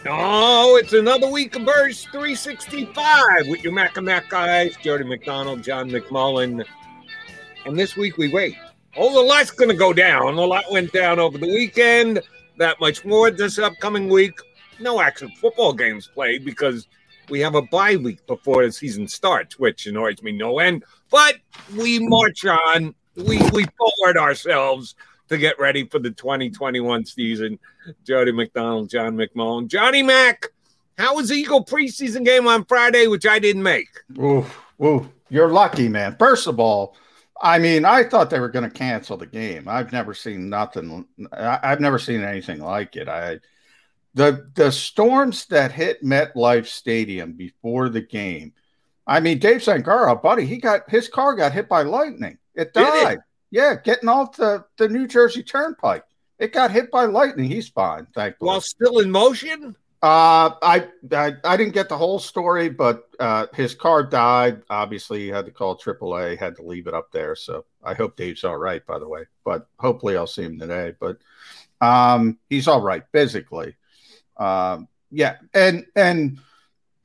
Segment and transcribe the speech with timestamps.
[0.10, 6.64] Oh, it's another week of Birds 365 with your Mac guys, Jody McDonald, John McMullen.
[7.66, 8.56] And this week we wait.
[8.96, 10.36] Oh, a lot's going to go down.
[10.36, 12.22] A lot went down over the weekend.
[12.58, 14.40] That much more this upcoming week.
[14.80, 16.88] No actual football games played because
[17.28, 20.86] we have a bye week before the season starts, which annoys me no end.
[21.10, 21.36] But
[21.76, 22.96] we march on.
[23.16, 24.96] We we forward ourselves
[25.30, 27.60] to get ready for the 2021 season.
[28.04, 30.48] Jody McDonald, John McMullen, Johnny Mac.
[30.98, 33.88] How was the Eagle preseason game on Friday, which I didn't make?
[34.18, 34.46] Ooh,
[34.84, 36.16] ooh, you're lucky, man.
[36.18, 36.96] First of all,
[37.40, 39.68] I mean, I thought they were going to cancel the game.
[39.68, 41.06] I've never seen nothing.
[41.32, 43.08] I've never seen anything like it.
[43.08, 43.40] I
[44.16, 48.54] the the storms that hit MetLife Stadium before the game.
[49.06, 52.40] I mean, Dave Sangara, buddy, he got his car got hit by lightning.
[52.56, 53.20] It died.
[53.20, 53.24] It?
[53.50, 56.04] Yeah, getting off the, the New Jersey Turnpike.
[56.40, 57.50] It got hit by lightning.
[57.50, 58.48] He's fine, thankfully.
[58.48, 59.76] While still in motion?
[60.04, 64.62] Uh, I, I I didn't get the whole story, but uh, his car died.
[64.70, 67.36] Obviously, he had to call AAA, had to leave it up there.
[67.36, 69.24] So I hope Dave's all right, by the way.
[69.44, 70.94] But hopefully, I'll see him today.
[71.00, 71.18] But
[71.82, 73.76] um, he's all right physically.
[74.38, 76.38] Um, yeah, and and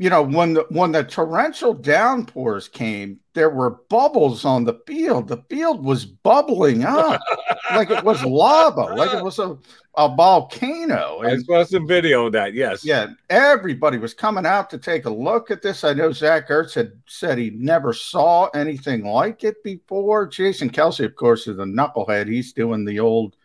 [0.03, 5.29] you know, when the when the torrential downpours came, there were bubbles on the field.
[5.29, 7.21] The field was bubbling up
[7.71, 9.57] like it was lava, like it was a,
[9.97, 11.21] a volcano.
[11.21, 12.53] And, I saw some video of that.
[12.53, 12.85] Yes.
[12.85, 13.11] Yeah.
[13.31, 15.85] Everybody was coming out to take a look at this.
[15.85, 20.27] I know Zach Ertz had said he never saw anything like it before.
[20.27, 22.27] Jason Kelce of course, is a knucklehead.
[22.27, 23.37] He's doing the old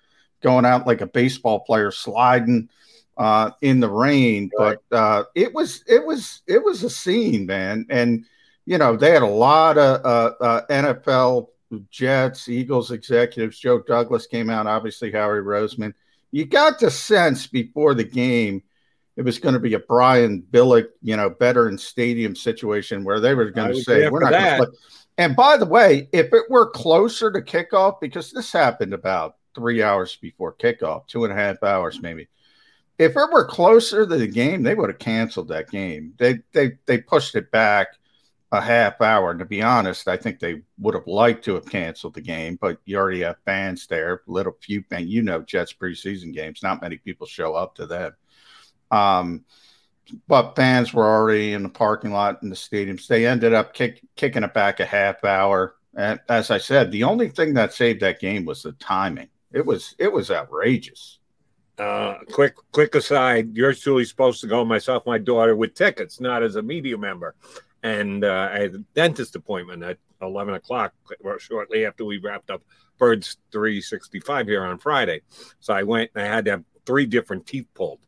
[0.42, 2.68] going out like a baseball player sliding
[3.18, 4.52] uh, in the rain.
[4.58, 4.78] Right.
[4.90, 7.86] But uh, it was it was it was a scene, man.
[7.90, 8.26] And
[8.66, 11.48] you know they had a lot of uh, uh NFL
[11.90, 13.60] Jets, Eagles executives.
[13.60, 14.68] Joe Douglas came out.
[14.68, 15.94] Obviously, Howie Roseman.
[16.32, 18.64] You got the sense before the game
[19.18, 23.34] it was going to be a Brian Billick, you know, veteran stadium situation where they
[23.34, 24.78] were going to say we're not going to play.
[25.18, 29.82] And by the way, if it were closer to kickoff, because this happened about three
[29.82, 32.28] hours before kickoff, two and a half hours maybe
[32.98, 36.14] if it were closer to the game, they would have canceled that game.
[36.18, 37.90] They they they pushed it back
[38.52, 39.32] a half hour.
[39.32, 42.58] And to be honest, I think they would have liked to have canceled the game,
[42.60, 46.82] but you already have fans there, little few and you know Jets preseason games, not
[46.82, 48.14] many people show up to them.
[48.90, 49.46] Um,
[50.28, 53.08] but fans were already in the parking lot in the stadiums.
[53.08, 55.76] They ended up kick, kicking it back a half hour.
[55.96, 59.30] And as I said, the only thing that saved that game was the timing.
[59.52, 61.20] It was it was outrageous.
[61.78, 63.56] Uh, quick, quick aside.
[63.56, 64.66] You're truly supposed to go.
[64.66, 67.36] Myself, my daughter, with tickets, not as a media member.
[67.84, 70.94] And uh, I had a dentist appointment at 11 o'clock,
[71.38, 72.64] shortly after we wrapped up
[72.98, 75.22] Birds 365 here on Friday.
[75.60, 78.00] So I went and I had to have three different teeth pulled.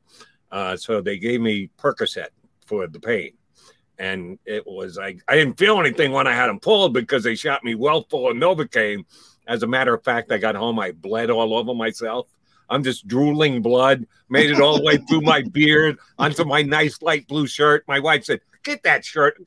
[0.51, 2.29] Uh, so they gave me Percocet
[2.65, 3.33] for the pain.
[3.99, 7.35] And it was like, I didn't feel anything when I had them pulled because they
[7.35, 9.05] shot me well full of Novocaine.
[9.45, 12.27] As a matter of fact, I got home, I bled all over myself
[12.69, 17.01] I'm just drooling blood, made it all the way through my beard onto my nice
[17.01, 17.83] light blue shirt.
[17.87, 19.41] My wife said, Get that shirt.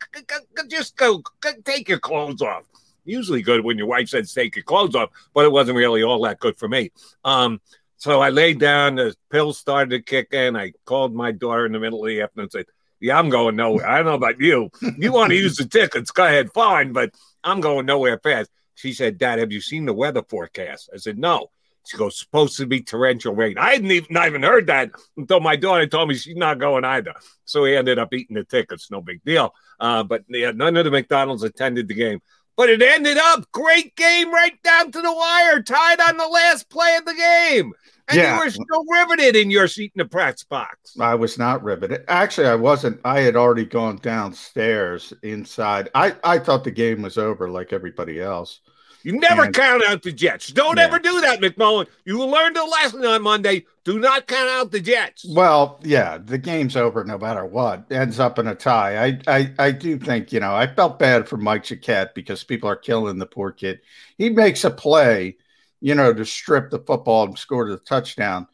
[0.69, 1.23] Just go,
[1.65, 2.65] take your clothes off.
[3.05, 6.23] Usually good when your wife says take your clothes off, but it wasn't really all
[6.23, 6.93] that good for me.
[7.25, 7.61] Um,
[7.97, 10.57] so I laid down, the pills started to kick in.
[10.57, 12.67] I called my daughter in the middle of the afternoon and said,
[13.01, 13.89] Yeah, I'm going nowhere.
[13.89, 14.71] I don't know about you.
[14.99, 18.51] You want to use the tickets, go ahead, fine, but I'm going nowhere fast.
[18.75, 20.91] She said, Dad, have you seen the weather forecast?
[20.93, 21.51] I said, No.
[21.85, 23.59] She goes, supposed to be torrential rain.
[23.59, 26.85] I hadn't even, not even heard that until my daughter told me she's not going
[26.85, 27.15] either.
[27.45, 28.91] So he ended up eating the tickets.
[28.91, 29.55] No big deal.
[29.81, 32.21] Uh, but yeah, none of the McDonald's attended the game.
[32.57, 36.69] But it ended up great game right down to the wire, tied on the last
[36.69, 37.73] play of the game.
[38.09, 38.35] And yeah.
[38.37, 40.97] you were still riveted in your seat in the press box.
[41.01, 42.05] I was not riveted.
[42.09, 43.01] Actually, I wasn't.
[43.05, 45.89] I had already gone downstairs inside.
[45.95, 48.61] I, I thought the game was over like everybody else.
[49.05, 50.49] You never and, count out the Jets.
[50.49, 50.85] Don't yeah.
[50.85, 51.87] ever do that, McMullen.
[52.05, 53.65] You learned a lesson on Monday.
[53.85, 55.25] Do not count out the Jets.
[55.29, 57.91] Well, yeah, the game's over no matter what.
[57.91, 59.05] Ends up in a tie.
[59.05, 62.69] I, I, I do think you know I felt bad for Mike Jacquet because people
[62.69, 63.81] are killing the poor kid.
[64.19, 65.37] He makes a play,
[65.81, 68.47] you know, to strip the football and score the touchdown,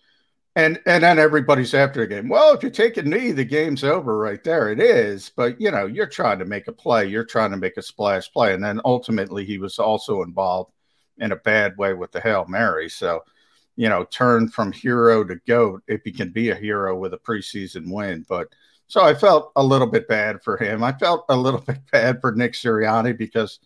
[0.58, 2.28] And and then everybody's after the game.
[2.28, 4.72] Well, if you take a knee, the game's over right there.
[4.72, 7.76] It is, but you know, you're trying to make a play, you're trying to make
[7.76, 10.72] a splash play, and then ultimately he was also involved
[11.18, 12.88] in a bad way with the hail mary.
[12.88, 13.22] So,
[13.76, 17.18] you know, turn from hero to goat if he can be a hero with a
[17.18, 18.26] preseason win.
[18.28, 18.48] But
[18.88, 20.82] so I felt a little bit bad for him.
[20.82, 23.60] I felt a little bit bad for Nick Sirianni because,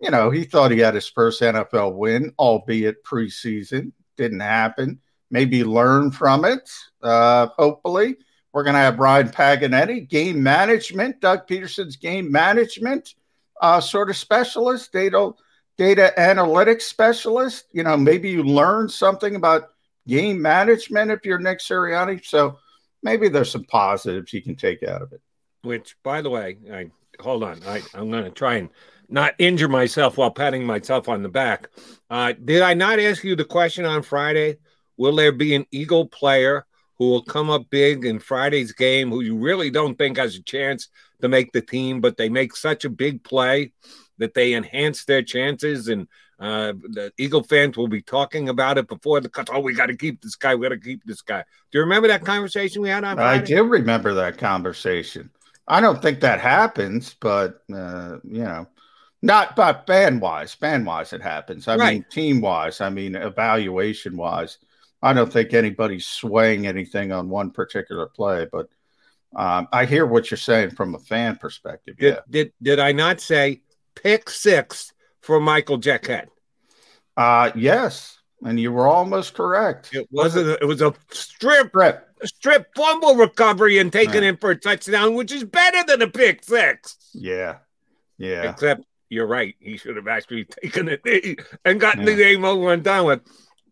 [0.00, 3.92] you know, he thought he had his first NFL win, albeit preseason.
[4.16, 4.98] Didn't happen.
[5.32, 6.70] Maybe learn from it.
[7.02, 8.16] Uh, hopefully,
[8.52, 13.14] we're going to have Ryan Paganetti, game management, Doug Pederson's game management
[13.60, 15.32] uh, sort of specialist, data
[15.78, 17.64] data analytics specialist.
[17.72, 19.70] You know, maybe you learn something about
[20.06, 22.24] game management if you're Nick Sirianni.
[22.24, 22.58] So
[23.02, 25.22] maybe there's some positives you can take out of it.
[25.62, 26.90] Which, by the way, I
[27.20, 27.62] hold on.
[27.64, 28.68] I, I'm going to try and
[29.08, 31.68] not injure myself while patting myself on the back.
[32.10, 34.58] Uh, did I not ask you the question on Friday?
[35.02, 36.64] Will there be an Eagle player
[36.96, 40.42] who will come up big in Friday's game who you really don't think has a
[40.44, 40.90] chance
[41.20, 43.72] to make the team, but they make such a big play
[44.18, 46.06] that they enhance their chances and
[46.38, 49.50] uh, the Eagle fans will be talking about it before the cut.
[49.52, 50.54] Oh, we got to keep this guy.
[50.54, 51.42] We got to keep this guy.
[51.72, 53.16] Do you remember that conversation we had on?
[53.16, 53.42] Friday?
[53.42, 55.30] I do remember that conversation.
[55.66, 58.68] I don't think that happens, but uh, you know,
[59.20, 61.66] not but fan wise, fan wise, it happens.
[61.66, 61.94] I right.
[61.94, 64.58] mean, team wise, I mean, evaluation wise,
[65.02, 68.46] I don't think anybody's swaying anything on one particular play.
[68.50, 68.68] But
[69.34, 71.96] um, I hear what you're saying from a fan perspective.
[71.98, 72.20] Did, yeah.
[72.30, 73.62] did did I not say
[73.94, 76.28] pick six for Michael Jacquet?
[77.16, 79.90] Uh yes, and you were almost correct.
[79.92, 80.48] It wasn't.
[80.62, 84.30] It was a strip, strip, strip fumble recovery and taken yeah.
[84.30, 86.96] in for a touchdown, which is better than a pick six.
[87.12, 87.56] Yeah,
[88.18, 88.50] yeah.
[88.50, 89.54] Except you're right.
[89.60, 91.02] He should have actually taken it
[91.64, 92.06] and gotten yeah.
[92.06, 93.20] the game over and done with.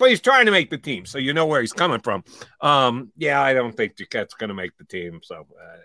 [0.01, 2.25] But he's trying to make the team, so you know where he's coming from.
[2.63, 5.21] Um, yeah, I don't think Jacquet's going to make the team.
[5.23, 5.77] So, uh,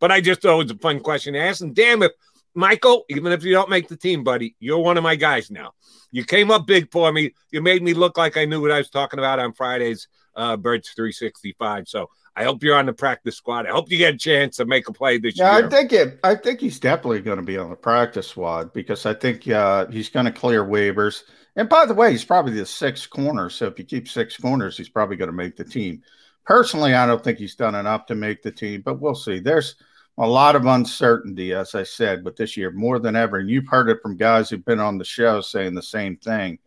[0.00, 1.60] but I just thought it was a fun question to ask.
[1.60, 2.10] And damn, if
[2.52, 5.70] Michael, even if you don't make the team, buddy, you're one of my guys now.
[6.10, 7.32] You came up big for me.
[7.52, 10.56] You made me look like I knew what I was talking about on Friday's uh,
[10.56, 11.86] Birds 365.
[11.86, 13.66] So I hope you're on the practice squad.
[13.66, 15.66] I hope you get a chance to make a play this yeah, year.
[15.66, 16.18] I think it.
[16.24, 19.86] I think he's definitely going to be on the practice squad because I think uh,
[19.86, 21.22] he's going to clear waivers.
[21.56, 23.50] And by the way, he's probably the sixth corner.
[23.50, 26.02] So if you keep six corners, he's probably going to make the team.
[26.44, 29.40] Personally, I don't think he's done enough to make the team, but we'll see.
[29.40, 29.76] There's
[30.18, 33.68] a lot of uncertainty, as I said, but this year more than ever, and you've
[33.68, 36.58] heard it from guys who've been on the show saying the same thing.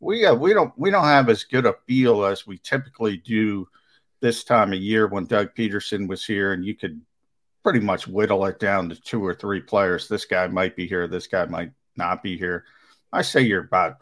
[0.00, 3.68] We uh, we don't we don't have as good a feel as we typically do
[4.20, 7.00] this time of year when Doug Pederson was here, and you could
[7.62, 10.08] pretty much whittle it down to two or three players.
[10.08, 12.64] This guy might be here, this guy might not be here.
[13.12, 13.96] I say you're about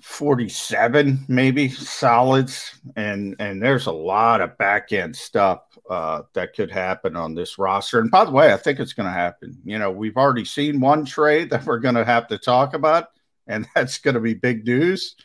[0.00, 2.78] 47 maybe solids.
[2.96, 7.58] And and there's a lot of back end stuff uh, that could happen on this
[7.58, 7.98] roster.
[8.00, 9.58] And by the way i think it's going to happen.
[9.64, 13.08] You know we've already seen one trade that we're going to have to talk about
[13.46, 15.16] and that's going to be big news.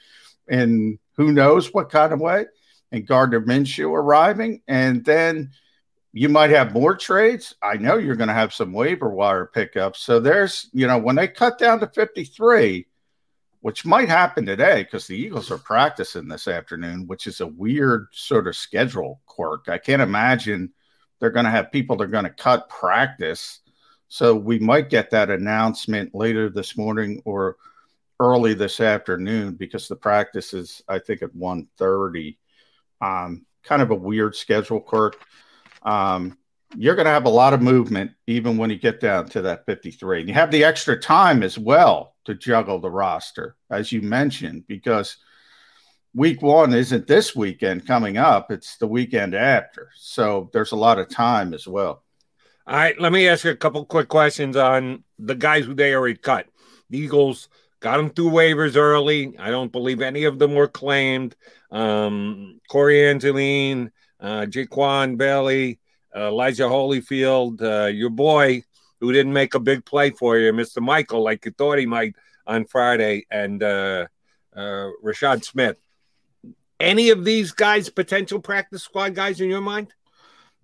[0.48, 2.46] And who knows what kind of way
[2.92, 4.62] and gardner minshew arriving.
[4.68, 5.52] And then
[6.14, 7.56] you might have more trades.
[7.62, 10.00] I know you're going to have some waiver wire pickups.
[10.02, 12.88] So there's you know when they cut down to 53
[13.64, 18.08] which might happen today because the Eagles are practicing this afternoon, which is a weird
[18.12, 19.70] sort of schedule quirk.
[19.70, 20.74] I can't imagine
[21.20, 23.62] they're going to have people they're going to cut practice.
[24.10, 27.56] So we might get that announcement later this morning or
[28.20, 32.36] early this afternoon because the practice is, I think, at 1.30.
[33.00, 35.22] Um, kind of a weird schedule quirk.
[35.84, 36.38] Um,
[36.76, 39.66] you're going to have a lot of movement even when you get down to that
[39.66, 40.20] 53.
[40.20, 44.66] And you have the extra time as well to juggle the roster, as you mentioned,
[44.68, 45.18] because
[46.16, 49.90] week one isn't this weekend coming up, it's the weekend after.
[49.96, 52.04] So there's a lot of time as well.
[52.66, 55.94] All right, let me ask you a couple quick questions on the guys who they
[55.94, 56.48] already cut.
[56.90, 57.50] The Eagles
[57.82, 59.38] got them through waivers early.
[59.38, 61.36] I don't believe any of them were claimed.
[61.72, 65.80] Um, Corey Angeline, uh, Jaquan Bailey,
[66.16, 68.64] uh, Elijah Holyfield, uh, your boy
[69.04, 70.82] who didn't make a big play for you, Mr.
[70.82, 72.16] Michael, like you thought he might
[72.48, 74.08] on Friday, and uh,
[74.56, 75.78] uh, Rashad Smith.
[76.80, 79.94] Any of these guys potential practice squad guys in your mind?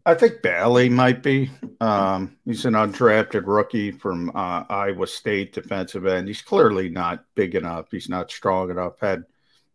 [0.06, 1.52] I think Bailey might be.
[1.82, 6.30] Um, he's an undrafted rookie from uh, Iowa State defensive end.
[6.30, 7.88] He's clearly not big enough.
[7.92, 9.02] He's not strong enough.
[9.02, 9.26] Had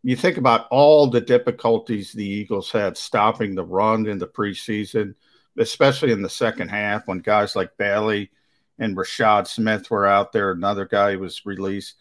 [0.01, 5.13] you think about all the difficulties the Eagles had stopping the run in the preseason,
[5.55, 8.31] especially in the second half when guys like Bailey
[8.79, 10.51] and Rashad Smith were out there.
[10.51, 11.95] Another guy was released.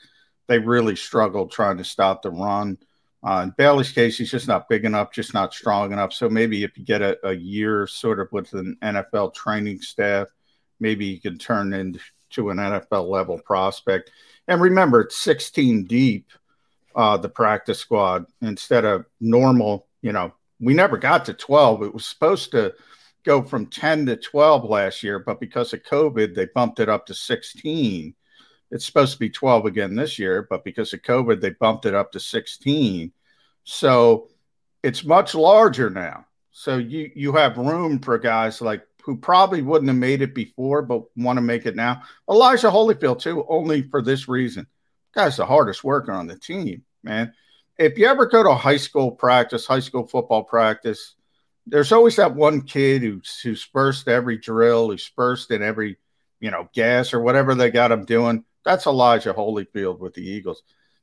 [0.46, 2.78] They really struggled trying to stop the run.
[3.22, 6.12] Uh, in Bailey's case, he's just not big enough, just not strong enough.
[6.12, 10.28] So maybe if you get a, a year sort of with an NFL training staff,
[10.78, 14.10] maybe you can turn into an NFL level prospect.
[14.46, 16.30] And remember, it's 16 deep,
[16.94, 21.82] uh, the practice squad, instead of normal, you know, we never got to 12.
[21.82, 22.74] It was supposed to
[23.24, 27.06] go from 10 to 12 last year, but because of COVID, they bumped it up
[27.06, 28.14] to 16
[28.74, 31.94] it's supposed to be 12 again this year, but because of COVID, they bumped it
[31.94, 33.12] up to 16.
[33.62, 34.28] So
[34.82, 36.26] it's much larger now.
[36.50, 40.82] So you you have room for guys like who probably wouldn't have made it before,
[40.82, 42.02] but want to make it now.
[42.28, 44.66] Elijah Holyfield too, only for this reason.
[45.14, 47.32] Guy's the hardest worker on the team, man.
[47.78, 51.14] If you ever go to high school practice, high school football practice,
[51.66, 55.96] there's always that one kid who's who's first every drill, who's first in every,
[56.40, 58.44] you know, gas or whatever they got him doing.
[58.64, 60.62] That's Elijah Holyfield with the Eagles.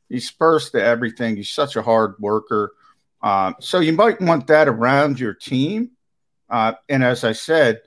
[0.09, 1.35] He's first to everything.
[1.35, 2.73] He's such a hard worker.
[3.21, 5.91] Uh, so you might want that around your team.
[6.49, 7.81] Uh, and as I said,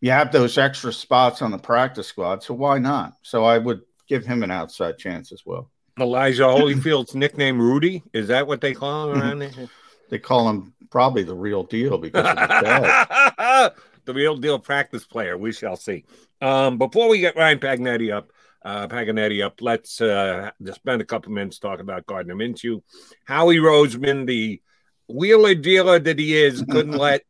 [0.00, 2.42] you have those extra spots on the practice squad.
[2.42, 3.14] So why not?
[3.22, 5.70] So I would give him an outside chance as well.
[5.98, 8.02] Elijah Holyfield's nickname Rudy.
[8.12, 9.50] Is that what they call him around there?
[10.10, 13.72] they call him probably the real deal because of
[14.04, 15.36] the real deal practice player.
[15.36, 16.04] We shall see.
[16.40, 18.30] Um, before we get Ryan Pagnetti up,
[18.64, 19.60] uh, Paganetti up.
[19.60, 22.82] Let's uh, just spend a couple minutes talking about Gardner Minshew.
[23.24, 24.60] Howie Roseman, the
[25.08, 27.22] wheeler dealer that he is, couldn't let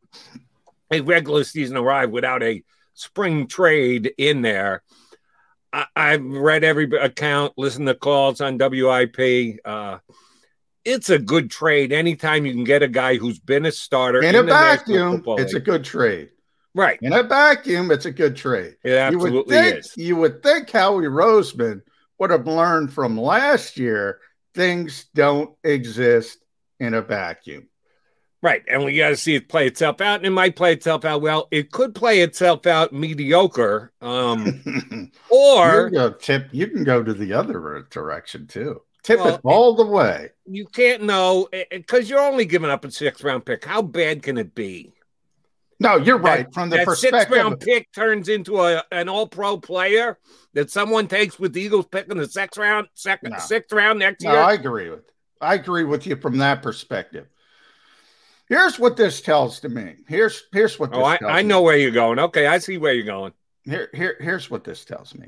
[0.91, 2.63] a regular season arrive without a
[2.93, 4.83] spring trade in there.
[5.73, 9.59] I- have read every account, listened to calls on WIP.
[9.65, 9.97] Uh,
[10.85, 14.35] it's a good trade anytime you can get a guy who's been a starter in,
[14.35, 15.23] in a vacuum.
[15.27, 15.61] It's League.
[15.61, 16.29] a good trade.
[16.75, 16.99] Right.
[17.01, 18.75] In a vacuum, it's a good trade.
[18.83, 19.97] It absolutely you would think, is.
[19.97, 21.81] You would think Howie Roseman
[22.19, 24.19] would have learned from last year
[24.53, 26.37] things don't exist
[26.79, 27.67] in a vacuum.
[28.41, 28.61] Right.
[28.67, 30.17] And we got to see it play itself out.
[30.17, 31.47] And it might play itself out well.
[31.49, 33.91] It could play itself out mediocre.
[34.01, 38.81] Um, or you can, tip, you can go to the other direction too.
[39.05, 40.31] Tip well, it all the way.
[40.47, 43.63] You can't know because you're only giving up a sixth round pick.
[43.63, 44.93] How bad can it be?
[45.79, 46.45] No, you're right.
[46.45, 50.17] That, From the perspective, six round pick turns into a, an all pro player
[50.53, 53.37] that someone takes with the Eagles pick in the sixth round, second, no.
[53.37, 54.41] sixth round next no, year.
[54.41, 55.03] I agree with.
[55.39, 57.27] I agree with you from that perspective.
[58.49, 59.97] Here's what this tells to me.
[60.07, 60.95] Here's here's what.
[60.95, 61.65] oh, I, I know me.
[61.65, 62.17] where you're going.
[62.17, 63.33] Okay, I see where you're going.
[63.65, 65.27] Here, here, here's what this tells me.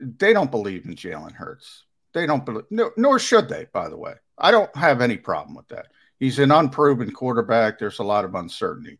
[0.00, 1.85] They don't believe in Jalen Hurts.
[2.16, 2.64] They don't believe.
[2.70, 3.66] No, nor should they.
[3.74, 5.88] By the way, I don't have any problem with that.
[6.18, 7.78] He's an unproven quarterback.
[7.78, 8.98] There's a lot of uncertainty.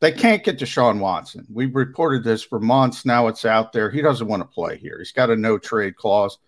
[0.00, 1.46] They can't get to Deshaun Watson.
[1.52, 3.04] We've reported this for months.
[3.04, 3.90] Now it's out there.
[3.90, 4.96] He doesn't want to play here.
[4.96, 6.38] He's got a no trade clause.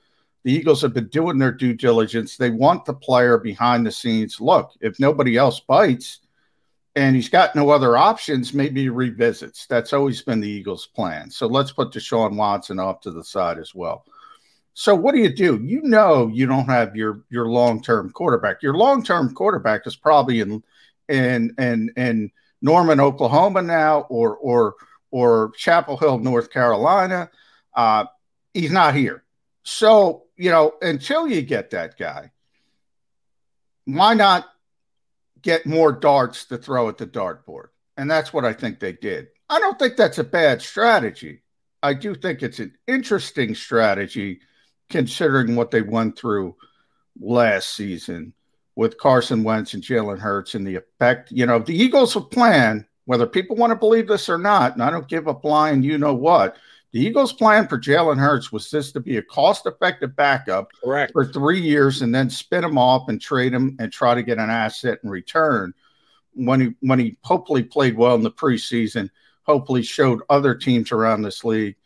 [0.42, 2.38] The Eagles have been doing their due diligence.
[2.38, 4.40] They want the player behind the scenes.
[4.40, 6.20] Look, if nobody else bites
[6.96, 9.66] and he's got no other options, maybe revisits.
[9.66, 11.30] That's always been the Eagles' plan.
[11.30, 14.06] So let's put Deshaun Watson off to the side as well.
[14.74, 15.60] So what do you do?
[15.62, 18.62] You know you don't have your your long term quarterback.
[18.62, 20.62] Your long term quarterback is probably in
[21.08, 22.30] in in in
[22.62, 24.74] Norman, Oklahoma now, or or
[25.10, 27.30] or Chapel Hill, North Carolina.
[27.74, 28.04] Uh,
[28.54, 29.24] he's not here.
[29.64, 32.30] So you know, until you get that guy,
[33.84, 34.46] why not
[35.42, 37.68] get more darts to throw at the dartboard?
[37.96, 39.28] And that's what I think they did.
[39.50, 41.42] I don't think that's a bad strategy.
[41.82, 44.40] I do think it's an interesting strategy
[44.90, 46.56] considering what they went through
[47.20, 48.32] last season
[48.76, 51.30] with Carson Wentz and Jalen Hurts and the effect.
[51.30, 54.90] You know, the Eagles' plan, whether people want to believe this or not, and I
[54.90, 56.56] don't give a blind, you know what.
[56.92, 61.12] The Eagles' plan for Jalen Hurts was this to be a cost-effective backup Correct.
[61.12, 64.38] for three years, and then spin him off and trade him and try to get
[64.38, 65.72] an asset in return.
[66.32, 69.10] When he when he hopefully played well in the preseason,
[69.42, 71.76] hopefully showed other teams around this league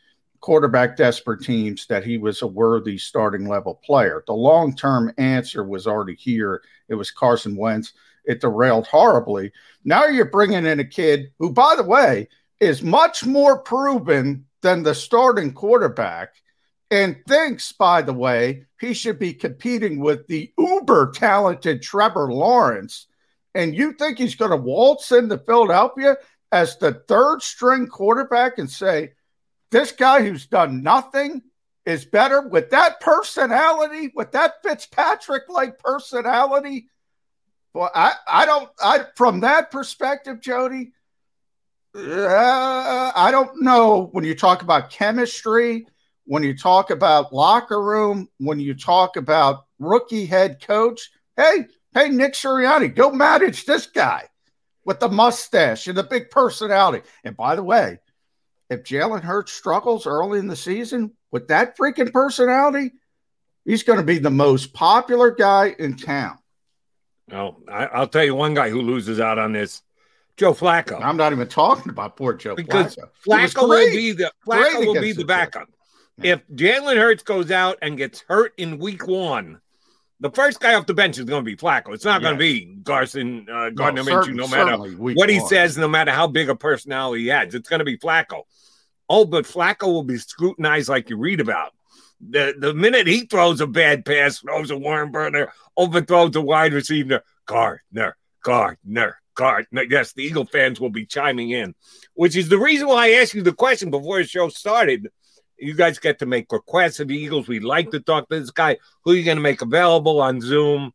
[0.44, 4.22] quarterback desperate teams that he was a worthy starting level player.
[4.26, 6.60] The long term answer was already here.
[6.86, 7.94] It was Carson Wentz.
[8.26, 9.52] It derailed horribly.
[9.86, 12.28] Now you're bringing in a kid who, by the way,
[12.60, 16.34] is much more proven than the starting quarterback
[16.90, 23.06] and thinks, by the way, he should be competing with the uber talented Trevor Lawrence.
[23.54, 26.18] And you think he's going to waltz into Philadelphia
[26.52, 29.12] as the third string quarterback and say,
[29.74, 31.42] this guy who's done nothing
[31.84, 36.86] is better with that personality, with that Fitzpatrick like personality.
[37.74, 40.92] Well, I, I don't, I, from that perspective, Jody,
[41.94, 45.86] uh, I don't know when you talk about chemistry,
[46.24, 51.10] when you talk about locker room, when you talk about rookie head coach.
[51.36, 54.28] Hey, Hey, Nick Sirianni, go manage this guy
[54.84, 57.06] with the mustache and the big personality.
[57.22, 58.00] And by the way,
[58.74, 62.92] if Jalen Hurts struggles early in the season with that freaking personality,
[63.64, 66.38] he's going to be the most popular guy in town.
[67.28, 69.82] No, I, will tell you one guy who loses out on this.
[70.36, 71.00] Joe Flacco.
[71.00, 73.54] I'm not even talking about poor Joe because Flacco.
[73.54, 75.68] Flacco will be the Flacco will be the backup.
[76.18, 76.34] Yeah.
[76.34, 79.60] If Jalen Hurts goes out and gets hurt in week one,
[80.24, 81.92] the first guy off the bench is going to be Flacco.
[81.92, 82.28] It's not yes.
[82.30, 86.12] going to be Garson uh, Gardner no, Minshew, no matter what he says, no matter
[86.12, 87.54] how big a personality he has.
[87.54, 88.44] It's going to be Flacco.
[89.06, 91.72] Oh, but Flacco will be scrutinized like you read about.
[92.26, 96.72] The the minute he throws a bad pass, throws a worm burner, overthrows a wide
[96.72, 99.82] receiver, Gardner, Gardner, Gardner.
[99.82, 101.74] Yes, the Eagle fans will be chiming in,
[102.14, 105.10] which is the reason why I asked you the question before the show started.
[105.58, 107.48] You guys get to make requests of the Eagles.
[107.48, 108.78] We'd like to talk to this guy.
[109.04, 110.92] Who are you going to make available on Zoom?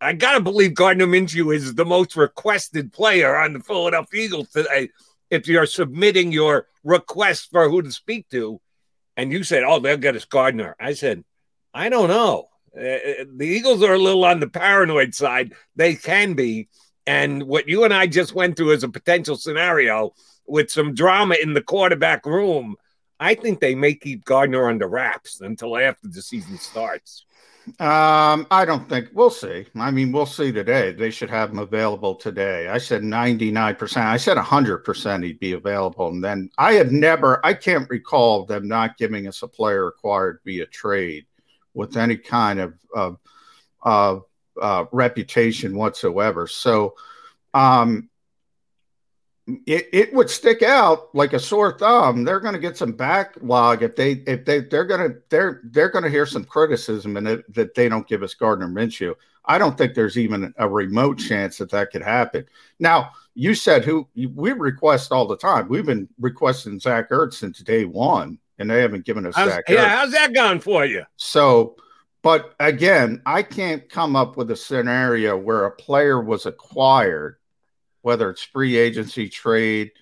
[0.00, 4.48] I got to believe Gardner Minshew is the most requested player on the Philadelphia Eagles
[4.48, 4.88] today
[5.30, 8.60] if you're submitting your request for who to speak to,
[9.16, 11.24] and you said, "Oh, they'll get us Gardner," I said,
[11.72, 12.48] "I don't know.
[12.76, 15.54] Uh, the Eagles are a little on the paranoid side.
[15.76, 16.68] They can be,
[17.06, 20.12] and what you and I just went through as a potential scenario
[20.46, 22.76] with some drama in the quarterback room."
[23.22, 27.24] I think they may keep Gardner under wraps until after the season starts.
[27.78, 29.66] Um, I don't think we'll see.
[29.76, 30.90] I mean, we'll see today.
[30.90, 32.66] They should have him available today.
[32.66, 33.96] I said 99%.
[33.98, 36.08] I said 100% he'd be available.
[36.08, 40.40] And then I have never, I can't recall them not giving us a player acquired
[40.44, 41.26] via trade
[41.74, 43.18] with any kind of, of,
[43.82, 44.24] of
[44.60, 46.48] uh, reputation whatsoever.
[46.48, 46.96] So,
[47.54, 48.10] um,
[49.66, 52.24] it, it would stick out like a sore thumb.
[52.24, 55.90] They're going to get some backlog if they if they they're going to they're they're
[55.90, 59.14] going to hear some criticism and it, that they don't give us Gardner Minshew.
[59.44, 62.46] I don't think there's even a remote chance that that could happen.
[62.78, 65.68] Now you said who we request all the time.
[65.68, 69.64] We've been requesting Zach Ertz since day one, and they haven't given us how's, Zach.
[69.68, 69.88] Yeah, Ertz.
[69.88, 71.04] how's that going for you?
[71.16, 71.76] So,
[72.22, 77.38] but again, I can't come up with a scenario where a player was acquired
[78.02, 79.92] whether it's free agency trade,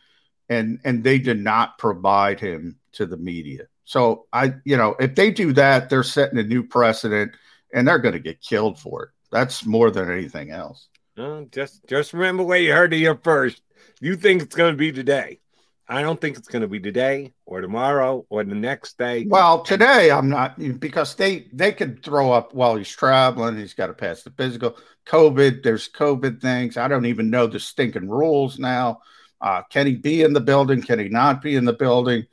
[0.48, 3.66] and and they did not provide him to the media.
[3.84, 7.32] So I, you know, if they do that, they're setting a new precedent,
[7.72, 9.08] and they're going to get killed for it.
[9.30, 10.88] That's more than anything else.
[11.16, 13.62] Uh, just just remember where you heard it here first.
[14.00, 15.40] You think it's going to be today.
[15.90, 19.26] I don't think it's going to be today or tomorrow or the next day.
[19.28, 23.58] Well, today I'm not because they they could throw up while he's traveling.
[23.58, 24.76] He's got to pass the physical.
[25.06, 26.76] COVID, there's COVID things.
[26.76, 29.00] I don't even know the stinking rules now.
[29.40, 30.80] Uh, can he be in the building?
[30.80, 32.26] Can he not be in the building?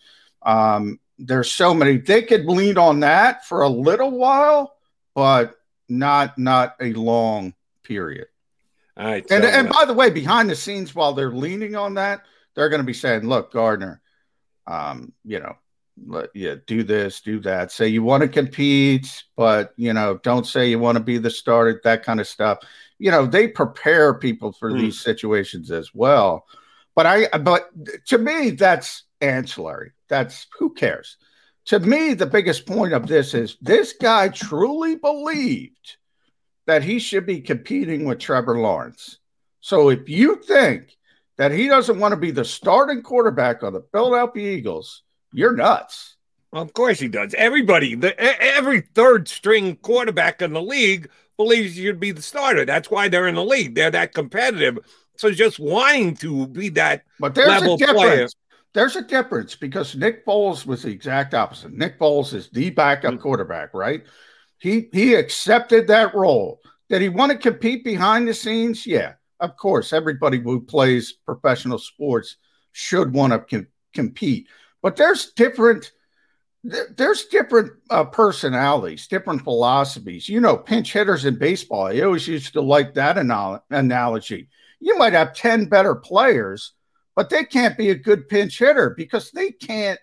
[0.44, 1.98] Um, there's so many.
[1.98, 4.76] They could lean on that for a little while,
[5.16, 5.56] but
[5.90, 8.28] not not a long period.
[8.96, 9.26] All right.
[9.32, 12.22] And and by the way, behind the scenes, while they're leaning on that,
[12.58, 14.02] they're going to be saying, "Look, Gardner,
[14.66, 15.56] um, you know,
[16.08, 17.72] let, yeah, do this, do that.
[17.72, 21.30] Say you want to compete, but you know, don't say you want to be the
[21.30, 21.80] starter.
[21.84, 22.60] That kind of stuff.
[22.98, 24.82] You know, they prepare people for mm.
[24.82, 26.48] these situations as well.
[26.96, 27.70] But I, but
[28.08, 29.92] to me, that's ancillary.
[30.10, 31.18] That's who cares.
[31.66, 35.98] To me, the biggest point of this is this guy truly believed
[36.66, 39.20] that he should be competing with Trevor Lawrence.
[39.60, 40.98] So if you think
[41.38, 46.16] that he doesn't want to be the starting quarterback of the Philadelphia Eagles, you're nuts.
[46.52, 47.34] Well, of course he does.
[47.36, 52.66] Everybody, the, every third string quarterback in the league believes you'd be the starter.
[52.66, 53.76] That's why they're in the league.
[53.76, 54.80] They're that competitive.
[55.18, 58.02] So just wanting to be that but there's level a difference.
[58.02, 58.28] player.
[58.74, 61.74] There's a difference because Nick Foles was the exact opposite.
[61.74, 63.22] Nick Foles is the backup mm-hmm.
[63.22, 64.04] quarterback, right?
[64.60, 66.60] He he accepted that role.
[66.90, 68.86] Did he want to compete behind the scenes?
[68.86, 69.94] Yeah, of course.
[69.94, 72.38] Everybody who plays professional sports
[72.72, 74.48] should want to com- compete.
[74.82, 75.92] But there's different
[76.64, 80.28] there's different uh, personalities, different philosophies.
[80.28, 81.88] You know, pinch hitters in baseball.
[81.88, 84.50] I always used to like that anal- analogy.
[84.80, 86.74] You might have 10 better players,
[87.16, 90.00] but they can't be a good pinch hitter because they can't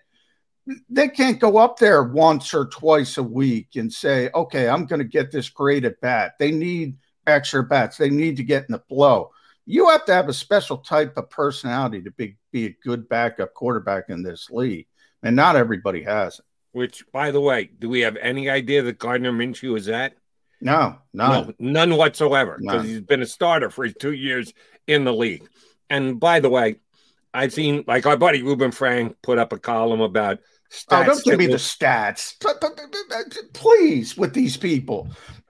[0.89, 4.99] they can't go up there once or twice a week and say, "Okay, I'm going
[4.99, 7.97] to get this great at bat." They need extra bats.
[7.97, 9.31] They need to get in the flow.
[9.65, 13.53] You have to have a special type of personality to be, be a good backup
[13.53, 14.87] quarterback in this league,
[15.23, 16.45] and not everybody has it.
[16.71, 20.13] Which, by the way, do we have any idea that Gardner Minshew is at?
[20.59, 21.53] No, none.
[21.57, 24.53] No, none whatsoever, because he's been a starter for two years
[24.85, 25.47] in the league.
[25.89, 26.75] And by the way,
[27.33, 30.39] I've seen like our buddy Reuben Frank put up a column about
[30.71, 30.85] stats.
[30.91, 32.35] Oh, don't give me the stats,
[33.53, 35.09] please, with these people.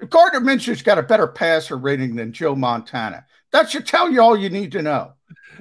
[0.09, 3.25] Gardner Minshew's got a better passer rating than Joe Montana.
[3.51, 5.13] That should tell you all you need to know.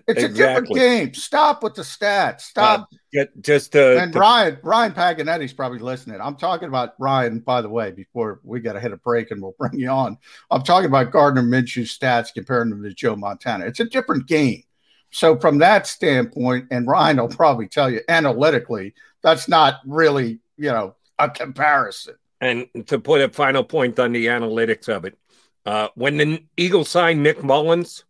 [0.09, 0.27] It's exactly.
[0.27, 1.14] a different game.
[1.14, 2.42] Stop with the stats.
[2.42, 2.88] Stop.
[3.16, 4.18] Uh, just to, and to...
[4.18, 6.20] Ryan Ryan Paganetti's probably listening.
[6.20, 7.38] I'm talking about Ryan.
[7.38, 10.18] By the way, before we got to hit a break and we'll bring you on,
[10.51, 13.66] I'm talking about Gardner Minshew's stats comparing them to Joe Montana.
[13.66, 14.64] It's a different game.
[15.11, 20.70] So from that standpoint, and Ryan will probably tell you analytically, that's not really you
[20.70, 22.16] know a comparison.
[22.44, 25.16] And to put a final point on the analytics of it,
[25.64, 28.04] uh, when the Eagles signed Nick Mullens,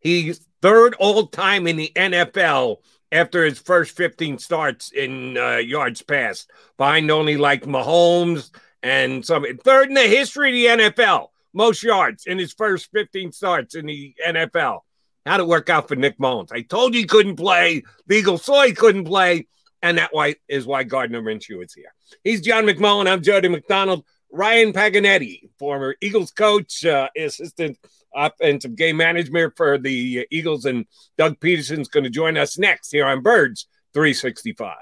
[0.00, 2.76] he's third all time in the NFL
[3.10, 8.50] after his first 15 starts in uh, yards passed, behind only like Mahomes
[8.82, 13.32] and some third in the history of the NFL, most yards in his first 15
[13.32, 14.80] starts in the NFL.
[15.24, 16.52] How'd it work out for Nick Mullens?
[16.52, 17.82] I told you he couldn't play.
[18.06, 19.46] The Eagles saw he couldn't play,
[19.84, 21.92] and that why is why Gardner Minshew is here.
[22.24, 23.06] He's John McMullen.
[23.06, 24.04] I'm Jody McDonald.
[24.32, 27.78] Ryan Paganetti, former Eagles coach, uh, assistant
[28.16, 30.86] offensive game management for the Eagles, and
[31.18, 34.74] Doug Pederson's going to join us next here on Birds 365.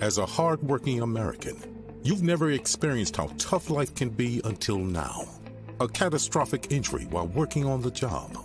[0.00, 1.56] As a hardworking American,
[2.02, 5.24] you've never experienced how tough life can be until now.
[5.80, 8.36] A catastrophic injury while working on the job,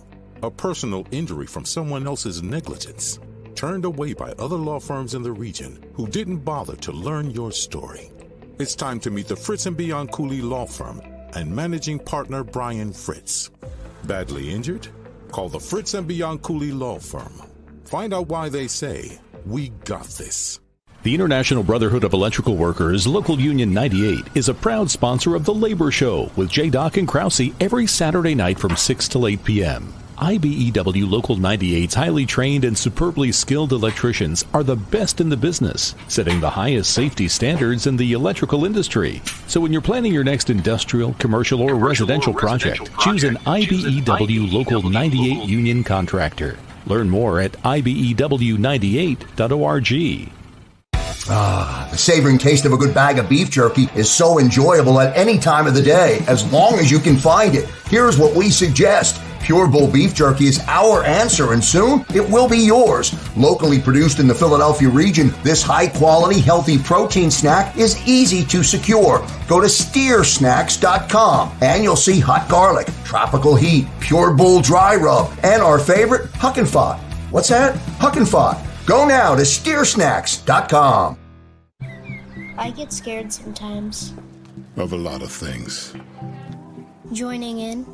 [0.42, 3.18] a personal injury from someone else's negligence,
[3.54, 7.52] turned away by other law firms in the region who didn't bother to learn your
[7.52, 8.10] story.
[8.58, 11.00] It's time to meet the Fritz and Bianculli Law Firm
[11.34, 13.50] and managing partner Brian Fritz.
[14.04, 14.88] Badly injured?
[15.30, 17.32] Call the Fritz and Bianculli Law Firm.
[17.84, 20.60] Find out why they say, We got this.
[21.02, 25.52] The International Brotherhood of Electrical Workers, Local Union 98, is a proud sponsor of The
[25.52, 26.70] Labor Show with J.
[26.70, 29.92] Doc and Krause every Saturday night from 6 to 8 p.m.
[30.18, 35.96] IBEW Local 98's highly trained and superbly skilled electricians are the best in the business,
[36.08, 39.20] setting the highest safety standards in the electrical industry.
[39.48, 43.20] So when you're planning your next industrial, commercial, or, commercial residential, or project, residential project,
[43.20, 46.56] choose an IBEW, IBEW Local 98 union contractor.
[46.86, 50.30] Learn more at IBEW98.org.
[51.26, 55.16] Ah, the savoring taste of a good bag of beef jerky is so enjoyable at
[55.16, 57.66] any time of the day, as long as you can find it.
[57.86, 59.22] Here's what we suggest.
[59.44, 63.14] Pure Bull Beef Jerky is our answer, and soon it will be yours.
[63.36, 68.62] Locally produced in the Philadelphia region, this high quality, healthy protein snack is easy to
[68.62, 69.18] secure.
[69.46, 75.60] Go to steersnacks.com and you'll see hot garlic, tropical heat, Pure Bull dry rub, and
[75.60, 76.98] our favorite, Huck and Fod.
[77.30, 77.76] What's that?
[77.98, 78.64] Huck and Fod.
[78.86, 81.18] Go now to steersnacks.com.
[82.56, 84.14] I get scared sometimes.
[84.76, 85.94] Of a lot of things.
[87.12, 87.93] Joining in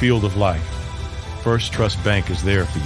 [0.00, 0.64] Field of life,
[1.42, 2.84] First Trust Bank is there for you.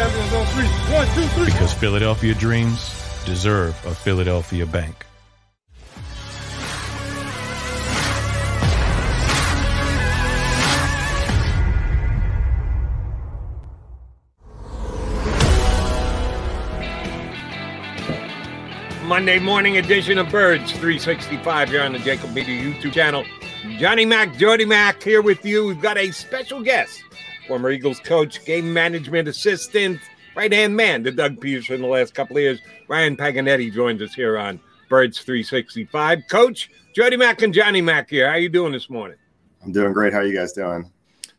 [0.00, 0.64] On three.
[0.94, 1.46] One, two, three.
[1.46, 2.78] Because Philadelphia dreams
[3.26, 5.04] deserve a Philadelphia bank.
[19.04, 23.24] Monday morning edition of Birds 365 here on the Jacob Media YouTube channel.
[23.78, 25.66] Johnny Mac, Jody Mac here with you.
[25.66, 27.04] We've got a special guest,
[27.46, 30.00] former Eagles coach, game management assistant,
[30.34, 32.60] right hand man to Doug Pederson the last couple of years.
[32.88, 36.22] Ryan Paganetti joins us here on Birds 365.
[36.28, 38.28] Coach, Jody Mac and Johnny Mac here.
[38.28, 39.16] How you doing this morning?
[39.64, 40.12] I'm doing great.
[40.12, 40.90] How are you guys doing?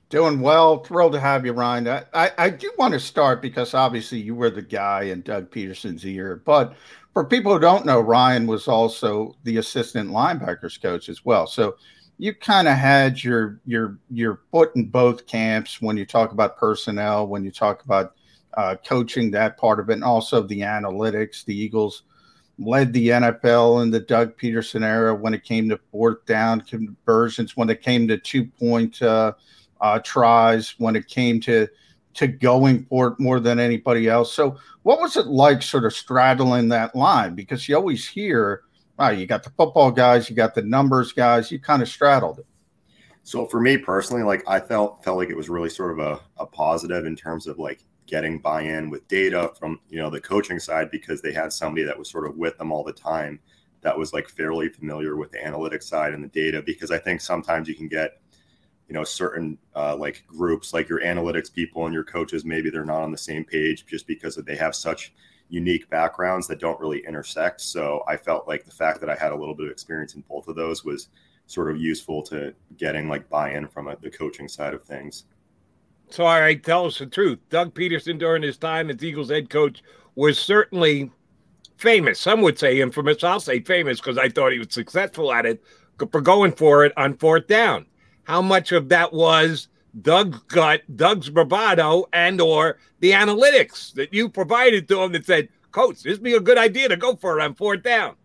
[0.10, 0.82] Doing well.
[0.82, 1.90] Thrilled to have you, Ryan.
[1.90, 5.52] I, I, I do want to start because obviously you were the guy in Doug
[5.52, 6.42] Pederson's ear.
[6.46, 6.74] But
[7.14, 11.48] for people who don't know, Ryan was also the assistant linebackers coach as well.
[11.48, 11.76] So
[12.18, 16.58] you kind of had your your your foot in both camps when you talk about
[16.58, 18.14] personnel, when you talk about
[18.56, 21.44] uh, coaching that part of it, and also the analytics.
[21.44, 22.04] The Eagles
[22.60, 27.58] led the NFL in the Doug Pederson era when it came to fourth down conversions,
[27.58, 29.34] when it came to two point uh,
[29.82, 31.68] uh, tries, when it came to
[32.14, 34.32] to going for it more than anybody else.
[34.32, 37.34] So, what was it like, sort of straddling that line?
[37.34, 38.62] Because you always hear
[38.98, 42.40] wow, you got the football guys, you got the numbers guys, you kind of straddled
[42.40, 42.46] it.
[43.24, 46.20] So for me personally, like I felt felt like it was really sort of a,
[46.38, 50.60] a positive in terms of like getting buy-in with data from you know the coaching
[50.60, 53.40] side because they had somebody that was sort of with them all the time
[53.82, 57.22] that was like fairly familiar with the analytics side and the data because I think
[57.22, 58.20] sometimes you can get
[58.90, 62.86] you know certain uh, like groups like your analytics people and your coaches maybe they're
[62.86, 65.14] not on the same page just because they have such
[65.54, 67.62] unique backgrounds that don't really intersect.
[67.62, 70.24] So i felt like the fact that i had a little bit of experience in
[70.28, 71.10] both of those was
[71.46, 75.26] sort of useful to getting like buy-in from a, the coaching side of things.
[76.10, 77.38] So all right tell us the truth.
[77.50, 79.84] Doug Pederson, during his time as eagles head coach
[80.16, 81.12] was certainly
[81.78, 82.20] famous.
[82.20, 83.24] Some would say infamous.
[83.24, 85.64] I'll say famous because i thought he was successful at it
[86.12, 87.86] for going for it on fourth down.
[88.24, 89.68] How much of that was
[90.02, 95.50] Doug's gut, Doug's bravado, and or the analytics that you provided to him that said,
[95.72, 98.16] Coach, this would be a good idea to go for it on fourth down.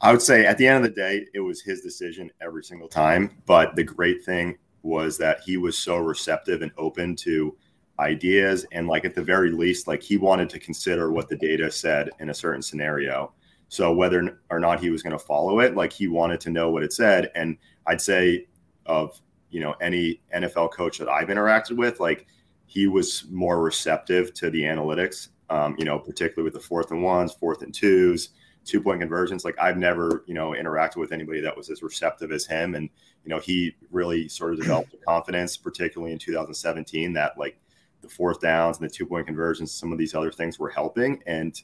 [0.00, 2.88] I would say at the end of the day, it was his decision every single
[2.88, 3.30] time.
[3.46, 7.56] But the great thing was that he was so receptive and open to
[8.00, 8.66] ideas.
[8.72, 12.10] And like at the very least, like he wanted to consider what the data said
[12.18, 13.32] in a certain scenario.
[13.68, 16.70] So whether or not he was going to follow it, like he wanted to know
[16.70, 17.30] what it said.
[17.36, 18.48] And I'd say
[18.86, 19.20] of
[19.52, 22.26] you know any NFL coach that I've interacted with, like
[22.66, 25.28] he was more receptive to the analytics.
[25.50, 28.30] Um, you know, particularly with the fourth and ones, fourth and twos,
[28.64, 29.44] two point conversions.
[29.44, 32.88] Like I've never you know interacted with anybody that was as receptive as him, and
[33.24, 37.58] you know he really sort of developed confidence, particularly in 2017, that like
[38.00, 41.22] the fourth downs and the two point conversions, some of these other things were helping.
[41.26, 41.60] And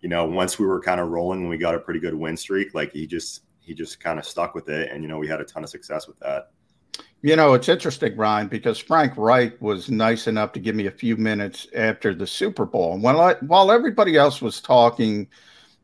[0.00, 2.36] you know, once we were kind of rolling and we got a pretty good win
[2.36, 5.28] streak, like he just he just kind of stuck with it, and you know we
[5.28, 6.50] had a ton of success with that.
[7.24, 10.90] You know, it's interesting, Ryan, because Frank Reich was nice enough to give me a
[10.90, 15.28] few minutes after the Super Bowl, and while while everybody else was talking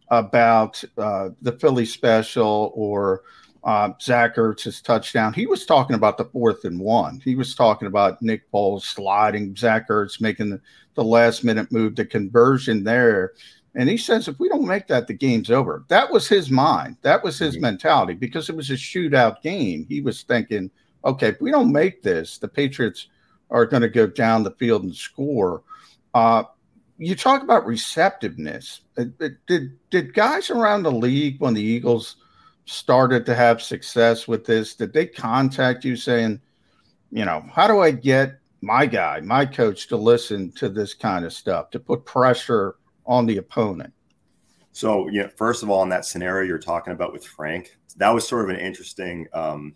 [0.08, 3.22] about uh, the Philly special or
[3.62, 7.20] uh, Zach Ertz's touchdown, he was talking about the fourth and one.
[7.24, 10.60] He was talking about Nick Foles sliding, Zach Ertz making the,
[10.94, 13.34] the last minute move, the conversion there.
[13.74, 15.84] And he says, if we don't make that, the game's over.
[15.88, 16.96] That was his mind.
[17.02, 17.62] That was his mm-hmm.
[17.62, 19.86] mentality because it was a shootout game.
[19.88, 20.70] He was thinking,
[21.04, 23.08] okay, if we don't make this, the Patriots
[23.50, 25.62] are going to go down the field and score.
[26.14, 26.44] Uh,
[26.98, 28.82] you talk about receptiveness.
[28.96, 32.16] Uh, uh, did did guys around the league when the Eagles
[32.64, 34.74] started to have success with this?
[34.74, 36.40] Did they contact you saying,
[37.10, 41.24] you know, how do I get my guy, my coach, to listen to this kind
[41.24, 43.92] of stuff, to put pressure on the opponent.
[44.72, 48.26] So, yeah, first of all, in that scenario you're talking about with Frank, that was
[48.26, 49.74] sort of an interesting um,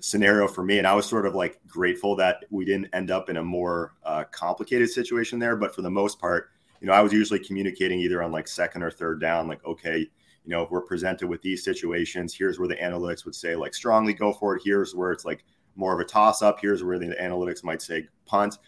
[0.00, 0.78] scenario for me.
[0.78, 3.94] And I was sort of like grateful that we didn't end up in a more
[4.04, 5.56] uh, complicated situation there.
[5.56, 8.82] But for the most part, you know, I was usually communicating either on like second
[8.82, 12.68] or third down, like, okay, you know, if we're presented with these situations, here's where
[12.68, 14.62] the analytics would say like strongly go for it.
[14.64, 15.44] Here's where it's like
[15.76, 16.58] more of a toss up.
[16.60, 18.58] Here's where the analytics might say punt.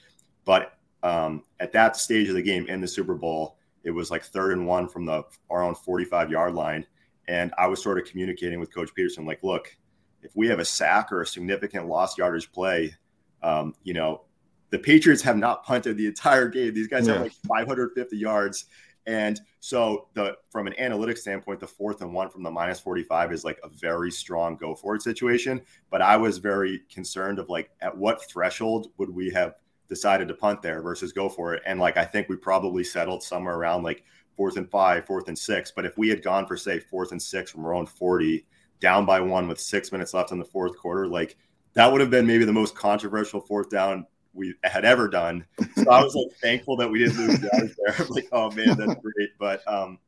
[0.45, 4.23] But um, at that stage of the game in the Super Bowl, it was like
[4.23, 6.87] third and one from the our own 45 yard line.
[7.29, 9.77] And I was sort of communicating with Coach Pederson, like, look,
[10.23, 12.95] if we have a sack or a significant lost yardage play,
[13.43, 14.23] um, you know,
[14.71, 16.73] the Patriots have not punted the entire game.
[16.73, 17.15] These guys yeah.
[17.15, 18.67] have like 550 yards.
[19.07, 23.33] And so the from an analytics standpoint, the fourth and one from the minus 45
[23.33, 25.61] is like a very strong go for it situation.
[25.91, 29.57] But I was very concerned of like at what threshold would we have
[29.89, 31.63] decided to punt there versus go for it.
[31.67, 34.05] And like I think we probably settled somewhere around like
[34.37, 35.71] fourth and five, fourth and six.
[35.71, 38.47] But if we had gone for say fourth and six from our own 40,
[38.83, 41.39] down by one with six minutes left in the fourth quarter, like
[41.73, 45.47] that would have been maybe the most controversial fourth down we had ever done.
[45.77, 48.07] So I was like thankful that we didn't lose yards there.
[48.11, 49.31] like, oh man, that's great.
[49.39, 49.99] But um,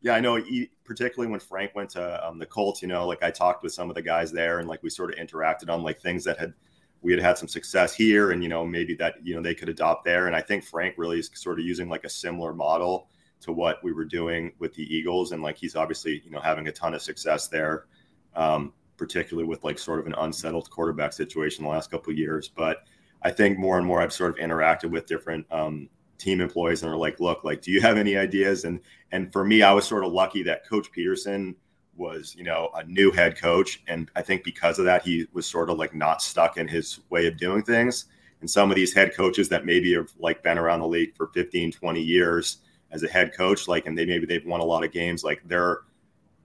[0.00, 0.36] yeah, I know.
[0.36, 3.74] He, particularly when Frank went to um, the Colts, you know, like I talked with
[3.74, 6.38] some of the guys there, and like we sort of interacted on like things that
[6.38, 6.54] had
[7.02, 9.68] we had had some success here and you know maybe that you know they could
[9.68, 13.08] adopt there and i think frank really is sort of using like a similar model
[13.40, 16.68] to what we were doing with the eagles and like he's obviously you know having
[16.68, 17.86] a ton of success there
[18.34, 22.48] um, particularly with like sort of an unsettled quarterback situation the last couple of years
[22.48, 22.84] but
[23.22, 26.92] i think more and more i've sort of interacted with different um, team employees and
[26.92, 28.80] are like look like do you have any ideas and
[29.12, 31.54] and for me i was sort of lucky that coach Pederson
[32.00, 33.82] was, you know, a new head coach.
[33.86, 37.00] And I think because of that, he was sort of like not stuck in his
[37.10, 38.06] way of doing things.
[38.40, 41.28] And some of these head coaches that maybe have like been around the league for
[41.28, 42.58] 15, 20 years
[42.92, 45.40] as a head coach, like, and they maybe they've won a lot of games, like
[45.46, 45.80] they're,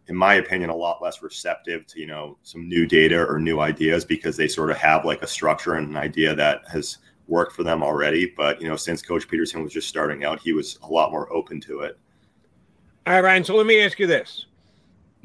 [0.08, 3.60] in my opinion, a lot less receptive to, you know, some new data or new
[3.60, 7.54] ideas because they sort of have like a structure and an idea that has worked
[7.54, 8.32] for them already.
[8.38, 11.32] But, you know, since Coach Pederson was just starting out, he was a lot more
[11.34, 11.98] open to it.
[13.08, 13.44] All right, Ryan.
[13.44, 14.46] So let me ask you this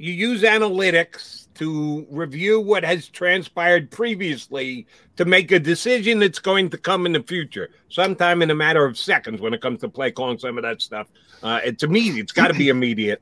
[0.00, 6.70] you use analytics to review what has transpired previously to make a decision that's going
[6.70, 9.88] to come in the future, sometime in a matter of seconds when it comes to
[9.88, 11.06] play calling some of that stuff.
[11.42, 13.20] Uh, it's immediate, it's got to be immediate.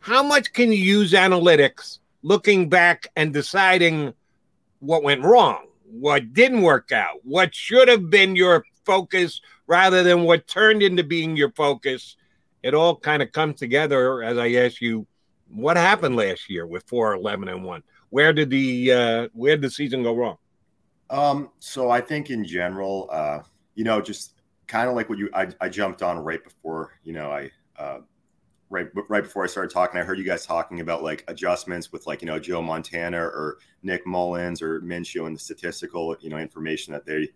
[0.00, 4.12] How much can you use analytics looking back and deciding
[4.80, 10.24] what went wrong, what didn't work out, what should have been your focus rather than
[10.24, 12.16] what turned into being your focus?
[12.62, 15.06] It all kind of comes together as I ask you
[15.48, 19.62] what happened last year with 4 11 and 1 where did the uh where did
[19.62, 20.36] the season go wrong?
[21.10, 23.40] Um so i think in general uh
[23.74, 24.34] you know just
[24.66, 27.98] kind of like what you I, I jumped on right before you know i uh
[28.68, 32.06] right right before i started talking i heard you guys talking about like adjustments with
[32.08, 36.38] like you know joe montana or nick Mullens or minshew and the statistical you know
[36.38, 37.28] information that they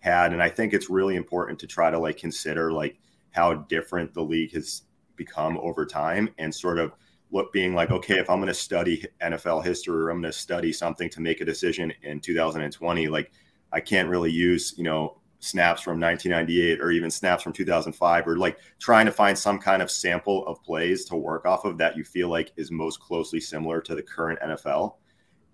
[0.00, 0.32] had.
[0.32, 2.98] And i think it's really important to try to like consider like
[3.32, 4.82] how different the league has
[5.16, 6.92] become over time and sort of
[7.30, 10.38] what being like, okay, if I'm going to study NFL history or I'm going to
[10.38, 13.30] study something to make a decision in 2020, like
[13.72, 18.36] I can't really use, you know, snaps from 1998 or even snaps from 2005 or
[18.38, 21.96] like trying to find some kind of sample of plays to work off of that
[21.96, 24.94] you feel like is most closely similar to the current NFL.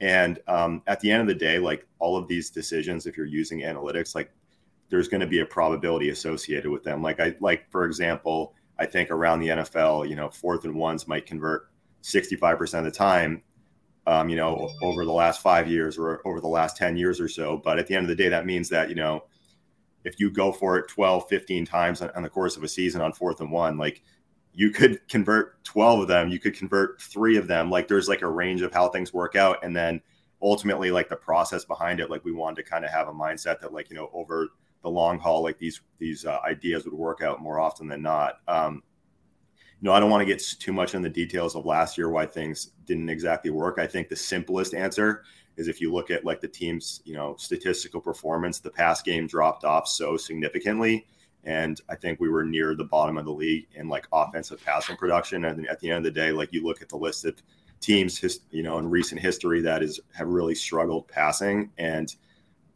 [0.01, 3.27] And um, at the end of the day, like all of these decisions, if you're
[3.27, 4.31] using analytics, like
[4.89, 7.03] there's going to be a probability associated with them.
[7.03, 11.07] Like I like, for example, I think around the NFL, you know, fourth and ones
[11.07, 11.69] might convert
[12.03, 13.43] 65% of the time,
[14.07, 17.29] um, you know, over the last five years or over the last 10 years or
[17.29, 17.57] so.
[17.57, 19.25] But at the end of the day, that means that, you know,
[20.05, 23.01] if you go for it 12, 15 times on, on the course of a season
[23.01, 24.03] on fourth and one, like
[24.53, 27.71] you could convert 12 of them, you could convert three of them.
[27.71, 29.65] Like there's like a range of how things work out.
[29.65, 30.01] And then
[30.43, 33.61] ultimately, like the process behind it, like we wanted to kind of have a mindset
[33.61, 34.49] that, like, you know, over
[34.85, 38.41] the long haul, like these these uh, ideas would work out more often than not.
[38.47, 38.83] Um,
[39.81, 42.11] you know, I don't want to get too much in the details of last year
[42.11, 43.79] why things didn't exactly work.
[43.79, 45.25] I think the simplest answer
[45.57, 49.27] is if you look at like the team's you know statistical performance, the pass game
[49.27, 51.07] dropped off so significantly.
[51.45, 54.97] And I think we were near the bottom of the league in like offensive passing
[54.97, 55.47] production.
[55.47, 57.37] And at the end of the day, like you look at the list of
[57.81, 62.15] teams, you know, in recent history that is have really struggled passing, and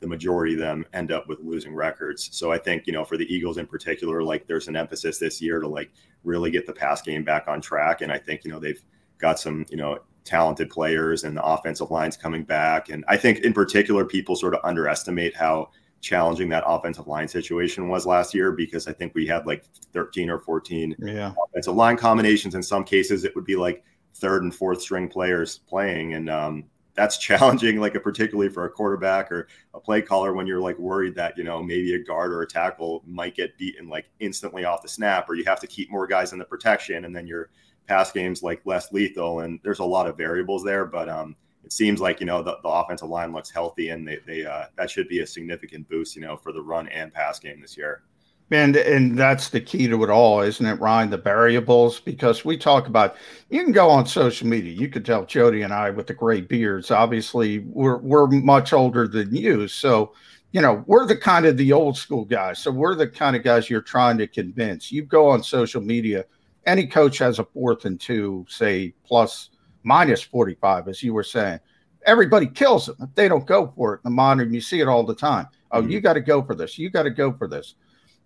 [0.00, 2.28] the majority of them end up with losing records.
[2.32, 5.42] So I think, you know, for the Eagles in particular, like there's an emphasis this
[5.42, 5.90] year to like
[6.24, 8.00] really get the pass game back on track.
[8.00, 8.80] And I think, you know, they've
[9.18, 12.90] got some, you know, talented players and the offensive lines coming back.
[12.90, 17.88] And I think in particular, people sort of underestimate how challenging that offensive line situation
[17.88, 21.32] was last year because I think we had like 13 or 14 yeah.
[21.46, 22.54] offensive line combinations.
[22.54, 23.82] In some cases, it would be like
[24.14, 26.14] third and fourth string players playing.
[26.14, 26.64] And, um,
[26.98, 30.76] that's challenging, like a particularly for a quarterback or a play caller when you're like
[30.78, 34.64] worried that you know maybe a guard or a tackle might get beaten like instantly
[34.64, 37.26] off the snap, or you have to keep more guys in the protection, and then
[37.26, 37.50] your
[37.86, 39.40] pass game's like less lethal.
[39.40, 42.58] And there's a lot of variables there, but um, it seems like you know the,
[42.62, 46.16] the offensive line looks healthy, and they they uh, that should be a significant boost,
[46.16, 48.02] you know, for the run and pass game this year.
[48.50, 51.10] And and that's the key to it all, isn't it, Ryan?
[51.10, 53.16] The variables, because we talk about
[53.50, 54.72] you can go on social media.
[54.72, 56.90] You could tell Jody and I with the gray beards.
[56.90, 59.68] Obviously, we're we're much older than you.
[59.68, 60.14] So,
[60.52, 62.58] you know, we're the kind of the old school guys.
[62.58, 64.90] So we're the kind of guys you're trying to convince.
[64.90, 66.24] You go on social media,
[66.64, 69.50] any coach has a fourth and two, say plus
[69.82, 71.60] minus 45, as you were saying.
[72.06, 74.54] Everybody kills them if they don't go for it in the modern.
[74.54, 75.48] You see it all the time.
[75.70, 75.90] Oh, mm-hmm.
[75.90, 76.78] you got to go for this.
[76.78, 77.74] You got to go for this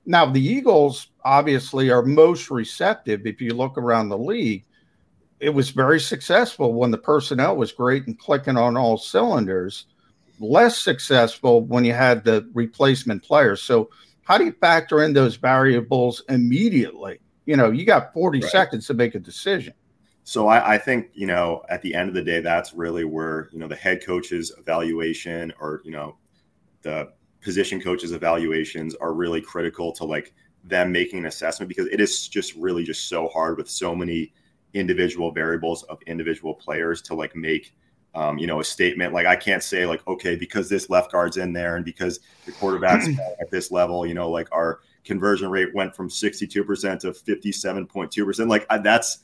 [0.05, 3.27] now, the Eagles obviously are most receptive.
[3.27, 4.65] If you look around the league,
[5.39, 9.87] it was very successful when the personnel was great and clicking on all cylinders.
[10.41, 13.63] Less successful when you had the replacement players.
[13.63, 13.91] So,
[14.25, 17.21] how do you factor in those variables immediately?
[17.45, 18.51] You know, you got 40 right.
[18.51, 19.75] seconds to make a decision.
[20.25, 23.49] So I, I, think you know at the end of the day, that's really where
[23.53, 26.17] you know the head coach's evaluation or you know
[26.83, 27.13] the
[27.43, 30.33] position coaches evaluations are really critical to like
[30.65, 34.33] them making an assessment because it is just really just so hard with so many
[34.75, 37.75] individual variables of individual players to like make
[38.15, 39.13] um, you know a statement.
[39.13, 42.53] Like i can't say like okay because this left guard's in there and because the
[42.53, 43.09] quarterback's
[43.41, 46.49] at this level you know like our conversion rate went from 62%
[47.01, 49.19] to 57.2% like that's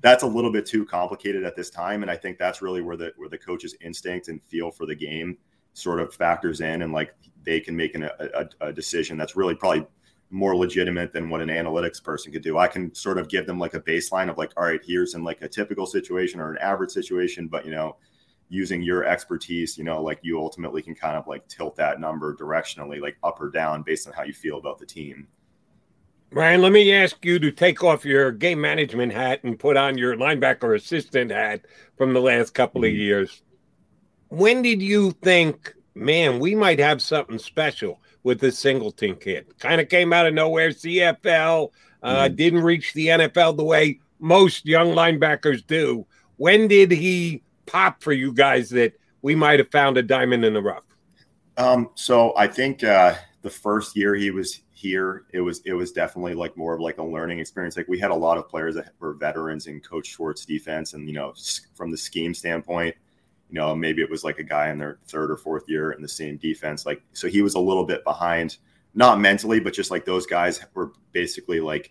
[0.00, 2.96] that's a little bit too complicated at this time and i think that's really where
[2.96, 5.36] the where the coach's instinct and feel for the game
[5.74, 7.14] sort of factors in and like
[7.44, 9.86] they can make an, a, a decision that's really probably
[10.30, 12.58] more legitimate than what an analytics person could do.
[12.58, 15.24] I can sort of give them like a baseline of like, all right, here's in
[15.24, 17.96] like a typical situation or an average situation, but you know,
[18.50, 22.34] using your expertise, you know, like you ultimately can kind of like tilt that number
[22.34, 25.26] directionally, like up or down based on how you feel about the team.
[26.30, 29.96] Ryan, let me ask you to take off your game management hat and put on
[29.96, 31.62] your linebacker assistant hat
[31.96, 33.00] from the last couple of mm-hmm.
[33.00, 33.42] years.
[34.28, 39.46] When did you think, man, we might have something special with this Singleton kid?
[39.58, 41.70] Kind of came out of nowhere, CFL,
[42.02, 42.34] uh, mm-hmm.
[42.34, 46.06] didn't reach the NFL the way most young linebackers do.
[46.36, 50.54] When did he pop for you guys that we might have found a diamond in
[50.54, 50.84] the rough?
[51.56, 55.90] Um, so I think uh, the first year he was here, it was it was
[55.90, 57.76] definitely like more of like a learning experience.
[57.76, 61.08] Like we had a lot of players that were veterans in Coach Schwartz defense, and
[61.08, 61.34] you know,
[61.74, 62.94] from the scheme standpoint,
[63.50, 66.02] you know, maybe it was like a guy in their third or fourth year in
[66.02, 66.86] the same defense.
[66.86, 68.58] Like so, he was a little bit behind,
[68.94, 71.90] not mentally, but just like those guys were basically like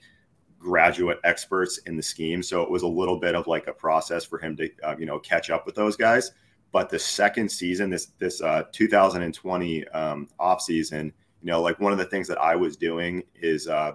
[0.60, 2.43] graduate experts in the scheme.
[2.43, 5.05] So it was a little bit of like a process for him to uh, you
[5.05, 6.32] know catch up with those guys.
[6.72, 11.91] But the second season, this this uh, 2020 um, off season you know like one
[11.91, 13.93] of the things that i was doing is uh,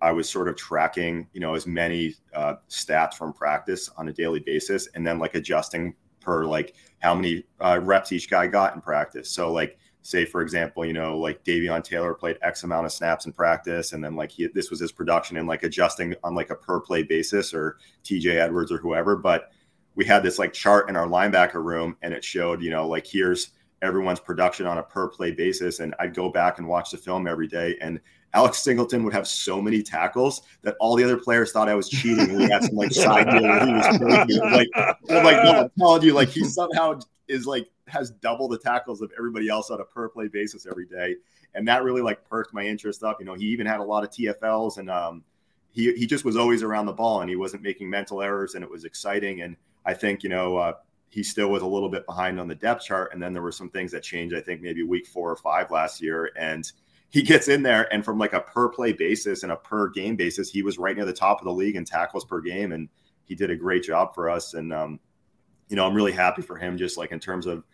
[0.00, 4.12] i was sort of tracking you know as many uh, stats from practice on a
[4.12, 8.74] daily basis and then like adjusting per like how many uh, reps each guy got
[8.74, 12.86] in practice so like say for example you know like davion taylor played x amount
[12.86, 16.14] of snaps in practice and then like he, this was his production and like adjusting
[16.24, 19.50] on like a per play basis or tj edwards or whoever but
[19.94, 23.06] we had this like chart in our linebacker room and it showed you know like
[23.06, 23.50] here's
[23.82, 25.80] everyone's production on a per play basis.
[25.80, 27.76] And I'd go back and watch the film every day.
[27.80, 28.00] And
[28.34, 31.88] Alex Singleton would have so many tackles that all the other players thought I was
[31.88, 32.36] cheating.
[32.36, 34.38] We had some like side deal where he was.
[34.38, 38.58] Like, I'm like, no, I'm telling you, like he somehow is like has double the
[38.58, 41.16] tackles of everybody else on a per play basis every day.
[41.54, 43.16] And that really like perked my interest up.
[43.18, 45.24] You know, he even had a lot of TFLs and um
[45.70, 48.64] he he just was always around the ball and he wasn't making mental errors and
[48.64, 49.42] it was exciting.
[49.42, 49.56] And
[49.86, 50.72] I think, you know, uh,
[51.10, 53.12] he still was a little bit behind on the depth chart.
[53.12, 55.70] And then there were some things that changed, I think maybe week four or five
[55.70, 56.30] last year.
[56.36, 56.70] And
[57.10, 60.16] he gets in there and from like a per play basis and a per game
[60.16, 62.72] basis, he was right near the top of the league in tackles per game.
[62.72, 62.88] And
[63.24, 64.54] he did a great job for us.
[64.54, 65.00] And, um,
[65.68, 67.64] you know, I'm really happy for him, just like in terms of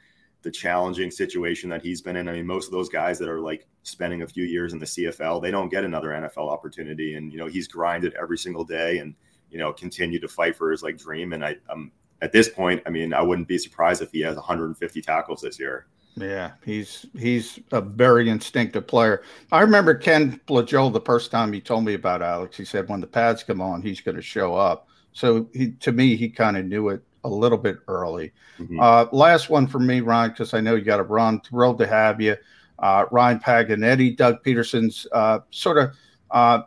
[0.43, 2.29] the challenging situation that he's been in.
[2.29, 4.87] I mean, most of those guys that are like spending a few years in the
[4.87, 7.15] CFL, they don't get another NFL opportunity.
[7.15, 9.15] And, you know, he's grinded every single day and,
[9.51, 11.33] you know, continue to fight for his like dream.
[11.33, 14.37] And I, I'm at this point, I mean, I wouldn't be surprised if he has
[14.37, 15.87] 150 tackles this year.
[16.17, 19.23] Yeah, he's he's a very instinctive player.
[19.51, 22.57] I remember Ken Flajole the first time he told me about Alex.
[22.57, 24.89] He said when the pads come on, he's going to show up.
[25.13, 28.33] So he, to me, he kind of knew it a little bit early.
[28.59, 28.79] Mm-hmm.
[28.81, 31.41] Uh, last one for me, Ryan, because I know you got to run.
[31.41, 32.37] Thrilled to have you,
[32.79, 35.97] uh, Ryan Paganetti, Doug Pederson's uh, sort of
[36.31, 36.63] uh,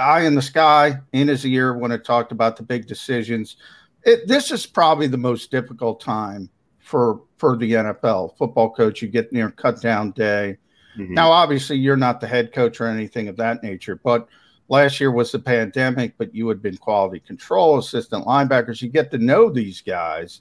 [0.00, 3.56] eye in the sky in his ear when it talked about the big decisions
[4.04, 6.48] it, this is probably the most difficult time
[6.90, 9.00] for for the NFL football coach.
[9.00, 10.58] You get near cut down day.
[10.98, 11.14] Mm-hmm.
[11.14, 14.28] Now, obviously, you're not the head coach or anything of that nature, but
[14.68, 16.18] last year was the pandemic.
[16.18, 18.82] But you had been quality control assistant linebackers.
[18.82, 20.40] You get to know these guys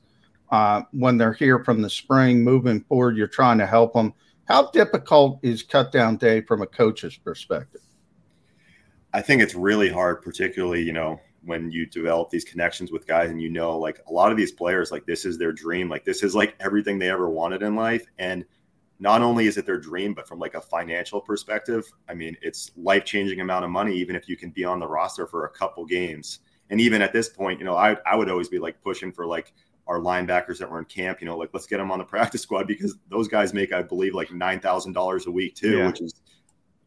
[0.52, 3.16] uh, when they're here from the spring, moving forward.
[3.16, 4.14] You're trying to help them.
[4.46, 7.82] How difficult is cut down day from a coach's perspective?
[9.14, 13.30] I think it's really hard, particularly you know when you develop these connections with guys
[13.30, 16.04] and you know like a lot of these players like this is their dream like
[16.04, 18.06] this is like everything they ever wanted in life.
[18.18, 18.46] And
[19.00, 22.72] not only is it their dream but from like a financial perspective i mean it's
[22.76, 25.50] life changing amount of money even if you can be on the roster for a
[25.50, 26.40] couple games.
[26.70, 29.26] And even at this point you know i, I would always be like pushing for
[29.26, 29.54] like
[29.88, 32.42] our linebackers that were in camp you know like let's get them on the practice
[32.42, 35.88] squad because those guys make i believe like $9000 a week too yeah.
[35.88, 36.14] which is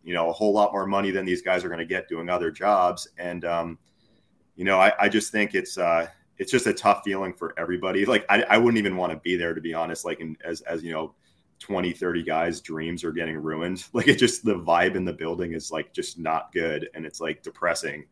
[0.03, 2.29] you know a whole lot more money than these guys are going to get doing
[2.29, 3.09] other jobs.
[3.19, 3.79] And um,
[4.63, 6.07] you know, I, I just think it's uh,
[6.39, 8.07] it's just a tough feeling for everybody.
[8.07, 10.05] Like I, I wouldn't even want to be there to be honest.
[10.05, 11.17] Like in, as as you know,
[11.59, 13.85] 20, 30 guys' dreams are getting ruined.
[13.93, 17.21] Like it just the vibe in the building is like just not good and it's
[17.21, 18.05] like depressing.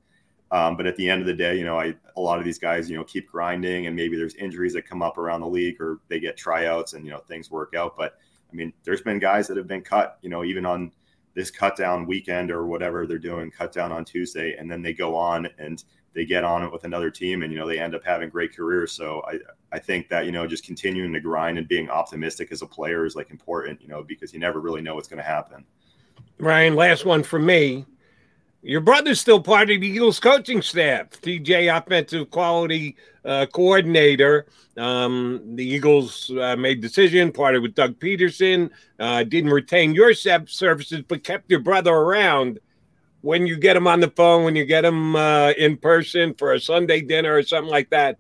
[0.51, 2.59] Um, but at the end of the day, you know, I a lot of these
[2.59, 5.81] guys, you know, keep grinding and maybe there's injuries that come up around the league
[5.81, 7.97] or they get tryouts and you know things work out.
[7.97, 8.19] But
[8.53, 10.91] I mean, there's been guys that have been cut, you know, even on
[11.35, 14.93] this cut down weekend or whatever they're doing, cut down on Tuesday, and then they
[14.93, 15.85] go on and
[16.15, 18.55] they get on it with another team and you know they end up having great
[18.55, 19.39] careers so i
[19.73, 23.05] i think that you know just continuing to grind and being optimistic as a player
[23.07, 25.65] is like important you know because you never really know what's going to happen
[26.39, 27.85] ryan last one for me
[28.63, 31.11] your brother's still part of the Eagles coaching staff.
[31.23, 34.47] TJ, offensive quality uh, coordinator.
[34.77, 41.03] Um, the Eagles uh, made decision, parted with Doug Pederson uh, didn't retain your services,
[41.09, 42.59] but kept your brother around
[43.23, 46.55] when you get them on the phone, when you get them uh, in person for
[46.55, 48.19] a Sunday dinner or something like that,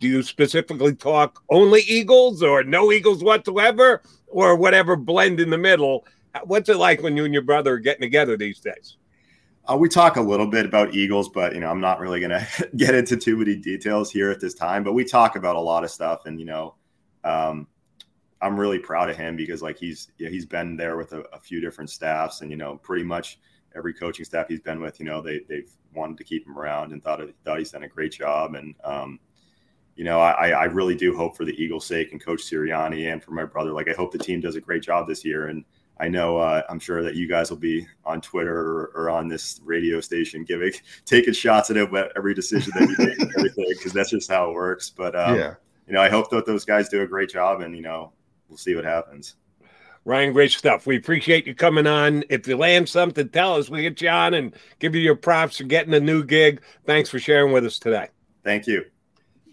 [0.00, 5.58] do you specifically talk only Eagles or no Eagles whatsoever or whatever blend in the
[5.58, 6.04] middle?
[6.44, 8.96] What's it like when you and your brother are getting together these days?
[9.70, 12.30] Uh, we talk a little bit about Eagles, but you know, I'm not really going
[12.56, 14.82] to get into too many details here at this time.
[14.82, 16.74] But we talk about a lot of stuff, and you know,
[17.22, 17.68] um,
[18.40, 21.60] I'm really proud of him because like he's he's been there with a, a, few
[21.60, 23.38] different staffs, and you know, pretty much
[23.76, 26.92] every coaching staff he's been with, you know, they they've wanted to keep him around
[26.92, 29.18] and thought thought he's done a great job, and um,
[29.96, 33.22] you know, I, I really do hope for the Eagles' sake and Coach Sirianni and
[33.22, 33.72] for my brother.
[33.72, 35.64] Like, I hope the team does a great job this year, and
[36.00, 39.28] I know uh, I'm sure that you guys will be on Twitter or, or, on
[39.28, 40.72] this radio station giving
[41.04, 44.54] taking shots at every decision that you make and everything because that's just how it
[44.54, 44.90] works.
[44.90, 45.54] But um, yeah,
[45.86, 48.12] you know, I hope that those guys do a great job, and you know,
[48.48, 49.36] we'll see what happens.
[50.04, 50.86] Ryan, great stuff.
[50.86, 52.24] We appreciate you coming on.
[52.28, 53.70] If you land something, tell us.
[53.70, 56.60] We get you on and give you your props for getting a new gig.
[56.86, 58.08] Thanks for sharing with us today.
[58.44, 58.84] Thank you.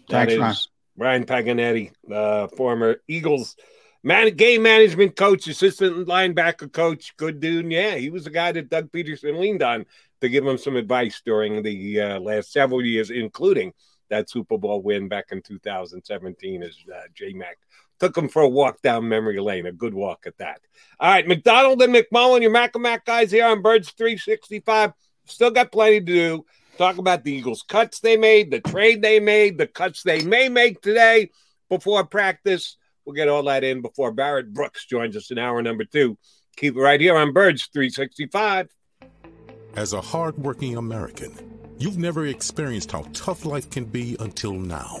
[0.08, 1.24] That Thanks, Ryan.
[1.24, 3.56] Ryan Paganetti, uh, former Eagles
[4.02, 7.70] man, game management coach, assistant linebacker coach, good dude.
[7.70, 9.86] Yeah, he was the guy that Doug Pederson leaned on
[10.20, 13.72] to give him some advice during the uh, last several years, including
[14.08, 17.58] that Super Bowl win back in 2017 as uh, J Mac
[18.00, 19.66] took him for a walk down memory lane.
[19.66, 20.60] A good walk at that.
[20.98, 24.92] All right, McDonald and McMullen, your Mac guys here on Birds 365.
[25.26, 26.46] Still got plenty to do.
[26.78, 30.48] Talk about the Eagles' cuts they made, the trade they made, the cuts they may
[30.48, 31.30] make today
[31.68, 32.76] before practice.
[33.04, 36.16] We'll get all that in before Barrett Brooks joins us in hour number two.
[36.56, 38.68] Keep it right here on Birds 365.
[39.76, 41.32] As a hardworking American,
[41.78, 45.00] you've never experienced how tough life can be until now.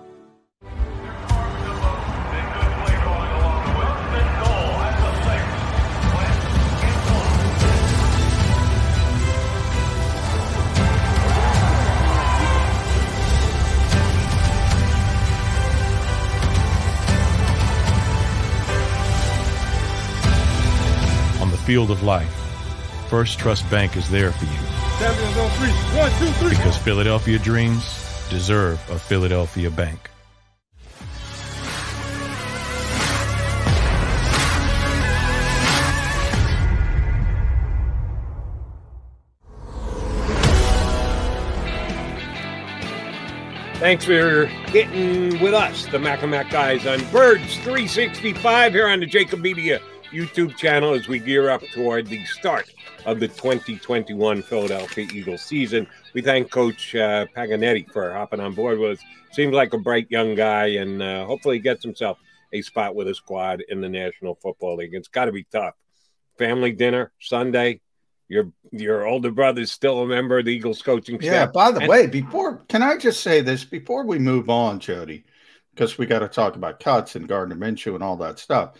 [21.71, 22.35] Field of life
[23.07, 24.51] First Trust Bank is there for you.
[25.97, 26.49] One, two, three.
[26.49, 27.83] Because Philadelphia dreams
[28.29, 30.09] deserve a Philadelphia bank.
[43.75, 48.99] Thanks for getting with us, the Mac and Mac guys, on Birds 365 here on
[48.99, 49.81] the Jacob Media
[50.11, 52.69] YouTube channel as we gear up toward the start
[53.05, 55.87] of the 2021 Philadelphia Eagles season.
[56.13, 59.05] We thank Coach uh, Paganetti for hopping on board with us.
[59.31, 62.17] Seems like a bright young guy, and uh, hopefully gets himself
[62.51, 64.93] a spot with a squad in the National Football League.
[64.93, 65.75] It's got to be tough.
[66.37, 67.79] Family dinner Sunday.
[68.27, 71.31] Your your older brother's still a member of the Eagles coaching staff.
[71.31, 71.45] Yeah.
[71.47, 75.23] By the and- way, before can I just say this before we move on, Jody,
[75.73, 78.73] because we got to talk about cuts and Gardner Minshew and all that stuff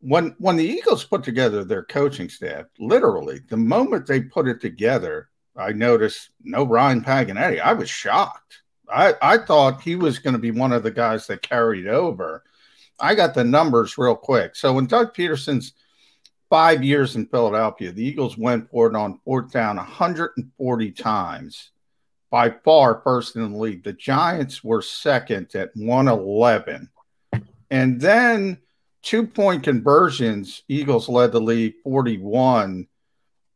[0.00, 4.60] when when the Eagles put together their coaching staff, literally the moment they put it
[4.60, 7.60] together, I noticed no Ryan Paganetti.
[7.60, 8.62] I was shocked.
[8.90, 12.44] I, I thought he was going to be one of the guys that carried over.
[12.98, 14.56] I got the numbers real quick.
[14.56, 15.74] So when Doug Pederson's
[16.48, 21.70] five years in Philadelphia, the Eagles went for it on fourth down 140 times,
[22.30, 23.84] by far first in the league.
[23.84, 26.88] The Giants were second at 111.
[27.70, 28.58] And then
[29.08, 32.86] two point conversions, Eagles led the league 41.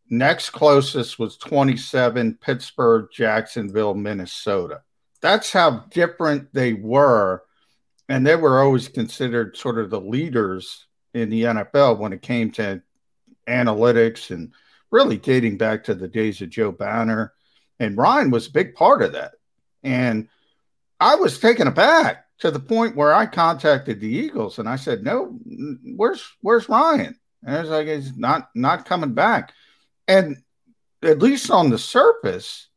[0.09, 4.81] Next closest was 27, Pittsburgh, Jacksonville, Minnesota.
[5.21, 7.43] That's how different they were.
[8.09, 12.51] And they were always considered sort of the leaders in the NFL when it came
[12.53, 12.81] to
[13.47, 14.53] analytics and
[14.91, 17.35] really dating back to the days of Joe Banner.
[17.79, 19.33] And Ryan was a big part of that.
[19.83, 20.29] And
[20.99, 25.05] I was taken aback to the point where I contacted the Eagles and I said,
[25.05, 25.39] "No,
[25.95, 29.53] where's where's Ryan?" And I was like, "He's not not coming back."
[30.09, 30.43] And
[31.05, 32.69] at least on the surface,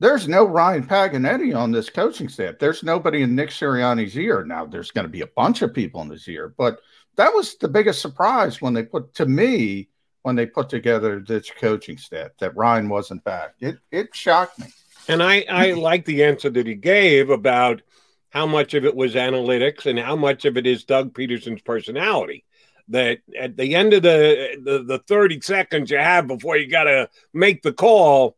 [0.00, 2.56] there's no Ryan Paganetti on this coaching staff.
[2.58, 4.44] There's nobody in Nick Sirianni's ear.
[4.44, 6.80] Now there's going to be a bunch of people in his ear, but
[7.14, 9.88] that was the biggest surprise when they put to me
[10.22, 13.54] when they put together this coaching staff that Ryan wasn't back.
[13.60, 14.66] It it shocked me.
[15.06, 17.82] And I I like the answer that he gave about
[18.30, 22.44] how much of it was analytics and how much of it is Doug Pederson's personality.
[22.88, 26.84] That at the end of the the, the 30 seconds you have before you got
[26.84, 28.36] to make the call,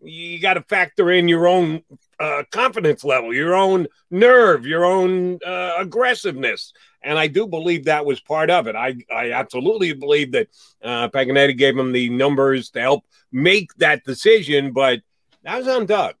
[0.00, 1.82] you got to factor in your own
[2.18, 6.72] uh, confidence level, your own nerve, your own uh, aggressiveness.
[7.02, 8.76] And I do believe that was part of it.
[8.76, 10.48] I, I absolutely believe that
[10.82, 15.00] uh, Paganetti gave him the numbers to help make that decision, but
[15.42, 16.14] that was on Doug.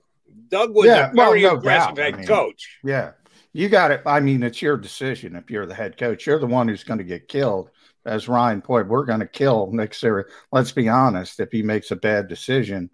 [0.50, 2.04] Doug was yeah, a very well, no aggressive doubt.
[2.04, 2.78] head I mean, coach.
[2.84, 3.12] Yeah.
[3.52, 4.02] You got it.
[4.06, 6.26] I mean, it's your decision if you're the head coach.
[6.26, 7.70] You're the one who's going to get killed.
[8.06, 10.24] As Ryan pointed, we're going to kill Nick Siri.
[10.52, 11.40] Let's be honest.
[11.40, 12.90] If he makes a bad decision,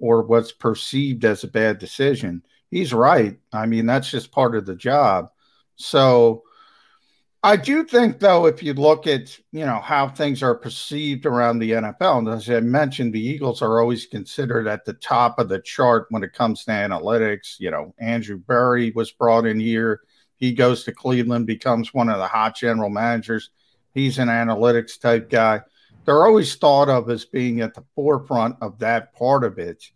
[0.00, 2.42] or what's perceived as a bad decision.
[2.70, 3.38] He's right.
[3.52, 5.30] I mean, that's just part of the job.
[5.76, 6.42] So
[7.42, 11.58] I do think, though, if you look at you know how things are perceived around
[11.58, 15.48] the NFL, and as I mentioned, the Eagles are always considered at the top of
[15.48, 17.58] the chart when it comes to analytics.
[17.58, 20.00] You know, Andrew Berry was brought in here.
[20.36, 23.50] He goes to Cleveland, becomes one of the hot general managers.
[23.94, 25.62] He's an analytics type guy
[26.04, 29.90] they're always thought of as being at the forefront of that part of it.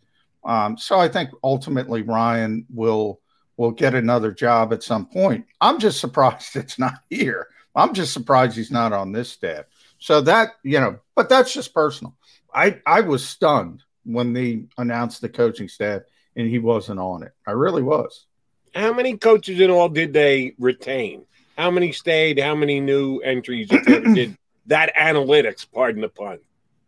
[0.45, 3.21] Um, so I think ultimately Ryan will
[3.57, 5.47] will get another job at some point.
[5.61, 7.49] I'm just surprised it's not here.
[7.75, 9.65] I'm just surprised he's not on this staff.
[9.99, 12.15] So that you know, but that's just personal.
[12.55, 16.03] I I was stunned when they announced the coaching staff
[16.37, 17.33] and he wasn't on it.
[17.47, 18.27] I really was.
[18.75, 21.25] How many coaches in all did they retain?
[21.57, 22.41] How many stayed?
[22.41, 24.37] How many new entries did
[24.67, 26.39] that analytics, pardon the pun?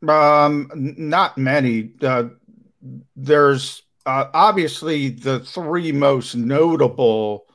[0.09, 1.93] Um, not many.
[2.03, 2.25] Uh,
[3.14, 7.47] there's uh, obviously the three most notable,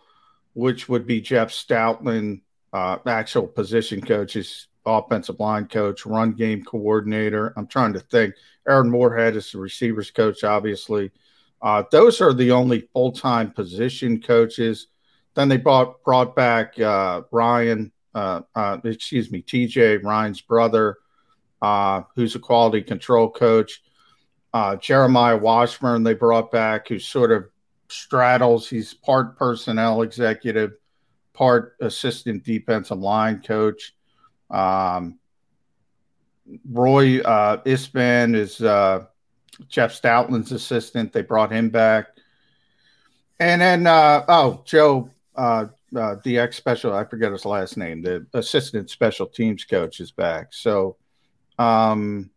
[0.53, 2.41] which would be Jeff Stoutland,
[2.73, 7.53] uh, actual position coaches, offensive line coach, run game coordinator.
[7.57, 8.35] I'm trying to think.
[8.67, 11.11] Aaron Moorehead is the receivers coach, obviously.
[11.61, 14.87] Uh, those are the only full time position coaches.
[15.33, 20.97] Then they brought brought back uh, Ryan uh, uh, excuse me, TJ Ryan's brother,
[21.61, 23.81] uh, who's a quality control coach.
[24.53, 27.49] Uh, Jeremiah Washburn, they brought back, who sort of
[27.87, 28.69] straddles.
[28.69, 30.73] He's part personnel executive,
[31.33, 33.95] part assistant defensive line coach.
[34.49, 35.19] Um,
[36.69, 39.05] Roy uh, Istvan is uh,
[39.69, 41.13] Jeff Stoutland's assistant.
[41.13, 42.07] They brought him back.
[43.39, 48.25] And then, uh, oh, Joe uh, uh, ex special, I forget his last name, the
[48.33, 50.53] assistant special teams coach is back.
[50.53, 50.97] So,
[51.57, 52.29] um,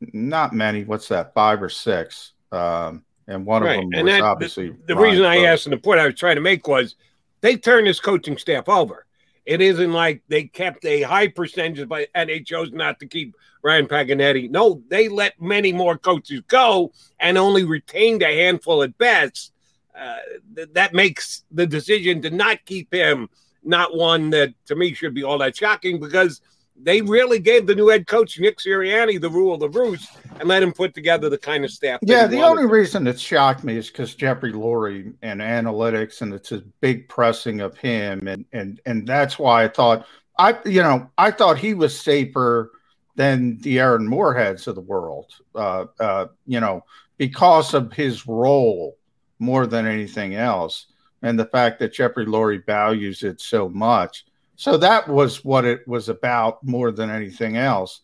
[0.00, 0.84] not many.
[0.84, 1.34] What's that?
[1.34, 2.32] Five or six.
[2.52, 3.78] Um, and one right.
[3.78, 6.06] of them and was that, obviously the, the reason I asked and the point I
[6.06, 6.94] was trying to make was
[7.40, 9.04] they turned this coaching staff over.
[9.44, 13.34] It isn't like they kept a high percentage, but and they chose not to keep
[13.62, 14.50] Ryan Paganetti.
[14.50, 19.52] No, they let many more coaches go and only retained a handful at best
[19.96, 20.18] uh,
[20.54, 23.28] th- that makes the decision to not keep him
[23.62, 26.40] not one that to me should be all that shocking because
[26.80, 30.48] they really gave the new head coach Nick Sirianni the rule of the roost and
[30.48, 32.00] let him put together the kind of staff.
[32.02, 36.52] Yeah, the only reason it shocked me is because Jeffrey Lurie and analytics, and it's
[36.52, 40.06] a big pressing of him, and and and that's why I thought
[40.38, 42.72] I you know I thought he was safer
[43.16, 46.84] than the Aaron Mooreheads of the world, uh, uh, you know,
[47.16, 48.96] because of his role
[49.38, 50.86] more than anything else.
[51.22, 54.26] And the fact that Jeffrey Lurie values it so much.
[54.56, 58.00] So that was what it was about more than anything else.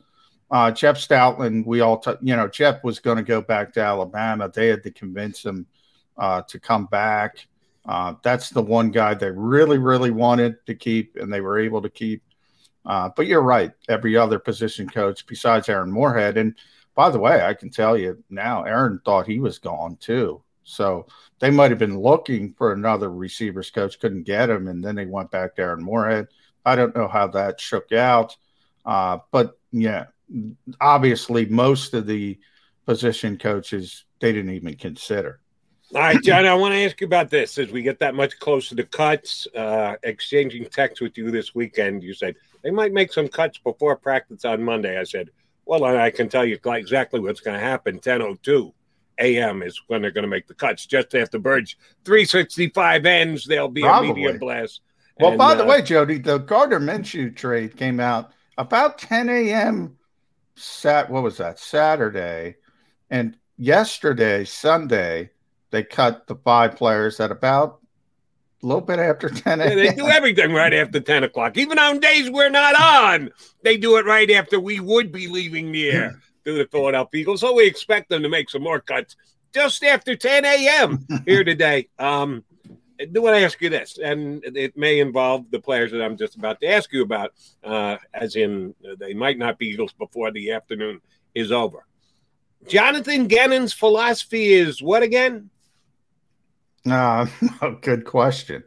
[0.51, 3.81] Uh, Jeff Stoutland, we all, t- you know, Jeff was going to go back to
[3.81, 4.51] Alabama.
[4.53, 5.67] They had to convince him
[6.19, 7.47] uh, to come back.
[7.87, 11.81] Uh, that's the one guy they really, really wanted to keep, and they were able
[11.81, 12.23] to keep.
[12.85, 13.73] Uh, but you're right.
[13.89, 16.55] Every other position coach besides Aaron Moorehead, and
[16.95, 20.43] by the way, I can tell you now, Aaron thought he was gone too.
[20.65, 21.07] So
[21.39, 25.07] they might have been looking for another receivers coach, couldn't get him, and then they
[25.07, 26.29] went back to Aaron Moorehead.
[26.65, 28.37] I don't know how that shook out,
[28.85, 30.07] uh, but yeah,
[30.81, 32.39] obviously most of the
[32.87, 35.41] position coaches they didn't even consider.
[35.95, 38.39] All right, John, I want to ask you about this as we get that much
[38.39, 39.47] closer to cuts.
[39.55, 43.97] Uh, exchanging texts with you this weekend, you said they might make some cuts before
[43.97, 44.99] practice on Monday.
[44.99, 45.29] I said,
[45.67, 47.99] well, I can tell you exactly what's going to happen.
[47.99, 48.73] 10:02
[49.19, 49.63] a.m.
[49.63, 50.87] is when they're going to make the cuts.
[50.87, 54.11] Just after Birds 365 ends, there'll be Probably.
[54.11, 54.81] a media blast.
[55.19, 59.29] Well, and, by the uh, way, Jody, the Gardner Minshew trade came out about 10
[59.29, 59.97] a.m.
[60.55, 62.57] Sat what was that Saturday,
[63.11, 65.31] and yesterday Sunday
[65.71, 67.81] they cut the five players at about
[68.63, 69.69] a little bit after 10 a.m.
[69.71, 71.57] Yeah, they do everything right after 10 o'clock.
[71.57, 73.31] Even on days we're not on,
[73.63, 77.41] they do it right after we would be leaving the air to the Philadelphia Eagles.
[77.41, 79.17] So we expect them to make some more cuts
[79.53, 81.07] just after 10 a.m.
[81.27, 81.89] here today.
[81.99, 82.45] Um,
[83.01, 86.17] I do want to ask you this, and it may involve the players that I'm
[86.17, 87.33] just about to ask you about,
[87.65, 91.01] uh, as in they might not be Eagles before the afternoon
[91.35, 91.87] is over.
[92.69, 95.51] Jonathan Gannon's philosophy is what again?
[96.91, 97.27] Uh,
[97.81, 98.65] good question.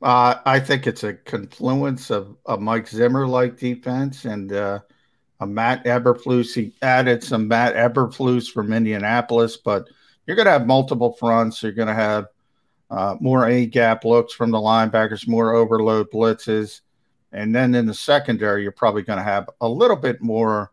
[0.00, 4.78] Uh, I think it's a confluence of a Mike Zimmer like defense and uh,
[5.40, 6.54] a Matt Eberflus.
[6.54, 9.86] He added some Matt Eberflus from Indianapolis, but
[10.26, 11.62] you're going to have multiple fronts.
[11.62, 12.28] You're going to have
[12.90, 16.80] uh, more A gap looks from the linebackers, more overload blitzes.
[17.32, 20.72] And then in the secondary, you're probably going to have a little bit more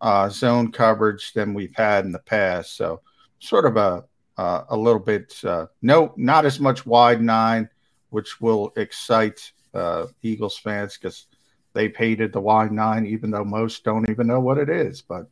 [0.00, 2.76] uh, zone coverage than we've had in the past.
[2.76, 3.02] So,
[3.38, 4.04] sort of a
[4.38, 7.68] uh, a little bit uh, no, not as much wide nine,
[8.08, 11.26] which will excite uh, Eagles fans because
[11.74, 15.02] they've hated the wide nine, even though most don't even know what it is.
[15.02, 15.26] But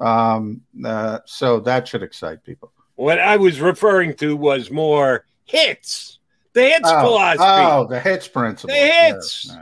[0.00, 2.72] um, uh, so that should excite people.
[2.96, 6.18] What I was referring to was more hits,
[6.52, 7.44] the hits oh, philosophy.
[7.44, 8.74] Oh, the hits principle.
[8.74, 9.56] The hits, yes.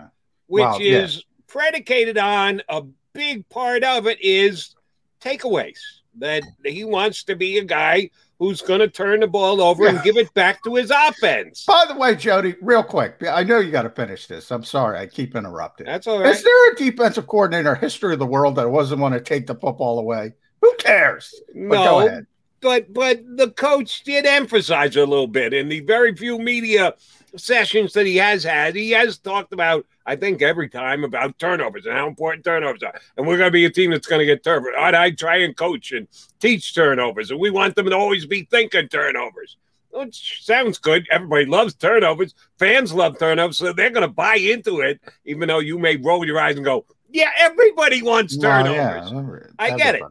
[0.46, 2.82] which well, is predicated on a
[3.12, 4.74] big part of it is
[5.20, 5.78] takeaways.
[6.18, 9.90] That he wants to be a guy who's going to turn the ball over yeah.
[9.90, 11.64] and give it back to his offense.
[11.66, 14.50] By the way, Jody, real quick, I know you got to finish this.
[14.50, 15.86] I'm sorry, I keep interrupting.
[15.86, 16.34] That's all right.
[16.34, 19.54] Is there a defensive coordinator history of the world that wasn't want to take the
[19.54, 20.34] football away?
[20.62, 21.34] Who cares?
[21.54, 22.22] No,
[22.60, 26.94] but but the coach did emphasize a little bit in the very few media
[27.36, 28.74] sessions that he has had.
[28.74, 32.98] He has talked about, I think, every time about turnovers and how important turnovers are.
[33.16, 34.74] And we're going to be a team that's going to get turnovers.
[34.76, 36.08] I try and coach and
[36.40, 39.56] teach turnovers, and we want them to always be thinking turnovers.
[39.90, 41.06] Which sounds good.
[41.10, 42.34] Everybody loves turnovers.
[42.58, 46.26] Fans love turnovers, so they're going to buy into it, even though you may roll
[46.26, 49.46] your eyes and go, "Yeah, everybody wants turnovers." Well, yeah.
[49.58, 50.02] I get it.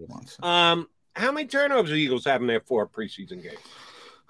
[0.42, 3.60] Um, how many turnovers the Eagles have in their four preseason games?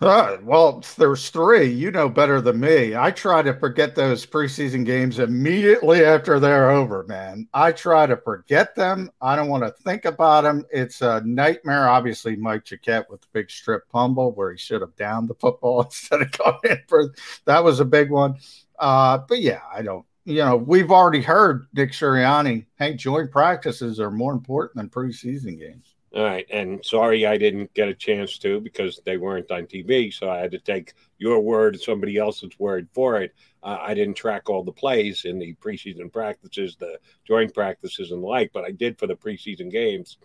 [0.01, 1.67] Uh, well, there's three.
[1.67, 2.97] You know better than me.
[2.97, 7.47] I try to forget those preseason games immediately after they're over, man.
[7.53, 9.09] I try to forget them.
[9.21, 10.65] I don't want to think about them.
[10.69, 11.87] It's a nightmare.
[11.87, 15.81] Obviously, Mike Jacquet with the big strip fumble where he should have downed the football
[15.85, 17.13] instead of going in for
[17.45, 18.35] that was a big one.
[18.77, 20.05] Uh, but yeah, I don't.
[20.25, 22.65] You know, we've already heard Nick Sirianni.
[22.77, 25.94] Hey, joint practices are more important than preseason games.
[26.15, 26.45] All right.
[26.49, 30.13] And sorry I didn't get a chance to because they weren't on TV.
[30.13, 33.35] So I had to take your word somebody else's word for it.
[33.61, 38.23] Uh, I didn't track all the plays in the preseason practices, the joint practices, and
[38.23, 40.17] the like, but I did for the preseason games.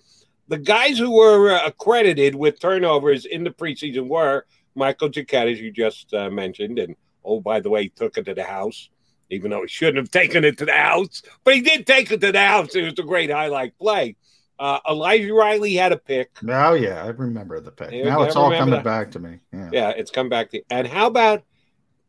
[0.47, 4.45] The guys who were uh, accredited with turnovers in the preseason were
[4.77, 6.79] Michael Jacquet, as you just uh, mentioned.
[6.79, 8.91] And oh, by the way, took it to the house,
[9.29, 12.21] even though he shouldn't have taken it to the house, but he did take it
[12.21, 12.77] to the house.
[12.77, 14.15] It was a great highlight play.
[14.61, 16.31] Uh, Elijah Riley had a pick.
[16.47, 18.05] Oh yeah, I remember the pick.
[18.05, 18.85] now it's all coming that.
[18.85, 19.39] back to me.
[19.55, 19.71] Yeah.
[19.73, 20.59] yeah, it's come back to.
[20.59, 20.65] You.
[20.71, 21.45] And how about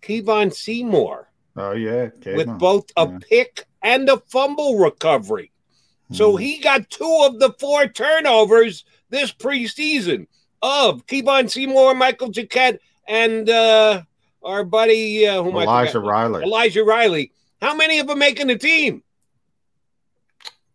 [0.01, 1.29] Kevon Seymour?
[1.55, 3.19] Oh yeah, with both a yeah.
[3.29, 5.53] pick and a fumble recovery.
[6.11, 6.39] So hmm.
[6.39, 10.27] he got two of the four turnovers this preseason
[10.61, 14.01] of Kevon Seymour, Michael Jacquet, and uh,
[14.43, 16.43] our buddy uh, Elijah Riley.
[16.43, 17.31] Elijah Riley.
[17.61, 19.03] How many of them making the team?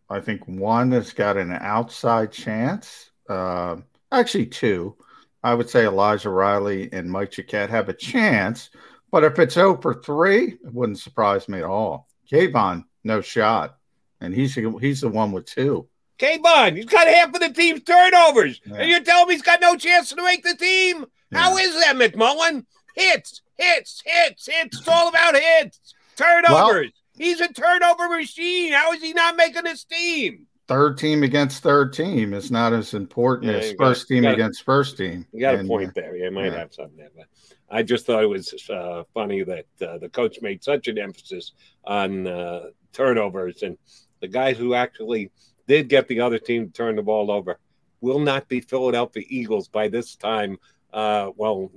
[0.09, 3.11] I think one has got an outside chance.
[3.29, 3.77] Uh,
[4.13, 4.97] actually, two.
[5.43, 8.71] I would say Elijah Riley and Mike Jacquet have a chance.
[9.11, 12.09] But if it's 0 for 3, it wouldn't surprise me at all.
[12.31, 13.79] Kayvon, no shot.
[14.21, 15.89] And he's he's the one with two.
[16.19, 18.61] Kayvon, he's got half of the team's turnovers.
[18.65, 18.77] Yeah.
[18.77, 21.05] And you're telling me he's got no chance to make the team?
[21.31, 21.39] Yeah.
[21.39, 22.65] How is that, McMullen?
[22.95, 24.79] Hits, hits, hits, hits.
[24.79, 25.95] It's all about hits.
[26.17, 26.51] Turnovers.
[26.51, 28.73] Well, He's a turnover machine.
[28.73, 30.47] How is he not making his team?
[30.69, 34.64] Third team against third team is not as important yeah, as first got, team against
[34.64, 35.25] first team.
[35.33, 36.17] You got and, a point there.
[36.17, 36.59] You might yeah.
[36.59, 37.27] have something there, but
[37.71, 41.53] I just thought it was uh, funny that uh, the coach made such an emphasis
[41.85, 43.79] on uh, turnovers, and
[44.21, 45.31] the guys who actually
[45.69, 47.61] did get the other team to turn the ball over
[48.01, 50.59] will not be Philadelphia Eagles by this time
[50.93, 51.70] uh, well,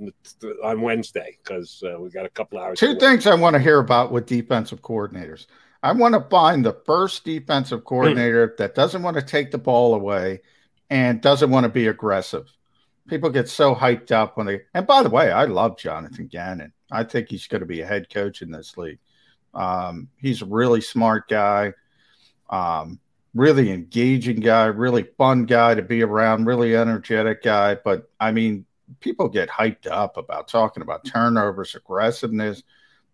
[0.63, 2.79] on Wednesday because uh, we got a couple hours.
[2.79, 5.45] Two things I want to hear about with defensive coordinators.
[5.81, 9.95] I want to find the first defensive coordinator that doesn't want to take the ball
[9.95, 10.41] away
[10.89, 12.51] and doesn't want to be aggressive.
[13.07, 14.61] People get so hyped up when they.
[14.73, 16.73] And by the way, I love Jonathan Gannon.
[16.91, 18.99] I think he's going to be a head coach in this league.
[19.53, 21.73] Um, he's a really smart guy,
[22.49, 22.99] um,
[23.33, 27.75] really engaging guy, really fun guy to be around, really energetic guy.
[27.75, 28.65] But I mean,
[28.99, 32.63] people get hyped up about talking about turnovers, aggressiveness.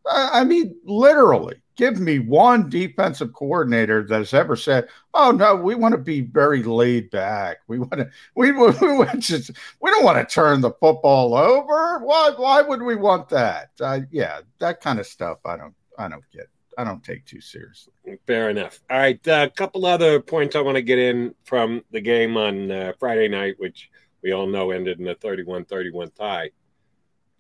[0.07, 5.75] I mean, literally, give me one defensive coordinator that has ever said, "Oh no, we
[5.75, 7.57] want to be very laid back.
[7.67, 9.51] We want to, we we, we just,
[9.81, 11.99] we don't want to turn the football over.
[11.99, 13.71] Why why would we want that?
[13.79, 15.39] Uh, yeah, that kind of stuff.
[15.45, 16.49] I don't I don't get.
[16.77, 17.93] I don't take too seriously.
[18.27, 18.81] Fair enough.
[18.89, 22.35] All right, a uh, couple other points I want to get in from the game
[22.35, 23.89] on uh, Friday night, which
[24.25, 26.49] we all know ended in a 31 31 tie.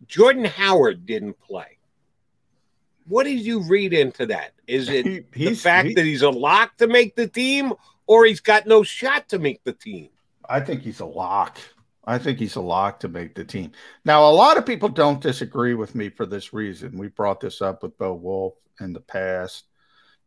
[0.05, 1.79] Jordan Howard didn't play.
[3.07, 4.51] What did you read into that?
[4.67, 7.73] Is it he, the fact he, that he's a lock to make the team
[8.05, 10.09] or he's got no shot to make the team?
[10.47, 11.57] I think he's a lock.
[12.05, 13.71] I think he's a lock to make the team.
[14.05, 16.99] Now, a lot of people don't disagree with me for this reason.
[16.99, 19.65] We brought this up with Bo Wulf in the past.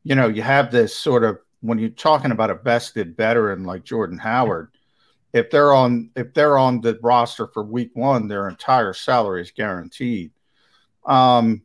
[0.02, 3.84] You know, you have this sort of when you're talking about a vested veteran like
[3.84, 4.72] Jordan Howard,
[5.32, 9.50] if they're on if they're on the roster for week one, their entire salary is
[9.50, 10.32] guaranteed.
[11.04, 11.62] Um,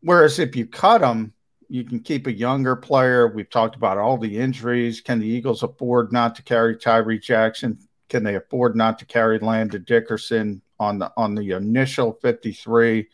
[0.00, 1.32] whereas if you cut them,
[1.68, 3.28] you can keep a younger player.
[3.28, 5.00] We've talked about all the injuries.
[5.00, 7.78] Can the Eagles afford not to carry Tyree Jackson?
[8.08, 13.08] Can they afford not to carry Landon Dickerson on the on the initial 53?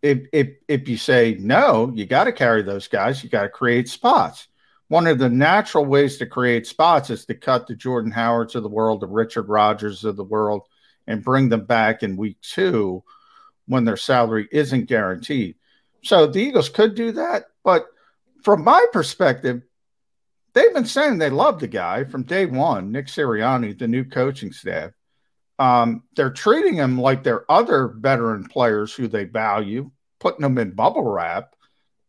[0.00, 3.22] If if if you say no, you got to carry those guys.
[3.22, 4.48] You got to create spots
[4.92, 8.62] one of the natural ways to create spots is to cut the Jordan Howards of
[8.62, 10.64] the world, the Richard Rodgers of the world,
[11.06, 13.02] and bring them back in week two
[13.64, 15.56] when their salary isn't guaranteed.
[16.02, 17.44] So the Eagles could do that.
[17.64, 17.86] But
[18.42, 19.62] from my perspective,
[20.52, 24.52] they've been saying they love the guy from day one, Nick Sirianni, the new coaching
[24.52, 24.90] staff.
[25.58, 29.90] Um, they're treating him like they're other veteran players who they value,
[30.20, 31.54] putting them in bubble wrap.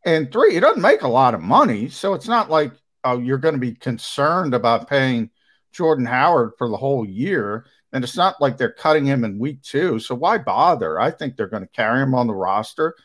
[0.06, 1.90] And three, he doesn't make a lot of money.
[1.90, 2.74] So it's not like
[3.04, 5.30] oh, you're going to be concerned about paying
[5.72, 7.66] Jordan Howard for the whole year.
[7.92, 10.00] And it's not like they're cutting him in week two.
[10.00, 11.00] So why bother?
[11.00, 12.96] I think they're going to carry him on the roster.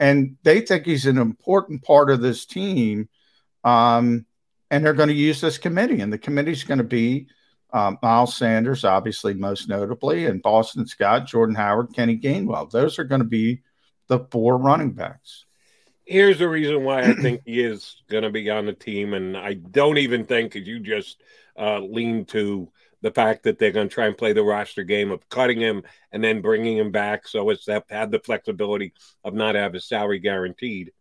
[0.00, 3.08] And they think he's an important part of this team.
[3.62, 4.26] Um,
[4.70, 6.00] and they're going to use this committee.
[6.00, 7.28] And the committee's going to be
[7.72, 12.70] um, Miles Sanders, obviously, most notably, and Boston Scott, Jordan Howard, Kenny Gainwell.
[12.70, 13.62] Those are going to be
[14.08, 15.46] the four running backs
[16.04, 19.36] here's the reason why I think he is going to be on the team, and
[19.36, 21.22] I don't even think, as you just
[21.58, 22.70] uh, lean to
[23.02, 25.82] the fact that they're going to try and play the roster game of cutting him
[26.12, 28.92] and then bringing him back, so as to have the flexibility
[29.24, 30.92] of not have his salary guaranteed.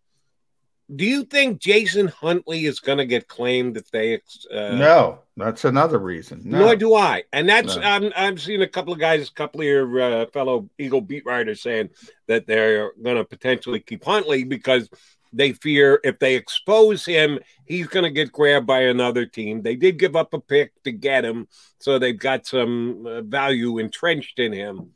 [0.96, 4.16] Do you think Jason Huntley is going to get claimed if they?
[4.52, 6.42] Uh, no, that's another reason.
[6.44, 6.60] No.
[6.60, 7.82] Nor do I, and that's no.
[7.82, 11.26] I'm I'm seeing a couple of guys, a couple of your uh, fellow Eagle beat
[11.26, 11.89] writers saying
[12.28, 14.89] that they're going to potentially keep Huntley because
[15.34, 19.62] they fear if they expose him, he's going to get grabbed by another team.
[19.62, 21.48] They did give up a pick to get him,
[21.80, 24.92] so they've got some uh, value entrenched in him.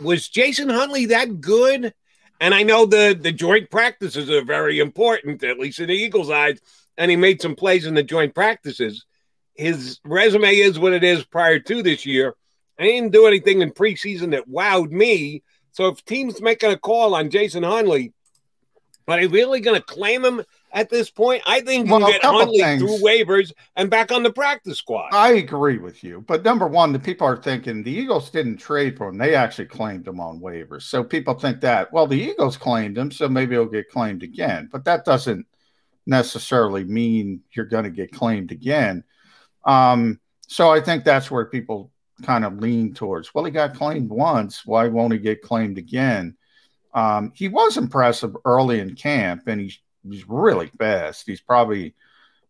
[0.00, 1.94] Was Jason Huntley that good?
[2.40, 6.30] And I know the the joint practices are very important, at least in the Eagles'
[6.30, 6.60] eyes.
[6.96, 9.04] And he made some plays in the joint practices.
[9.54, 12.34] His resume is what it is prior to this year.
[12.78, 15.42] I didn't do anything in preseason that wowed me.
[15.72, 18.12] So if teams making a call on Jason Huntley,
[19.08, 20.42] are they really going to claim him
[20.72, 21.42] at this point.
[21.46, 22.82] I think you well, can get things.
[22.82, 25.10] through waivers and back on the practice squad.
[25.12, 26.24] I agree with you.
[26.26, 29.18] But number one, the people are thinking the Eagles didn't trade for him.
[29.18, 30.82] They actually claimed him on waivers.
[30.82, 34.68] So people think that, well, the Eagles claimed him, so maybe he'll get claimed again.
[34.70, 35.46] But that doesn't
[36.06, 39.04] necessarily mean you're going to get claimed again.
[39.64, 41.92] Um, so I think that's where people
[42.22, 43.34] kind of lean towards.
[43.34, 44.64] Well, he got claimed once.
[44.64, 46.36] Why won't he get claimed again?
[46.94, 51.24] Um, he was impressive early in camp, and he's he's really fast.
[51.26, 51.94] He's probably,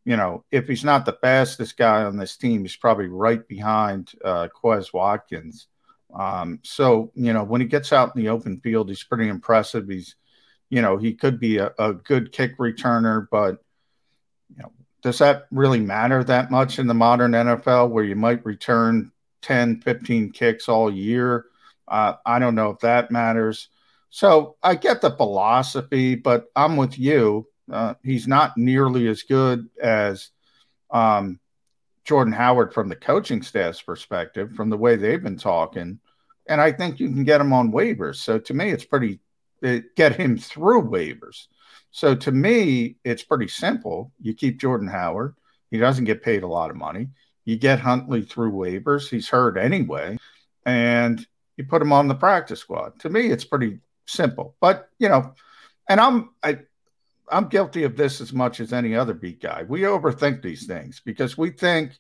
[0.04, 4.12] you know, if he's not the fastest guy on this team, he's probably right behind
[4.24, 5.68] uh, Quez Watkins
[6.14, 9.88] Um, so, you know, when he gets out in the open field, he's pretty impressive.
[9.88, 10.16] He's,
[10.70, 13.62] you know, he could be a, a good kick returner, but,
[14.50, 14.72] you know,
[15.02, 19.80] does that really matter that much in the modern NFL where you might return 10,
[19.82, 21.46] 15 kicks all year?
[21.86, 23.68] Uh, I don't know if that matters.
[24.10, 27.46] So I get the philosophy, but I'm with you.
[27.70, 30.30] Uh, he's not nearly as good as
[30.90, 31.38] um,
[32.04, 36.00] Jordan Howard from the coaching staff's perspective, from the way they've been talking.
[36.48, 38.16] And I think you can get him on waivers.
[38.16, 39.20] So to me, it's pretty,
[39.60, 41.48] it, get him through waivers.
[41.90, 44.12] So to me, it's pretty simple.
[44.20, 45.34] You keep Jordan Howard.
[45.70, 47.08] He doesn't get paid a lot of money.
[47.44, 49.08] You get Huntley through waivers.
[49.08, 50.16] He's hurt anyway.
[50.64, 51.26] And
[51.58, 52.98] you put him on the practice squad.
[53.00, 54.56] To me, it's pretty simple.
[54.60, 55.34] But, you know,
[55.88, 56.58] and I'm I
[57.30, 59.64] I'm guilty of this as much as any other beat guy.
[59.68, 61.92] We overthink these things because we think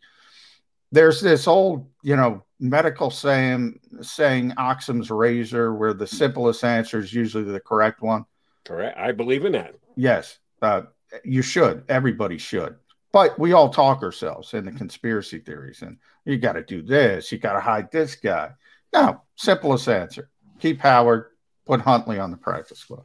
[0.90, 7.12] there's this old, you know, medical saying saying Occam's razor, where the simplest answer is
[7.12, 8.24] usually the correct one.
[8.64, 8.98] Correct.
[8.98, 9.74] I believe in that.
[9.96, 10.82] Yes, uh,
[11.24, 11.84] you should.
[11.88, 12.76] Everybody should.
[13.12, 17.32] But we all talk ourselves into conspiracy theories, and you got to do this.
[17.32, 18.50] You got to hide this guy.
[18.92, 21.26] No, simplest answer: keep Howard,
[21.68, 23.04] put Huntley on the practice squad.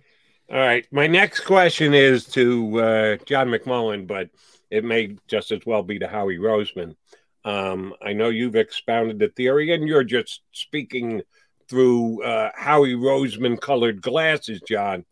[0.50, 0.88] All right.
[0.92, 4.30] My next question is to uh, John McMullen, but
[4.72, 6.96] it may just as well be to Howie Roseman.
[7.46, 11.22] Um, I know you've expounded the theory, and you're just speaking
[11.68, 15.06] through uh, Howie Roseman colored glasses, John,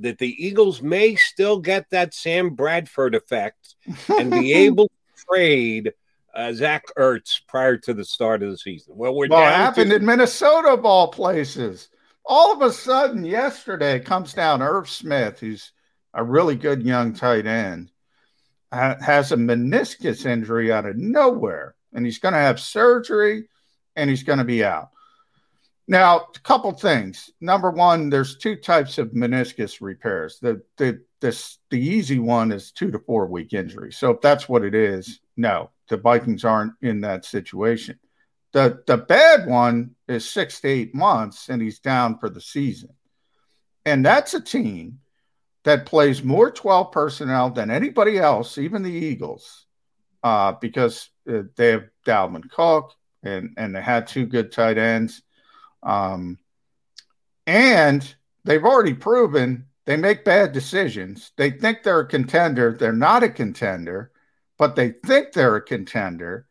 [0.00, 3.76] that the Eagles may still get that Sam Bradford effect
[4.08, 5.92] and be able to trade
[6.34, 8.94] uh, Zach Ertz prior to the start of the season.
[8.96, 11.88] Well, we're well, down happened to- in Minnesota of all places
[12.24, 15.72] all of a sudden yesterday comes down Irv Smith, who's
[16.12, 17.90] a really good young tight end,
[18.72, 23.48] has a meniscus injury out of nowhere, and he's going to have surgery
[23.96, 24.90] and he's going to be out.
[25.86, 27.30] Now, a couple things.
[27.40, 30.38] Number one, there's two types of meniscus repairs.
[30.40, 33.92] The the this the easy one is two to four week injury.
[33.92, 37.98] So if that's what it is, no, the Vikings aren't in that situation.
[38.54, 42.90] The the bad one is six to eight months, and he's down for the season.
[43.84, 45.00] And that's a team
[45.64, 49.66] that plays more 12 personnel than anybody else, even the Eagles,
[50.22, 52.92] uh, because uh, they have Dalvin Cook
[53.24, 55.22] and and they had two good tight ends.
[55.82, 56.38] Um,
[57.48, 61.32] and they've already proven they make bad decisions.
[61.36, 62.76] They think they're a contender.
[62.78, 64.12] They're not a contender,
[64.58, 66.46] but they think they're a contender.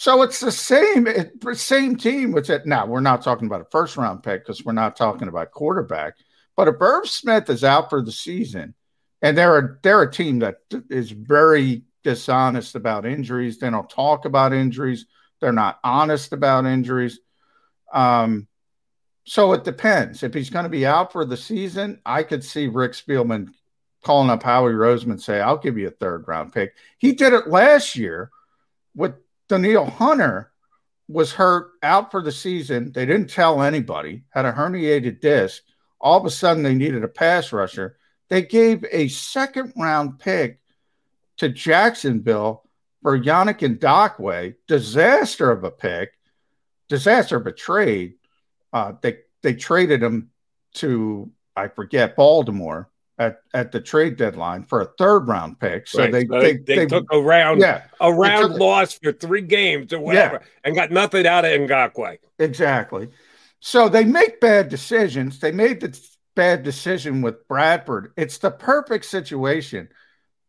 [0.00, 2.32] So it's the same it, same team.
[2.32, 5.28] Which it now we're not talking about a first round pick because we're not talking
[5.28, 6.14] about quarterback.
[6.56, 8.72] But if Irv Smith is out for the season,
[9.20, 10.56] and they're a they're a team that
[10.88, 13.58] is very dishonest about injuries.
[13.58, 15.04] They don't talk about injuries.
[15.38, 17.20] They're not honest about injuries.
[17.92, 18.48] Um,
[19.24, 20.22] so it depends.
[20.22, 23.48] If he's going to be out for the season, I could see Rick Spielman
[24.02, 27.48] calling up Howie Roseman say, "I'll give you a third round pick." He did it
[27.48, 28.30] last year
[28.94, 29.12] with
[29.50, 30.52] Danielle Hunter
[31.08, 32.92] was hurt out for the season.
[32.92, 35.62] They didn't tell anybody, had a herniated disc.
[36.00, 37.98] All of a sudden, they needed a pass rusher.
[38.28, 40.60] They gave a second round pick
[41.38, 42.62] to Jacksonville
[43.02, 44.54] for Yannick Ngakoue.
[44.68, 46.12] Disaster of a pick,
[46.88, 48.14] disaster of a trade.
[48.72, 50.30] Uh, they they traded him
[50.74, 52.89] to I forget Baltimore
[53.20, 55.86] at, at the trade deadline for a third round pick.
[55.86, 56.10] So Right.
[56.10, 59.92] they, So they, they, they took a round yeah a round loss for three games
[59.92, 62.16] or whatever and got nothing out of Ngakoue.
[62.38, 63.10] Exactly.
[63.60, 65.38] So they make bad decisions.
[65.38, 66.00] They made the
[66.34, 68.14] bad decision with Bradford.
[68.16, 69.90] It's the perfect situation.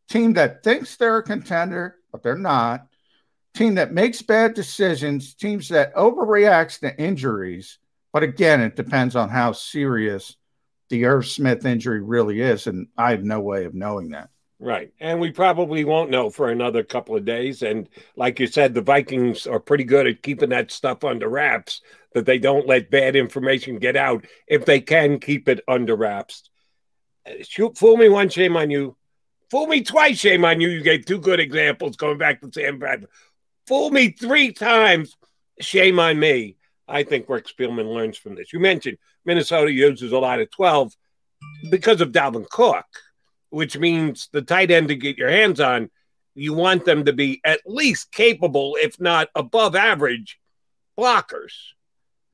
[0.08, 2.88] Team that thinks they're a contender, but they're not.
[3.54, 5.34] Team that makes bad decisions.
[5.34, 7.80] Teams that overreacts to injuries.
[8.14, 10.38] But again, it depends on how serious
[10.92, 14.30] the Irv Smith injury really is, and I have no way of knowing that.
[14.60, 14.94] Right.
[15.00, 17.64] And we probably won't know for another couple of days.
[17.64, 21.82] And like you said, the Vikings are pretty good at keeping that stuff under wraps,
[22.14, 26.52] that they don't let bad information get out if they can keep it under wraps.
[27.42, 28.96] Shoot, fool me once, shame on you.
[29.50, 30.70] Fool me twice, shame on you.
[30.70, 33.10] You gave two good examples going back to Sam Bradford.
[33.66, 35.18] Fool me three times,
[35.60, 36.58] shame on me.
[36.88, 38.52] I think Rick Spielman learns from this.
[38.52, 40.94] You mentioned Minnesota uses a lot of 12
[41.70, 42.86] because of Dalvin Cook
[43.52, 45.92] which means the tight end to get your hands on,
[46.34, 50.40] you want them to be at least capable, if not above average,
[50.98, 51.54] blockers.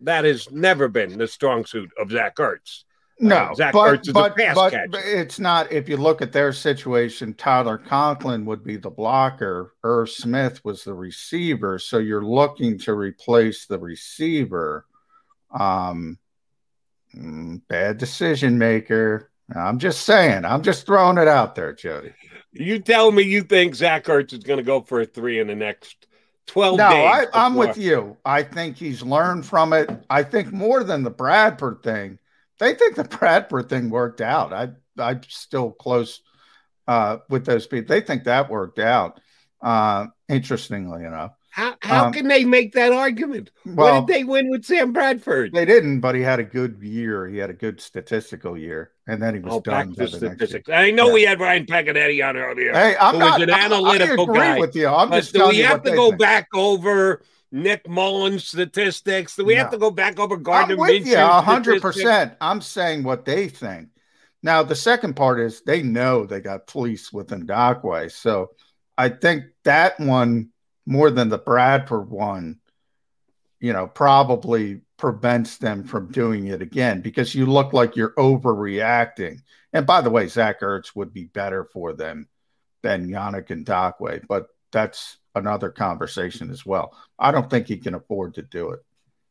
[0.01, 2.83] That has never been the strong suit of Zach Ertz.
[3.19, 5.71] No, Uh, Zach but, but, but, but it's not.
[5.71, 9.73] If you look at their situation, Tyler Conklin would be the blocker.
[9.83, 11.79] Irv Smith was the receiver.
[11.79, 14.85] So you're looking to replace the receiver.
[15.51, 16.19] Um,
[17.15, 19.31] mm, bad decision maker.
[19.55, 20.45] I'm just saying.
[20.45, 22.13] I'm just throwing it out there, Jody.
[22.51, 25.47] You tell me you think Zach Ertz is going to go for a three in
[25.47, 26.07] the next
[26.47, 27.27] 12 no, days.
[27.33, 28.17] I, am with you.
[28.25, 29.89] I think he's learned from it.
[30.09, 32.19] I think more than the Bradford thing.
[32.59, 34.53] They think the Bradford thing worked out.
[34.53, 36.21] I I'm still close
[36.87, 37.87] uh, with those people.
[37.87, 39.19] They think that worked out.
[39.61, 41.31] Uh, interestingly enough.
[41.49, 43.49] How, how um, can they make that argument?
[43.65, 45.53] Well, what did they win with Sam Bradford?
[45.53, 47.27] They didn't, but he had a good year.
[47.27, 49.93] He had a good statistical year, and then he was oh, done.
[49.93, 50.69] Back statistics.
[50.69, 51.13] I know yeah.
[51.13, 52.73] we had Ryan Paganetti on earlier.
[52.73, 54.59] Hey, I'm not, was an analytical I, I guy.
[54.59, 54.87] with you.
[54.87, 56.19] I'm but just do we have to go think.
[56.19, 59.35] back over Nick Mullens statistics?
[59.35, 59.61] Do we No.
[59.61, 62.33] have to go back over Gardner I'm with Minshew hundred percent.
[62.41, 63.89] I'm saying what they think.
[64.43, 68.51] Now the second part is they know they got police within Dockway, so
[68.97, 70.49] I think that one
[70.85, 72.59] more than the Bradford one,
[73.59, 79.39] you know, probably prevents them from doing it again because you look like you're overreacting.
[79.73, 82.27] And by the way, Zach Ertz would be better for them
[82.83, 86.95] than Yannick Ngakoue, but that's another conversation as well.
[87.17, 88.79] I don't think he can afford to do it.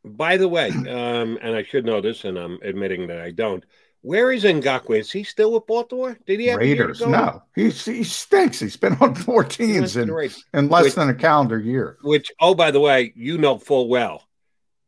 [0.05, 3.65] By the way, um, and I should know this, and I'm admitting that I don't.
[4.03, 5.01] Where is Ngakoue?
[5.01, 6.17] Is he still with Baltimore?
[6.27, 8.61] Did he have Raiders, no, he's he stinks.
[8.61, 10.09] He's been on four teams in,
[10.55, 11.97] in less Which- than a calendar year.
[12.03, 14.23] Which, oh, by the way, you know full well,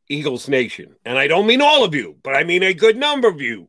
[0.08, 3.26] Eagles Nation, and I don't mean all of you, but I mean a good number
[3.26, 3.68] of you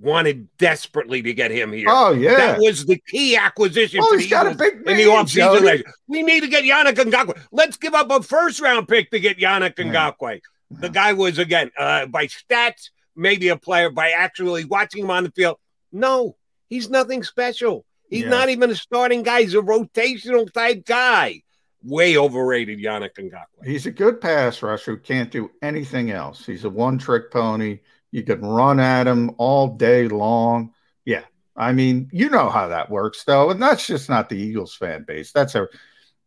[0.00, 1.86] wanted desperately to get him here.
[1.88, 4.84] Oh yeah, That was the key acquisition Oh, for he's got a Eagles big in
[4.84, 5.82] the name, offseason.
[6.06, 7.38] We need to get Yannick Ngakoue.
[7.50, 10.40] Let's give up a first round pick to get Yannick Ngakoue.
[10.70, 13.90] The guy was, again, uh, by stats, maybe a player.
[13.90, 15.56] By actually watching him on the field,
[15.92, 16.36] no,
[16.68, 17.84] he's nothing special.
[18.10, 18.28] He's Yeah.
[18.30, 19.42] not even a starting guy.
[19.42, 21.42] He's a rotational type guy.
[21.82, 23.64] Way overrated, Yannick Ngakoue.
[23.64, 26.44] He's a good pass rusher who can't do anything else.
[26.44, 27.78] He's a one trick pony.
[28.10, 30.72] You can run at them all day long.
[31.04, 31.24] Yeah.
[31.56, 33.50] I mean, you know how that works, though.
[33.50, 35.32] And that's just not the Eagles fan base.
[35.32, 35.68] That's a,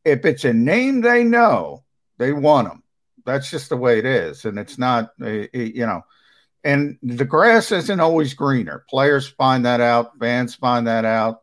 [0.03, 1.83] if it's a name they know,
[2.17, 2.83] they want them.
[3.25, 4.45] That's just the way it is.
[4.45, 6.03] And it's not, uh, you know,
[6.63, 8.85] and the grass isn't always greener.
[8.89, 11.41] Players find that out, fans find that out.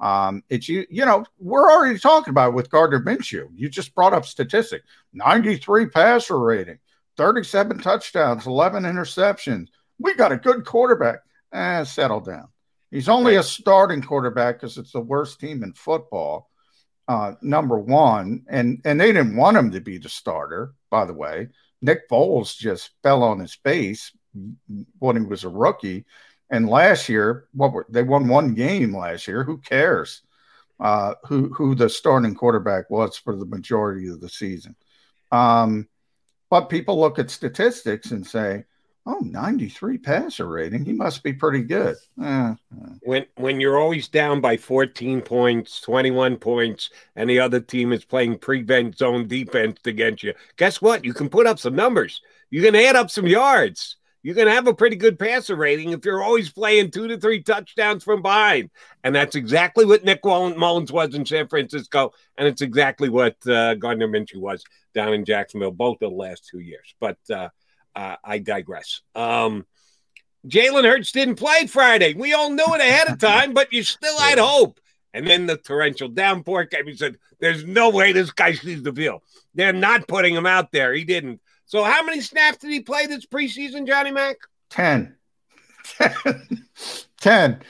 [0.00, 3.48] Um, it's you, you know, we're already talking about it with Gardner Minshew.
[3.54, 4.82] You just brought up statistic
[5.12, 6.78] 93 passer rating,
[7.16, 9.68] 37 touchdowns, 11 interceptions.
[9.98, 11.20] We got a good quarterback.
[11.52, 12.48] Eh, settle down.
[12.90, 16.50] He's only a starting quarterback because it's the worst team in football.
[17.06, 20.72] Uh, number one, and and they didn't want him to be the starter.
[20.90, 21.48] By the way,
[21.82, 24.10] Nick Foles just fell on his face
[24.98, 26.06] when he was a rookie.
[26.50, 29.44] And last year, what were they won one game last year?
[29.44, 30.22] Who cares?
[30.80, 34.74] Uh, who who the starting quarterback was for the majority of the season?
[35.30, 35.88] Um,
[36.54, 38.64] but people look at statistics and say,
[39.06, 40.84] "Oh, 93 passer rating.
[40.84, 42.54] He must be pretty good." Eh,
[43.00, 48.04] when when you're always down by 14 points, 21 points, and the other team is
[48.04, 51.04] playing prevent zone defense against you, guess what?
[51.04, 52.22] You can put up some numbers.
[52.50, 53.96] You can add up some yards.
[54.24, 57.42] You can have a pretty good passer rating if you're always playing two to three
[57.42, 58.70] touchdowns from behind.
[59.04, 62.12] And that's exactly what Nick Mull- Mullens was in San Francisco.
[62.38, 64.64] And it's exactly what uh, Gardner Minshew was
[64.94, 66.94] down in Jacksonville, both of the last two years.
[67.00, 67.50] But uh,
[67.94, 69.02] uh, I digress.
[69.14, 69.66] Um,
[70.48, 72.14] Jalen Hurts didn't play Friday.
[72.14, 74.80] We all knew it ahead of time, but you still had hope.
[75.12, 76.86] And then the torrential downpour came.
[76.86, 79.20] He said, There's no way this guy sees the field.
[79.54, 80.94] They're not putting him out there.
[80.94, 81.40] He didn't.
[81.66, 84.36] So, how many snaps did he play this preseason, Johnny Mac?
[84.70, 85.14] 10.
[87.20, 87.60] 10.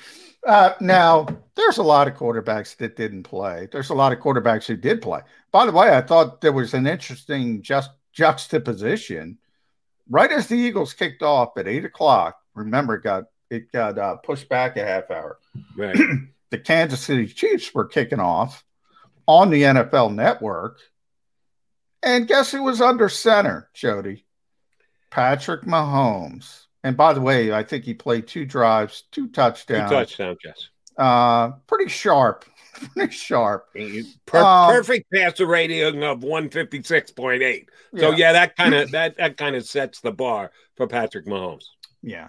[0.46, 3.68] Uh, now, there's a lot of quarterbacks that didn't play.
[3.72, 5.20] There's a lot of quarterbacks who did play.
[5.52, 9.38] By the way, I thought there was an interesting just juxtaposition.
[10.10, 14.16] Right as the Eagles kicked off at eight o'clock, remember, it got it got uh,
[14.16, 15.38] pushed back a half hour.
[15.76, 15.96] Right.
[16.50, 18.64] the Kansas City Chiefs were kicking off
[19.26, 20.78] on the NFL Network,
[22.04, 24.24] and guess who was under center, Jody?
[25.10, 26.66] Patrick Mahomes.
[26.82, 29.90] And by the way, I think he played two drives, two touchdowns.
[29.90, 30.38] Two touchdowns.
[30.44, 30.68] yes.
[30.98, 32.44] Uh, pretty sharp,
[32.94, 33.66] pretty sharp.
[34.26, 37.66] Per- Um, perfect passer rating of 156.8.
[37.96, 38.16] So, Yeah.
[38.16, 41.64] yeah, that kind of that, that kind of sets the bar for Patrick Mahomes.
[42.02, 42.28] Yeah,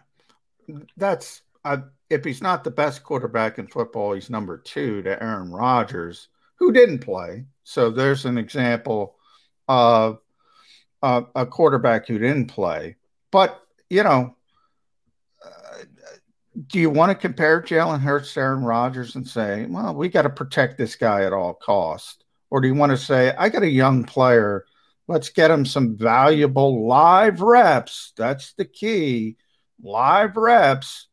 [0.97, 1.77] that's uh,
[2.09, 6.71] if he's not the best quarterback in football, he's number two to Aaron Rodgers, who
[6.71, 7.45] didn't play.
[7.63, 9.14] So there's an example
[9.67, 10.19] of
[11.01, 12.95] a quarterback who didn't play.
[13.31, 14.35] But you know,
[15.45, 15.77] uh,
[16.67, 20.23] do you want to compare Jalen Hurts to Aaron Rodgers and say, well, we got
[20.23, 22.23] to protect this guy at all costs?
[22.49, 24.65] Or do you want to say, I got a young player
[25.07, 28.13] Let's get him some valuable live reps.
[28.17, 29.37] That's the key.
[29.81, 31.07] Live reps.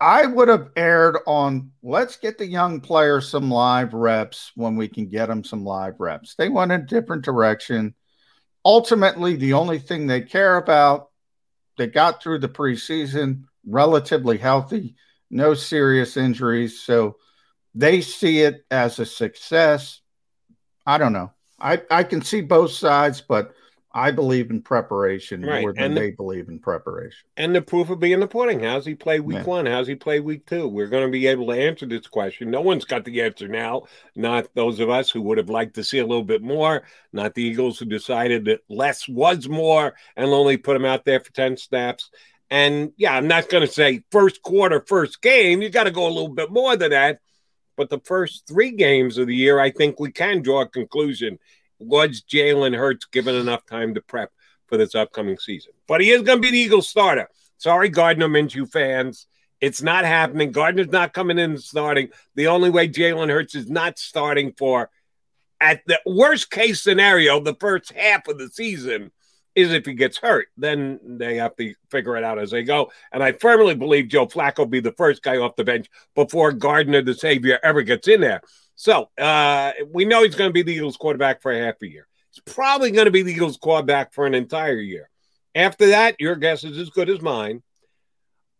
[0.00, 4.88] I would have erred on let's get the young players some live reps when we
[4.88, 6.34] can get them some live reps.
[6.36, 7.94] They went a different direction.
[8.64, 11.10] Ultimately, the only thing they care about,
[11.76, 14.94] they got through the preseason relatively healthy,
[15.30, 16.80] no serious injuries.
[16.80, 17.16] So
[17.74, 20.00] they see it as a success.
[20.86, 21.32] I don't know.
[21.60, 23.52] I, I can see both sides, but
[23.92, 25.62] I believe in preparation right.
[25.62, 27.26] more than and they believe in preparation.
[27.36, 28.60] And the proof will be in the pudding.
[28.60, 29.44] How's he play week yeah.
[29.44, 29.66] one?
[29.66, 30.68] How's he play week two?
[30.68, 32.50] We're going to be able to answer this question.
[32.50, 33.82] No one's got the answer now.
[34.14, 36.84] Not those of us who would have liked to see a little bit more.
[37.12, 41.18] Not the Eagles who decided that less was more and only put him out there
[41.18, 42.10] for 10 snaps.
[42.48, 45.62] And yeah, I'm not going to say first quarter, first game.
[45.62, 47.20] You got to go a little bit more than that.
[47.76, 51.38] But the first three games of the year, I think we can draw a conclusion
[51.80, 54.30] was Jalen Hurts given enough time to prep
[54.66, 55.72] for this upcoming season?
[55.88, 57.28] But he is going to be the Eagles starter.
[57.58, 59.26] Sorry, Gardner Minshew fans.
[59.60, 60.52] It's not happening.
[60.52, 62.08] Gardner's not coming in and starting.
[62.34, 64.90] The only way Jalen Hurts is not starting for,
[65.60, 69.10] at the worst case scenario, the first half of the season
[69.54, 70.46] is if he gets hurt.
[70.56, 72.90] Then they have to figure it out as they go.
[73.12, 76.52] And I firmly believe Joe Flacco will be the first guy off the bench before
[76.52, 78.40] Gardner, the savior, ever gets in there.
[78.80, 81.86] So uh, we know he's going to be the Eagles quarterback for a half a
[81.86, 82.08] year.
[82.32, 85.10] He's probably going to be the Eagles quarterback for an entire year.
[85.54, 87.62] After that, your guess is as good as mine.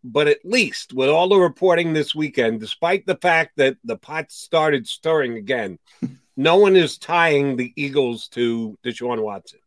[0.03, 4.31] But at least with all the reporting this weekend, despite the fact that the pot
[4.31, 5.79] started stirring again,
[6.37, 9.59] no one is tying the Eagles to Deshaun Watson.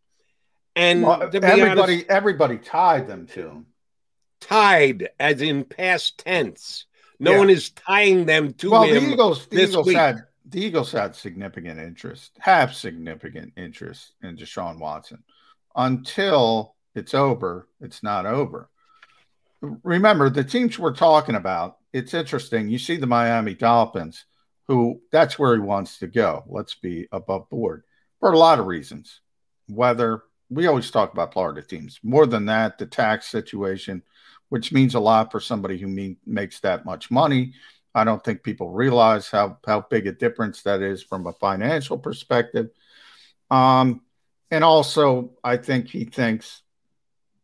[0.76, 3.66] And well, everybody, honest, everybody tied them to him.
[4.40, 6.86] Tied, as in past tense.
[7.18, 7.39] No yeah.
[7.39, 9.06] one is tying them to well, him.
[9.06, 9.97] The Eagles, the Eagles week.
[9.97, 15.22] had the Eagles had significant interest, have significant interest in Deshaun Watson.
[15.74, 18.68] Until it's over, it's not over.
[19.60, 22.68] Remember, the teams we're talking about, it's interesting.
[22.68, 24.26] You see the Miami Dolphins,
[24.68, 26.44] who that's where he wants to go.
[26.46, 27.84] Let's be above board
[28.20, 29.20] for a lot of reasons.
[29.66, 34.02] Whether we always talk about Florida teams, more than that, the tax situation,
[34.50, 37.54] which means a lot for somebody who mean, makes that much money
[37.94, 41.98] I don't think people realize how how big a difference that is from a financial
[41.98, 42.70] perspective.
[43.50, 44.02] Um,
[44.50, 46.62] and also, I think he thinks,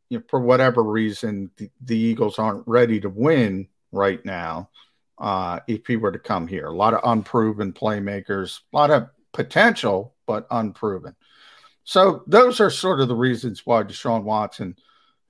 [0.08, 4.70] you know, for whatever reason, the, the Eagles aren't ready to win right now.
[5.18, 9.08] Uh, if he were to come here, a lot of unproven playmakers, a lot of
[9.32, 11.14] potential, but unproven.
[11.84, 14.76] So those are sort of the reasons why Deshaun Watson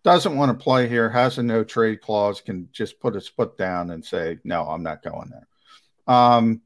[0.02, 3.58] doesn't want to play here, has a no trade clause, can just put his foot
[3.58, 5.46] down and say, no, I'm not going there.
[6.06, 6.62] Um,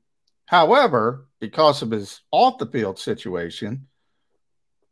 [0.47, 3.87] however, because of his off the field situation,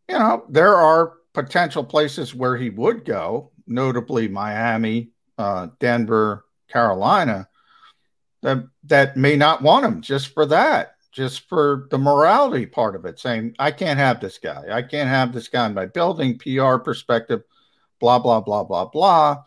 [0.09, 7.49] you know, there are potential places where he would go, notably Miami, uh, Denver, Carolina,
[8.43, 13.05] that, that may not want him just for that, just for the morality part of
[13.05, 14.65] it, saying, I can't have this guy.
[14.71, 17.43] I can't have this guy in my building, PR perspective
[18.03, 19.43] blah, blah, blah, blah, blah.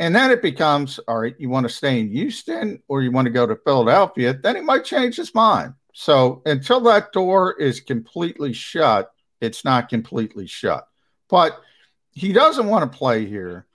[0.00, 3.26] And then it becomes all right, you want to stay in Houston or you want
[3.26, 5.74] to go to Philadelphia, then he might change his mind.
[5.92, 10.88] So until that door is completely shut, it's not completely shut.
[11.28, 11.60] But
[12.12, 13.66] he doesn't want to play here.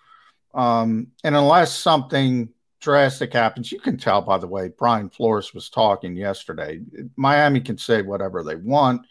[0.56, 2.49] Um, and unless something
[2.81, 6.81] drastic happens, you can tell by the way Brian Flores was talking yesterday.
[7.15, 9.06] Miami can say whatever they want,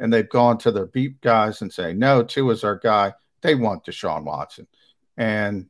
[0.00, 3.54] and they've gone to their beat guys and say, no, Tua is our guy they
[3.54, 4.66] want Deshaun Watson.
[5.16, 5.66] And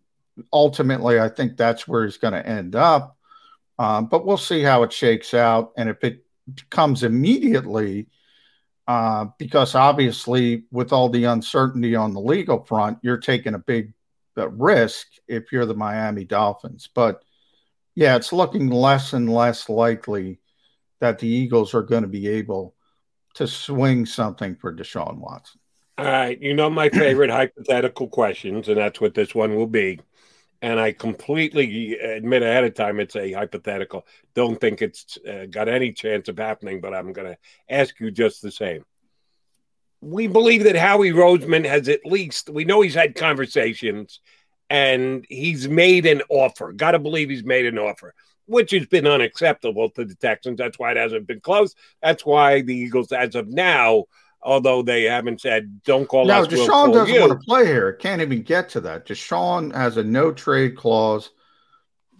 [0.53, 3.17] ultimately, I think that's where he's going to end up.
[3.79, 5.73] Um, but we'll see how it shakes out.
[5.77, 6.25] And if it
[6.69, 8.09] comes immediately,
[8.87, 13.95] uh, because obviously, with all the uncertainty on the legal front, you're taking a big
[14.37, 16.89] uh, risk if you're the Miami Dolphins.
[16.95, 17.23] But
[17.95, 20.41] yeah, it's looking less and less likely
[21.01, 22.75] that the Eagles are going to be able
[23.35, 25.60] to swing something for Deshaun Watson.
[26.01, 26.41] All right.
[26.41, 30.01] You know my favorite hypothetical questions, and that's what this one will be.
[30.63, 34.07] And I completely admit ahead of time it's a hypothetical.
[34.35, 38.11] Don't think it's uh, got any chance of happening, but I'm going to ask you
[38.11, 38.83] just the same.
[40.01, 44.21] We believe that Howie Roseman has at least, we know he's had conversations
[44.71, 46.73] and he's made an offer.
[46.73, 48.15] Got to believe he's made an offer,
[48.47, 50.57] which has been unacceptable to the Texans.
[50.57, 51.75] That's why it hasn't been close.
[52.01, 54.05] That's why the Eagles, as of now,
[54.43, 56.51] although they haven't said don't call no, us.
[56.51, 57.21] No, Deshaun doesn't you.
[57.21, 57.93] want to play here.
[57.93, 59.07] Can't even get to that.
[59.07, 61.31] Deshaun has a no trade clause.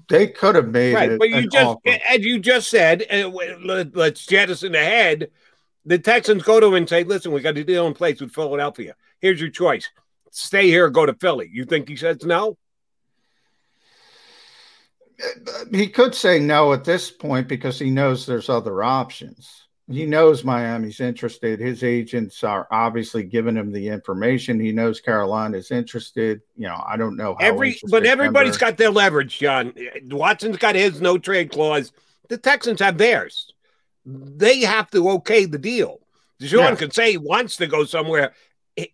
[0.09, 1.99] They could have made right, it, but you just, offer.
[2.09, 3.31] as you just said, uh,
[3.95, 5.31] let's jettison ahead.
[5.85, 8.33] the Texans go to him and say, "Listen, we got a deal in place with
[8.33, 8.97] Philadelphia.
[9.21, 9.89] Here's your choice:
[10.33, 12.59] stay here or go to Philly." You think he says no?
[15.71, 19.69] He could say no at this point because he knows there's other options.
[19.91, 21.59] He knows Miami's interested.
[21.59, 24.61] His agents are obviously giving him the information.
[24.61, 26.43] He knows Carolina's interested.
[26.57, 28.73] You know, I don't know how every, but everybody's Denver.
[28.73, 29.75] got their leverage, John.
[30.09, 31.93] Watson's got his no trade clause.
[32.29, 33.53] The Texans have theirs.
[34.07, 35.99] They have to okay the deal.
[36.41, 36.75] Deshaun yeah.
[36.77, 38.33] can say he wants to go somewhere.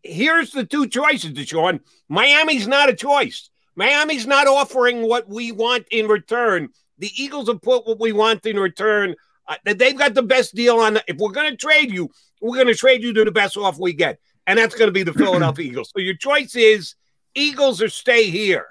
[0.02, 1.80] Here's the two choices, Deshaun.
[2.08, 3.50] Miami's not a choice.
[3.76, 6.70] Miami's not offering what we want in return.
[6.98, 9.14] The Eagles have put what we want in return.
[9.48, 10.94] Uh, they've got the best deal on.
[10.94, 12.10] The, if we're going to trade you,
[12.40, 14.92] we're going to trade you to the best offer we get, and that's going to
[14.92, 15.92] be the Philadelphia Eagles.
[15.94, 16.94] So your choice is
[17.34, 18.66] Eagles or stay here.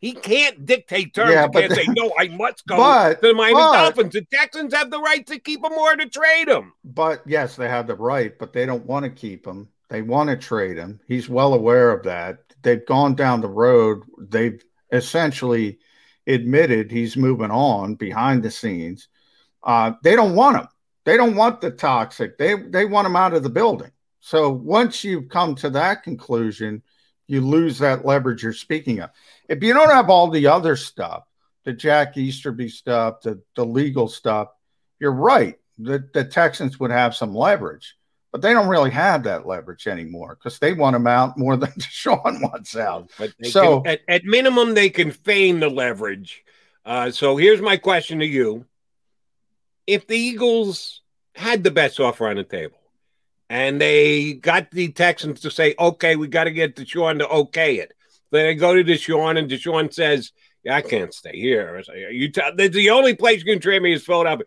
[0.00, 1.32] He can't dictate terms.
[1.32, 2.12] Yeah, he can't say no.
[2.18, 4.14] I must go but, to the Miami but, Dolphins.
[4.14, 6.72] The Texans have the right to keep him or to trade him.
[6.84, 9.68] But yes, they have the right, but they don't want to keep him.
[9.90, 11.00] They want to trade him.
[11.06, 12.38] He's well aware of that.
[12.62, 14.04] They've gone down the road.
[14.18, 15.80] They've essentially
[16.26, 19.08] admitted he's moving on behind the scenes.
[19.62, 20.68] Uh, they don't want them.
[21.04, 22.38] They don't want the toxic.
[22.38, 23.90] They they want them out of the building.
[24.20, 26.82] So once you come to that conclusion,
[27.26, 29.10] you lose that leverage you're speaking of.
[29.48, 31.24] If you don't have all the other stuff,
[31.64, 34.48] the Jack Easterby stuff, the, the legal stuff,
[34.98, 35.56] you're right.
[35.78, 37.96] The, the Texans would have some leverage,
[38.32, 41.70] but they don't really have that leverage anymore because they want him out more than
[41.70, 43.10] Deshaun wants out.
[43.18, 46.44] But so can, at, at, minimum, they can feign the leverage.
[46.84, 48.66] Uh, so here's my question to you
[49.86, 51.02] if the Eagles
[51.34, 52.78] had the best offer on the table
[53.48, 57.76] and they got the Texans to say, okay, we got to get Deshaun to okay
[57.76, 57.92] it.
[58.30, 60.32] Then they go to Deshaun and Deshaun says,
[60.62, 61.82] yeah, I can't stay here.
[62.10, 64.44] You tell the only place you can trade me is Philadelphia.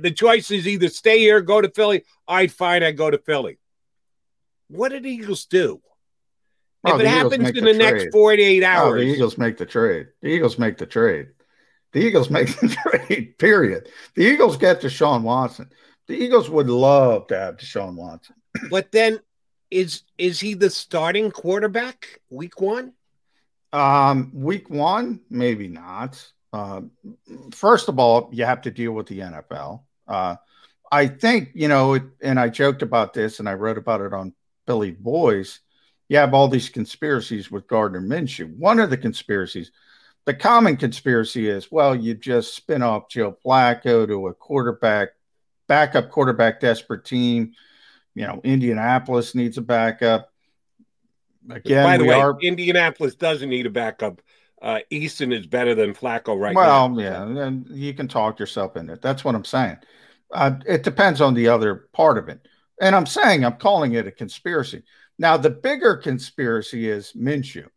[0.00, 2.04] The choice is either stay here, go to Philly.
[2.28, 3.58] I'd fine, I go to Philly.
[4.68, 5.80] What did the Eagles do?
[6.84, 9.66] Oh, if it happens in the, the next 48 hours, oh, the Eagles make the
[9.66, 10.08] trade.
[10.20, 11.28] The Eagles make the trade.
[11.96, 13.88] The Eagles make the trade, period.
[14.16, 15.70] The Eagles get Deshaun Watson.
[16.08, 18.34] The Eagles would love to have Deshaun Watson.
[18.70, 19.18] But then
[19.70, 22.92] is is he the starting quarterback week one?
[23.72, 26.22] Um, week one, maybe not.
[26.52, 26.82] Uh,
[27.52, 29.80] first of all, you have to deal with the NFL.
[30.06, 30.36] Uh,
[30.92, 34.34] I think, you know, and I joked about this and I wrote about it on
[34.66, 35.60] Billy Boys.
[36.10, 38.54] You have all these conspiracies with Gardner Minshew.
[38.54, 39.70] One of the conspiracies–
[40.26, 45.10] the common conspiracy is, well, you just spin off Joe Flacco to a quarterback,
[45.68, 47.52] backup quarterback desperate team.
[48.14, 50.32] You know, Indianapolis needs a backup.
[51.48, 52.36] Again, by the way, are...
[52.42, 54.20] Indianapolis doesn't need a backup.
[54.60, 56.94] Uh, Eason is better than Flacco right well, now.
[56.96, 59.02] Well, yeah, and you can talk yourself into it.
[59.02, 59.76] That's what I'm saying.
[60.32, 62.40] Uh, it depends on the other part of it.
[62.80, 64.82] And I'm saying I'm calling it a conspiracy.
[65.18, 67.68] Now, the bigger conspiracy is Minshew.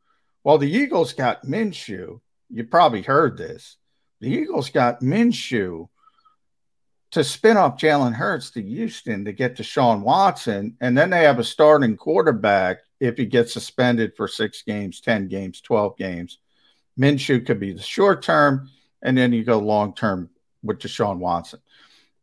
[0.44, 3.78] Well, the Eagles got Minshew you probably heard this.
[4.22, 5.88] The Eagles got Minshew
[7.12, 11.24] to spin off Jalen Hurts to Houston to get to Sean Watson, and then they
[11.24, 16.40] have a starting quarterback if he gets suspended for six games, 10 games, 12 games.
[17.00, 18.70] Minshew could be the short term,
[19.02, 20.30] and then you go long term
[20.62, 21.62] with Deshaun Watson.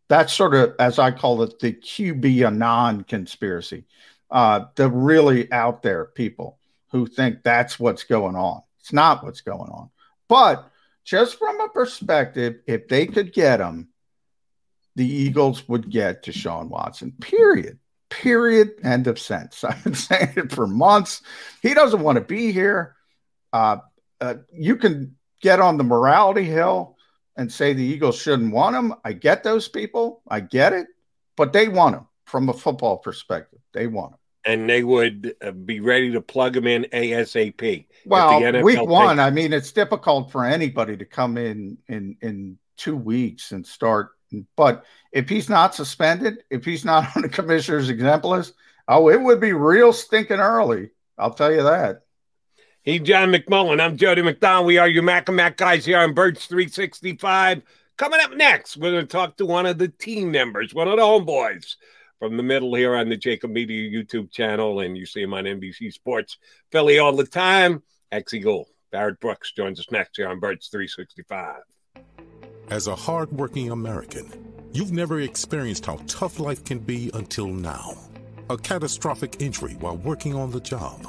[0.09, 3.85] That's sort of, as I call it, the QB Anon conspiracy.
[4.31, 6.59] Uh, the really out there people
[6.91, 8.63] who think that's what's going on.
[8.81, 9.91] It's not what's going on.
[10.29, 10.71] But
[11.05, 13.89] just from a perspective, if they could get him,
[14.97, 17.13] the Eagles would get to Deshaun Watson.
[17.21, 17.79] Period.
[18.09, 18.75] Period.
[18.83, 19.63] End of sense.
[19.65, 21.23] I've been saying it for months.
[21.63, 22.97] He doesn't want to be here.
[23.53, 23.79] Uh,
[24.21, 26.97] uh, you can get on the morality hill
[27.37, 28.95] and say the Eagles shouldn't want him.
[29.05, 30.23] I get those people.
[30.29, 30.87] I get it.
[31.37, 33.61] But they want him from a football perspective.
[33.75, 37.87] They want him and they would uh, be ready to plug him in ASAP.
[38.07, 42.97] Well, week one, I mean, it's difficult for anybody to come in in in two
[42.97, 44.11] weeks and start.
[44.55, 48.55] But if he's not suspended, if he's not on the commissioner's exempt list,
[48.87, 50.91] oh, it would be real stinking early.
[51.19, 52.03] I'll tell you that.
[52.83, 53.81] Hey, John McMullen.
[53.81, 54.67] I'm Jody McDonald.
[54.67, 57.63] We are your Mac and Mac guys here on Birds 365.
[57.97, 60.97] Coming up next, we're going to talk to one of the team members, one of
[60.97, 61.75] the homeboys
[62.19, 65.45] from the middle here on the JAKIB Media YouTube channel, and you see him on
[65.45, 66.39] NBC Sports
[66.71, 67.83] Philly all the time.
[68.11, 71.57] Ex Eagle Barrett Brooks joins us next here on Birds 365.
[72.71, 77.95] As a hardworking American, you've never experienced how tough life can be until now.
[78.49, 81.07] A catastrophic injury while working on the job,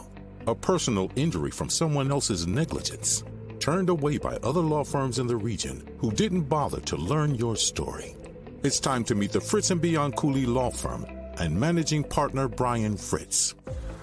[0.47, 3.23] a personal injury from someone else's negligence,
[3.59, 7.55] turned away by other law firms in the region who didn't bother to learn your
[7.55, 8.16] story.
[8.63, 11.05] It's time to meet the Fritz and Bianculli Law Firm
[11.37, 13.53] and managing partner Brian Fritz.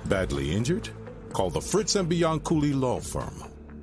[0.05, 0.89] Badly injured?
[1.33, 3.35] Call the Fritz and Bianculli Law Firm.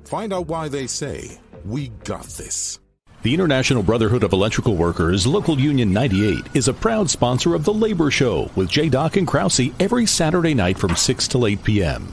[0.04, 2.78] Find out why they say, We got this.
[3.22, 7.72] The International Brotherhood of Electrical Workers, Local Union 98, is a proud sponsor of The
[7.72, 8.88] Labor Show with J.
[8.88, 12.12] Doc and Krause every Saturday night from 6 to 8 p.m.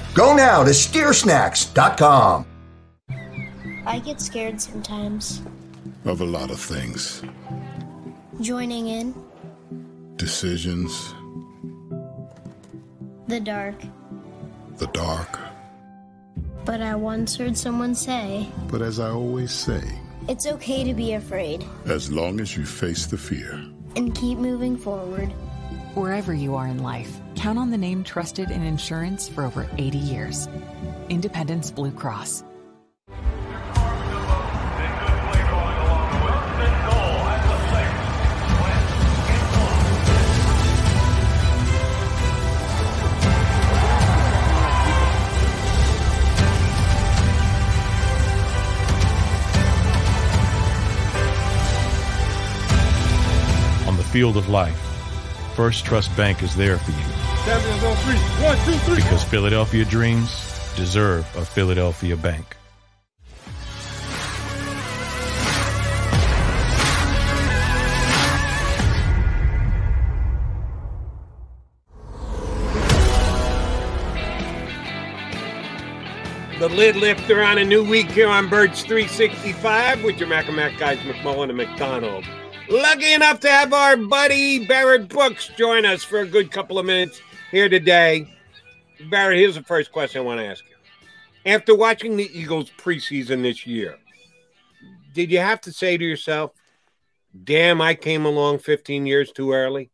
[0.13, 2.45] Go now to steersnacks.com.
[3.85, 5.41] I get scared sometimes.
[6.05, 7.23] Of a lot of things.
[8.41, 9.13] Joining in,
[10.17, 11.13] Decisions,
[13.27, 13.75] the dark.
[14.77, 15.39] the dark.
[16.65, 19.81] But I once heard someone say, But as I always say,
[20.27, 23.53] it's okay to be afraid as long as you face the fear.
[23.95, 25.31] and keep moving forward.
[25.93, 29.97] Wherever you are in life, count on the name trusted in insurance for over 80
[29.97, 30.47] years
[31.09, 32.45] Independence Blue Cross.
[54.11, 54.90] Field of life,
[55.61, 56.97] First Trust Bank is there for you
[57.45, 58.17] Champions on three.
[58.43, 58.95] One, two, three.
[58.95, 62.57] because Philadelphia dreams deserve a Philadelphia bank.
[76.57, 80.55] The lid lifter on a new week here on Birds 365 with your Mac and
[80.55, 82.25] Mac guys, McMullen and McDonald.
[82.71, 86.85] Lucky enough to have our buddy Barrett Brooks join us for a good couple of
[86.85, 87.21] minutes
[87.51, 88.33] here today.
[89.09, 91.51] Barrett, here's the first question I want to ask you.
[91.51, 93.97] After watching the Eagles preseason this year,
[95.13, 96.51] did you have to say to yourself,
[97.43, 99.91] damn, I came along 15 years too early?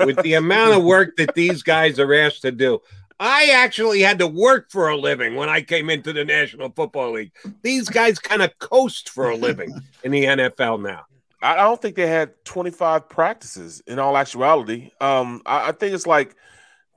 [0.00, 2.80] With the amount of work that these guys are asked to do,
[3.20, 7.12] I actually had to work for a living when I came into the National Football
[7.12, 7.30] League.
[7.62, 9.72] These guys kind of coast for a living
[10.02, 11.04] in the NFL now.
[11.40, 14.90] I don't think they had 25 practices in all actuality.
[15.00, 16.34] Um, I, I think it's like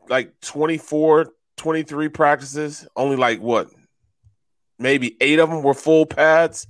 [0.09, 1.27] like 24,
[1.57, 2.87] 23 practices.
[2.95, 3.69] Only like what?
[4.79, 6.65] Maybe eight of them were full pads.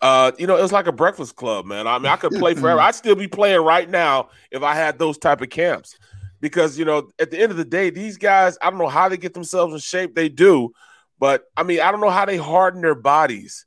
[0.00, 1.86] Uh, you know, it was like a breakfast club, man.
[1.88, 2.80] I mean, I could play forever.
[2.82, 5.98] I'd still be playing right now if I had those type of camps.
[6.40, 9.08] Because you know, at the end of the day, these guys, I don't know how
[9.08, 10.14] they get themselves in shape.
[10.14, 10.70] They do,
[11.18, 13.65] but I mean, I don't know how they harden their bodies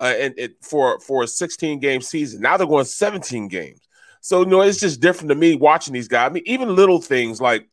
[0.00, 2.40] uh, and it for for a 16 game season.
[2.40, 3.80] Now they're going 17 games.
[4.20, 6.30] So you know, it's just different to me watching these guys.
[6.30, 7.68] I mean, even little things like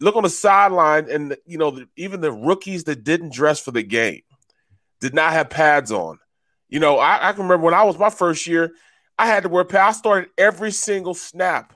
[0.00, 3.70] look on the sideline, and you know, the, even the rookies that didn't dress for
[3.70, 4.22] the game
[5.00, 6.18] did not have pads on.
[6.68, 8.72] You know, I, I can remember when I was my first year,
[9.18, 9.96] I had to wear pads.
[9.96, 11.74] I started every single snap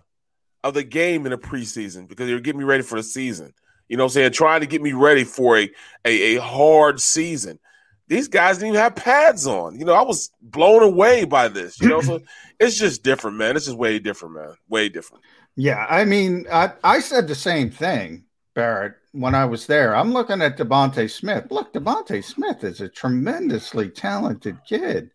[0.64, 3.52] of the game in the preseason because they were getting me ready for the season.
[3.88, 4.32] You know what I'm saying?
[4.32, 5.70] Trying to get me ready for a,
[6.04, 7.58] a, a hard season.
[8.08, 9.78] These guys didn't even have pads on.
[9.78, 11.80] You know, I was blown away by this.
[11.80, 12.20] You know, so
[12.60, 13.56] it's just different, man.
[13.56, 14.54] It's just way different, man.
[14.68, 15.24] Way different.
[15.56, 18.24] Yeah, I mean, I, I said the same thing,
[18.54, 19.96] Barrett, when I was there.
[19.96, 21.46] I'm looking at DeVonta Smith.
[21.50, 25.10] Look, DeVonta Smith is a tremendously talented kid,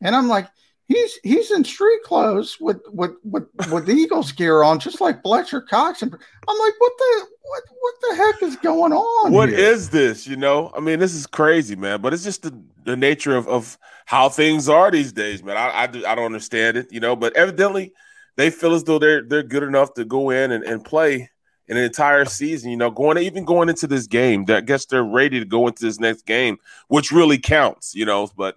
[0.00, 0.48] and I'm like,
[0.90, 5.62] he's he's in street clothes with with with, with Eagles gear on, just like Fletcher
[5.62, 6.02] Cox.
[6.02, 9.32] And I'm like, what the what what the heck is going on?
[9.32, 9.58] What here?
[9.58, 10.26] is this?
[10.26, 12.00] You know, I mean, this is crazy, man.
[12.00, 15.56] But it's just the, the nature of, of how things are these days, man.
[15.56, 17.14] I, I, do- I don't understand it, you know.
[17.14, 17.92] But evidently,
[18.36, 21.30] they feel as though they're they're good enough to go in and, and play
[21.68, 22.72] an entire season.
[22.72, 25.68] You know, going even going into this game, that I guess they're ready to go
[25.68, 26.58] into this next game,
[26.88, 27.94] which really counts.
[27.94, 28.56] You know, but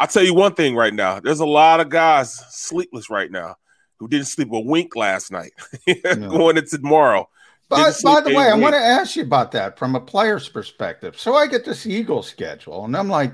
[0.00, 3.56] I'll tell you one thing right now: there's a lot of guys sleepless right now
[3.98, 5.52] who didn't sleep a wink last night,
[6.14, 7.28] going into tomorrow.
[7.68, 11.16] By, by the way, I want to ask you about that from a player's perspective.
[11.20, 13.32] So I get this Eagles schedule, and I'm like,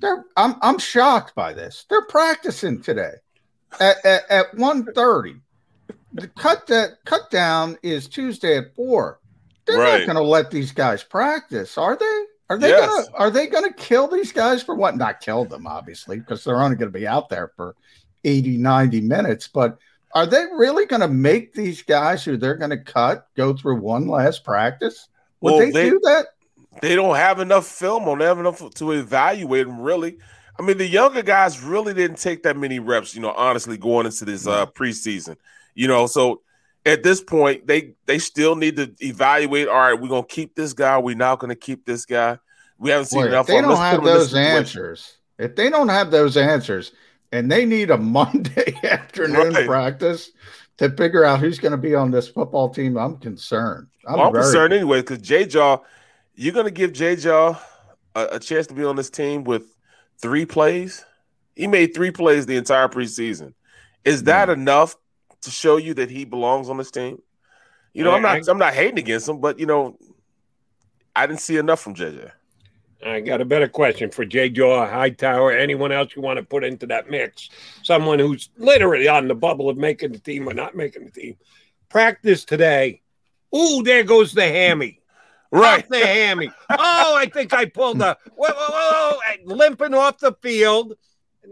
[0.00, 1.86] they're I'm I'm shocked by this.
[1.88, 3.12] They're practicing today.
[3.80, 5.40] at, at, at 1.30.
[6.12, 9.20] The cut that cut down is Tuesday at four.
[9.64, 10.00] They're Right.
[10.00, 12.24] not going to let these guys practice, are they?
[12.50, 12.88] Are they Yes.
[12.88, 14.96] gonna are they gonna kill these guys for what?
[14.96, 17.76] Not kill them, obviously, because they're only to be out there for
[18.24, 19.48] 80, 90 minutes.
[19.48, 19.78] But
[20.14, 24.44] are they really to make these guys who they're to cut go through one last
[24.44, 25.08] practice?
[25.40, 26.26] Would Well, they, they- do that?
[26.82, 28.18] they don't have enough film on.
[28.18, 29.80] They have enough to evaluate them.
[29.80, 30.18] Really,
[30.58, 33.14] I mean, the younger guys really didn't take that many reps.
[33.14, 35.36] You know, honestly, going into this uh, preseason,
[35.74, 36.42] you know, so
[36.86, 39.68] at this point, they they still need to evaluate.
[39.68, 40.98] All right, we're gonna keep this guy.
[40.98, 42.38] We're not gonna keep this guy.
[42.78, 43.46] We haven't seen Boy, if enough.
[43.46, 46.92] they don't have him in this those answers, if they don't have those answers,
[47.32, 49.66] and they need a Monday afternoon Right.
[49.66, 50.30] practice
[50.78, 53.88] to figure out who's going to be on this football team, I'm concerned.
[54.08, 55.78] I'm, Well, I'm concerned anyway because J Jaw,
[56.34, 57.60] you're gonna give J Jaw
[58.14, 59.64] a, a chance to be on this team with
[60.22, 61.04] three plays.
[61.54, 63.52] He made three plays the entire preseason.
[64.06, 64.96] Is that enough
[65.42, 67.20] to show you that he belongs on this team?
[67.92, 69.98] You know, I'm not I'm not hating against him, but you know,
[71.14, 72.30] I didn't see enough from JJ.
[73.04, 76.64] I got a better question for Jay Jaw, Hightower, anyone else you want to put
[76.64, 77.48] into that mix.
[77.82, 81.36] Someone who's literally on the bubble of making the team or not making the team.
[81.88, 83.00] Practice today.
[83.56, 85.00] Ooh, there goes the hammy.
[85.50, 85.82] Right.
[85.82, 86.50] Off the hammy.
[86.70, 90.94] Oh, I think I pulled a whoa, whoa, whoa, limping off the field.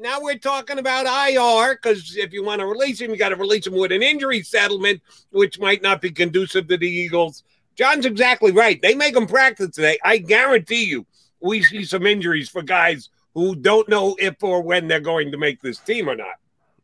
[0.00, 3.36] Now we're talking about IR because if you want to release him, you got to
[3.36, 7.42] release him with an injury settlement, which might not be conducive to the Eagles.
[7.74, 8.80] John's exactly right.
[8.80, 9.98] They make them practice today.
[10.04, 11.06] I guarantee you,
[11.40, 15.38] we see some injuries for guys who don't know if or when they're going to
[15.38, 16.36] make this team or not.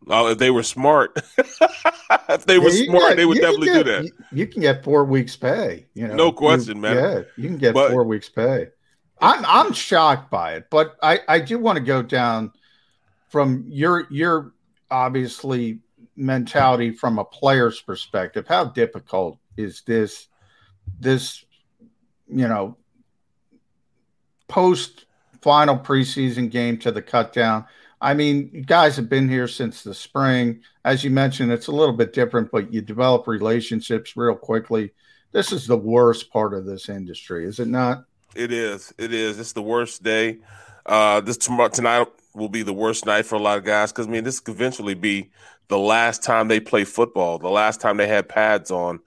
[0.09, 3.85] Oh, if they were smart, if they were Yeah, smart, get- they would definitely get-
[3.87, 4.05] do that.
[4.05, 5.87] You, you can get four weeks pay.
[5.95, 6.97] You know, No You- question, man.
[6.97, 8.69] Yeah, you can get But- four weeks pay.
[9.21, 12.53] I'm I'm shocked by it, but I I do want to go down
[13.35, 14.53] from your your
[14.93, 15.81] obviously
[16.15, 18.47] mentality from a player's perspective.
[18.47, 20.29] How difficult is this
[21.01, 21.45] this
[22.29, 22.77] you know
[24.47, 25.07] post
[25.43, 27.65] final preseason game to the cut down?
[28.01, 30.61] I mean, you guys have been here since the spring.
[30.85, 34.93] As you mentioned, it's a little bit different, but you develop relationships real quickly.
[35.33, 38.05] This is the worst part of this industry, is it not?
[38.37, 38.95] It is.
[38.97, 39.41] It is.
[39.41, 40.39] It's the worst day.
[40.87, 44.07] Uh, this tomorrow tonight will be the worst night for a lot of guys because
[44.07, 45.31] I mean this could eventually be
[45.69, 47.39] the last time they play football.
[47.39, 49.01] The last time they had pads on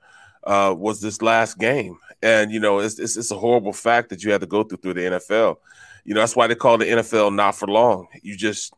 [0.44, 4.24] uh, was this last game, and you know it's, it's it's a horrible fact that
[4.24, 5.58] you had to go through through the NFL.
[6.06, 8.08] You know that's why they call the NFL not for long.
[8.22, 8.74] You just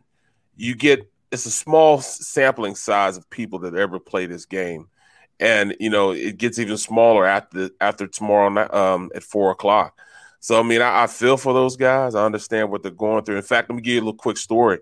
[0.55, 4.89] you get it's a small sampling size of people that ever play this game,
[5.39, 9.97] and you know it gets even smaller after after tomorrow um, at four o'clock.
[10.39, 12.15] So I mean, I, I feel for those guys.
[12.15, 13.37] I understand what they're going through.
[13.37, 14.79] In fact, let me give you a little quick story.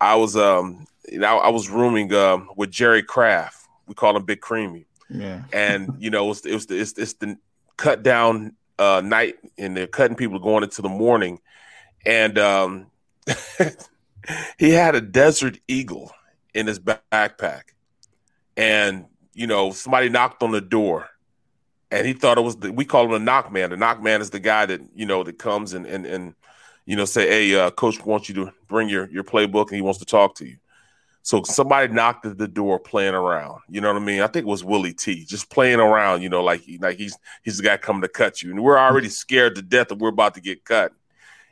[0.00, 3.66] I was um, you know, I was rooming um with Jerry Kraft.
[3.86, 5.42] We call him Big Creamy, Yeah.
[5.52, 7.36] and you know, it was, it was the, it's, it's the
[7.76, 11.40] cut down uh night, and they're cutting people going into the morning,
[12.06, 12.86] and um,
[14.58, 16.12] he had a Desert Eagle
[16.54, 17.62] in his backpack,
[18.56, 21.08] and you know, somebody knocked on the door
[21.94, 23.70] and he thought it was the, we call him a knock man.
[23.70, 26.34] The knock man is the guy that you know that comes and and and
[26.86, 29.82] you know say, hey, uh, coach wants you to bring your your playbook and he
[29.82, 30.56] wants to talk to you.
[31.22, 33.60] So somebody knocked at the door playing around.
[33.70, 34.20] You know what I mean?
[34.20, 36.22] I think it was Willie T, just playing around.
[36.22, 39.08] You know, like like he's he's the guy coming to cut you, and we're already
[39.08, 40.92] scared to death that we're about to get cut.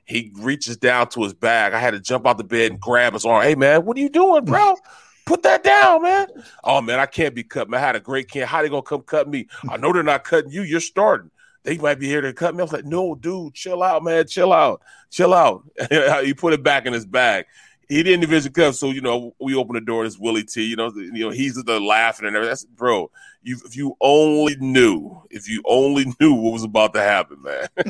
[0.04, 1.72] He reaches down to his bag.
[1.72, 3.44] I had to jump out the bed and grab his arm.
[3.44, 4.74] Hey man, what are you doing, bro?
[5.24, 6.28] Put that down, man.
[6.64, 7.70] Oh man, I can't be cut.
[7.70, 8.48] Man, I had a great camp.
[8.48, 9.46] How they gonna come cut me?
[9.68, 10.62] I know they're not cutting you.
[10.62, 11.30] You're starting.
[11.64, 12.60] They might be here to cut me.
[12.60, 14.26] I was like, no, dude, chill out, man.
[14.26, 14.82] Chill out.
[15.10, 15.62] Chill out.
[16.24, 17.46] he put it back in his bag.
[17.88, 20.04] He didn't division cut, so you know we open the door.
[20.04, 20.64] It's Willie T.
[20.64, 22.50] You know, you know he's the laughing and everything.
[22.50, 23.10] That's, bro,
[23.42, 27.68] you if you only knew, if you only knew what was about to happen, man.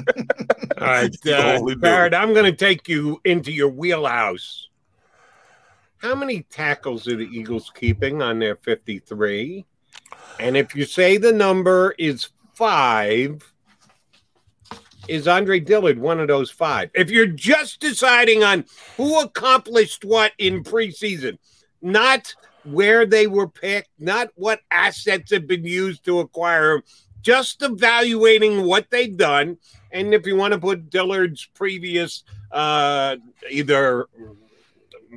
[0.81, 1.81] All right, You uh, only knew.
[1.81, 4.69] Barrett, I'm going to take you into your wheelhouse.
[6.03, 9.65] How many tackles are the Eagles keeping on their 53?
[10.41, 13.41] And if you say the number is five,
[15.07, 16.91] is Andre Dillard one of those five?
[16.93, 18.65] If you're just deciding on
[18.97, 21.39] who accomplished what in preseason,
[21.83, 22.35] not
[22.65, 26.83] where they were picked, not what assets have been used to acquire them,
[27.21, 29.57] just evaluating what they've done.
[29.93, 33.19] And if you want to put Dillard's previous uh,
[33.49, 34.09] either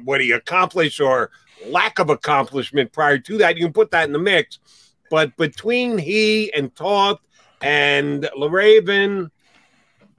[0.04, 1.32] what he accomplished or
[1.68, 4.60] lack of accomplishment prior to that, you can put that in the mix.
[5.10, 7.20] But between he and Toth
[7.62, 9.30] and Le'Raven,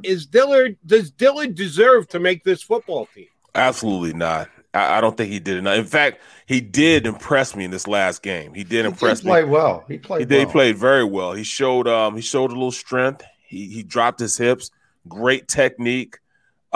[0.03, 3.28] is Dillard does Dillard deserve to make this football team?
[3.55, 4.48] Absolutely not.
[4.74, 5.78] I, I, don't think he did enough.
[5.78, 8.53] In fact, he did impress me in this last game.
[8.53, 9.32] He did impress he me.
[9.32, 9.85] Played well.
[9.89, 10.20] He played.
[10.20, 10.36] He did.
[10.36, 10.47] Well.
[10.47, 11.32] He played very well.
[11.32, 11.89] He showed.
[11.89, 13.24] Um, he showed a little strength.
[13.47, 14.70] He he dropped his hips.
[15.09, 16.19] Great technique.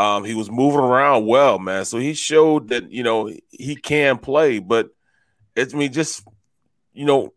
[0.01, 1.85] Um, he was moving around well, man.
[1.85, 4.59] So he showed that you know he can play.
[4.59, 4.89] But
[5.55, 6.27] it's I me mean, just
[6.95, 7.35] you know,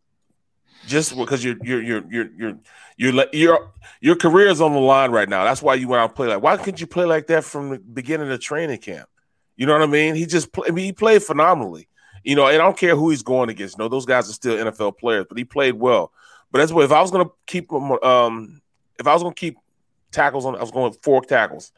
[0.87, 2.57] just because you're you're you're you're you're
[2.95, 5.43] your your your career is on the line right now.
[5.43, 6.41] That's why you went out and play like.
[6.41, 9.09] Why couldn't you play like that from the beginning of training camp?
[9.57, 10.15] You know what I mean?
[10.15, 11.89] He just play, I mean, he played phenomenally.
[12.23, 13.77] You know, and I don't care who he's going against.
[13.77, 16.13] Know, those guys are still NFL players, but he played well.
[16.49, 18.61] But that's what if I was going to keep um
[18.97, 19.57] if I was to keep
[20.13, 21.73] tackles on, I was going four tackles.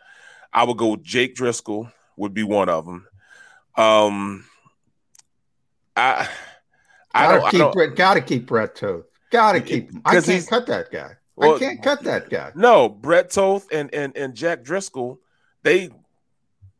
[0.56, 3.06] I would go Jake Driscoll would be one of them.
[3.76, 4.46] Um,
[5.98, 6.30] I
[7.14, 9.06] I gotta don't keep I don't, Brett, gotta keep Brett Toth.
[9.32, 10.02] Gotta keep him.
[10.06, 11.12] I can't cut that guy.
[11.36, 12.54] Well, I can't cut that guy.
[12.56, 15.20] No, Brett Toth and and and Jack Driscoll,
[15.64, 15.90] they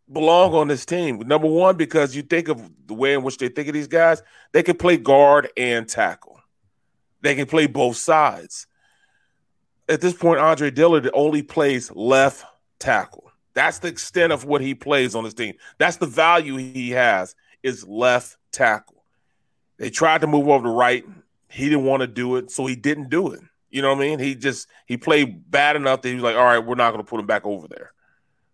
[0.10, 1.20] belong on this team.
[1.26, 4.24] Number one, because you think of the way in which they think of these guys,
[4.54, 6.40] they can play guard and tackle.
[7.22, 8.68] They can play both sides.
[9.90, 12.46] At this point, Andre Dillard only plays left
[12.80, 13.25] tackle.
[13.56, 15.56] That's the extent of what he plays on this team.
[15.78, 19.04] That's the value he has is left tackle.
[19.78, 21.04] They tried to move over to right.
[21.50, 23.40] He didn't want to do it, so he didn't do it.
[23.70, 24.20] You know what I mean?
[24.20, 27.04] He just he played bad enough that he was like, all right, we're not going
[27.04, 27.92] to put him back over there.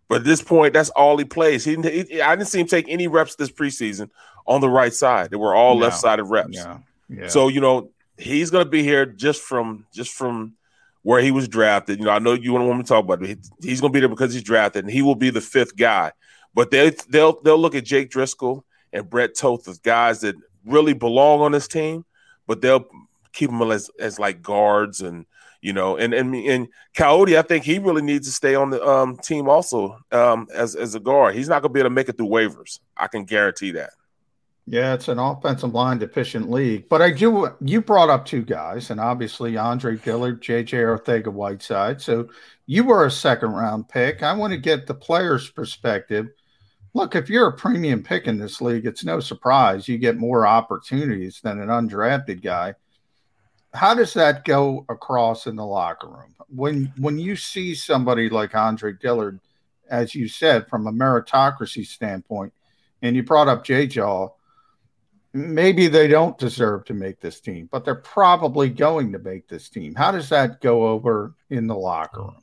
[0.08, 1.64] But at this point, that's all he plays.
[1.64, 4.10] He, he, I didn't see him take any reps this preseason
[4.46, 5.30] on the right side.
[5.30, 6.56] They were all left sided reps.
[6.56, 6.78] Yeah.
[7.08, 7.28] yeah.
[7.28, 10.54] So you know he's going to be here just from just from
[11.02, 11.98] where he was drafted.
[11.98, 13.38] You know, I know you don't want me to talk about it.
[13.62, 16.12] he's going to be there because he's drafted, and he will be the fifth guy.
[16.54, 20.92] But they they'll they'll look at Jake Driscoll and Brett Toth as guys that really
[20.92, 22.04] belong on this team,
[22.46, 22.86] but they'll
[23.32, 25.26] keep them as as like guards and
[25.62, 28.84] you know, and and and Coyote, I think he really needs to stay on the
[28.84, 31.36] um, team also um, as as a guard.
[31.36, 32.80] He's not going to be able to make it through waivers.
[32.96, 33.90] I can guarantee that.
[34.66, 36.88] Yeah, it's an offensive line deficient league.
[36.88, 37.48] But I do.
[37.60, 42.00] You brought up two guys, and obviously Andre Dillard, JJ Arcega Whiteside.
[42.00, 42.28] So
[42.66, 44.22] you were a second round pick.
[44.22, 46.28] I want to get the player's perspective.
[46.94, 50.46] Look, if you're a premium pick in this league, it's no surprise you get more
[50.46, 52.74] opportunities than an undrafted guy
[53.74, 58.54] how does that go across in the locker room when when you see somebody like
[58.54, 59.40] Andre Dillard,
[59.88, 62.52] as you said, from a meritocracy standpoint,
[63.00, 64.28] and you brought up J Jaw,
[65.32, 69.68] maybe they don't deserve to make this team, but they're probably going to make this
[69.68, 69.94] team.
[69.94, 72.42] How does that go over in the locker room?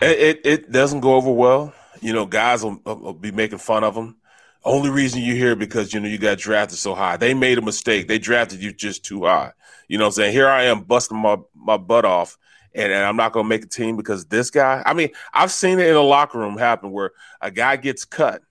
[0.00, 1.74] It it, it doesn't go over well.
[2.00, 4.16] You know, guys will, will be making fun of them.
[4.64, 7.16] Only reason you hear because you know you got drafted so high.
[7.16, 8.08] They made a mistake.
[8.08, 9.52] They drafted you just too high.
[9.88, 10.32] You know what I'm saying?
[10.32, 12.38] Here I am busting my, my butt off
[12.74, 14.82] and, and I'm not gonna make a team because this guy.
[14.84, 18.42] I mean, I've seen it in a locker room happen where a guy gets cut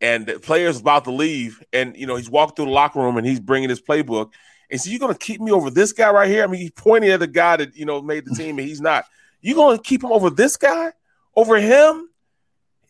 [0.00, 3.16] and the player's about to leave, and you know, he's walking through the locker room
[3.16, 4.32] and he's bringing his playbook.
[4.70, 6.44] And so you're gonna keep me over this guy right here?
[6.44, 8.80] I mean, he's pointing at the guy that you know made the team, and he's
[8.80, 9.04] not.
[9.40, 10.92] You're gonna keep him over this guy?
[11.34, 12.08] Over him?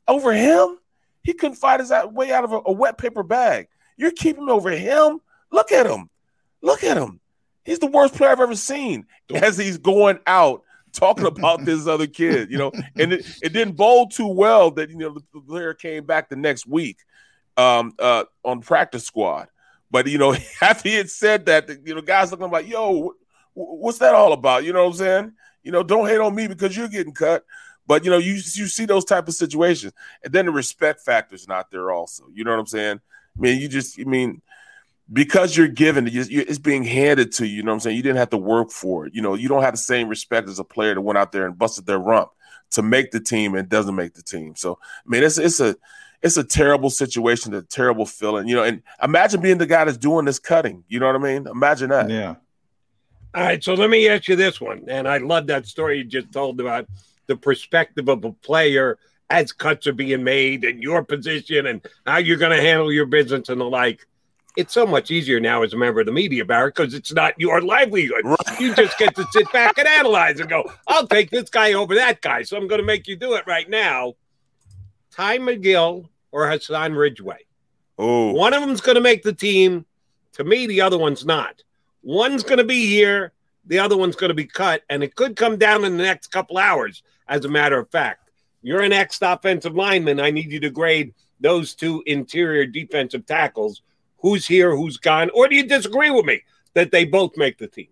[0.07, 0.79] Over him?
[1.23, 3.69] He couldn't fight his way out of a, a wet paper bag.
[3.97, 5.21] You're keeping over him.
[5.53, 6.09] Look at him.
[6.63, 7.21] Look at him.
[7.65, 9.07] He's the worst player I've ever seen.
[9.35, 10.63] As he's going out
[10.99, 14.91] talking about this other kid, you know, and it, it didn't bowl too well that
[14.91, 16.99] you know the player came back the next week
[17.57, 19.49] um, uh, on practice squad.
[19.91, 23.15] But you know, after he had said that, you know, guys looking like, "Yo,
[23.55, 25.33] what's that all about?" You know what I'm saying?
[25.63, 27.45] You know, don't hate on me because you're getting cut.
[27.87, 29.93] But you know, you you see those type of situations,
[30.23, 31.91] and then the respect factor is not there.
[31.91, 33.01] Also, you know what I'm saying?
[33.37, 34.43] I mean, you just, I mean,
[35.13, 37.57] because you're given, it's being handed to you.
[37.57, 37.97] You know what I'm saying?
[37.97, 39.15] You didn't have to work for it.
[39.15, 41.47] You know, you don't have the same respect as a player that went out there
[41.47, 42.31] and busted their rump
[42.71, 44.55] to make the team and doesn't make the team.
[44.57, 45.77] So, I mean, it's it's a
[46.21, 48.49] it's a terrible situation, a terrible feeling.
[48.49, 50.85] You know, and imagine being the guy that's doing this cutting.
[50.89, 51.47] You know what I mean?
[51.47, 52.11] Imagine that.
[52.11, 52.35] Yeah.
[53.35, 56.05] All right, so let me ask you this one, and I love that story you
[56.05, 56.87] just told about
[57.27, 58.99] the perspective of a player
[59.29, 63.07] as cuts are being made and your position and how you're going to handle your
[63.07, 64.07] business and the like.
[64.59, 67.33] It's so much easier now as a member of the media, Barrett, because it's not
[67.39, 68.23] your livelihood.
[68.25, 68.61] Right.
[68.61, 71.95] You just get to sit back and analyze and go, I'll take this guy over
[71.95, 72.43] that guy.
[72.43, 74.15] So I'm going to make you do it right now.
[75.13, 77.47] Ty McGill or Hassan Ridgeway.
[77.99, 79.87] Oh, one of them's going to make the team.
[80.33, 81.63] To me, the other one's not.
[82.03, 83.33] One's going to be here.
[83.67, 86.33] The other one's going to be cut, and it could come down in the next
[86.33, 88.31] couple hours as a matter of fact.
[88.63, 90.19] You're an ex offensive lineman.
[90.19, 93.83] I need you to grade those two interior defensive tackles.
[94.21, 95.31] Who's here, who's gone?
[95.35, 96.43] Or do you disagree with me
[96.75, 97.89] that they both make the team?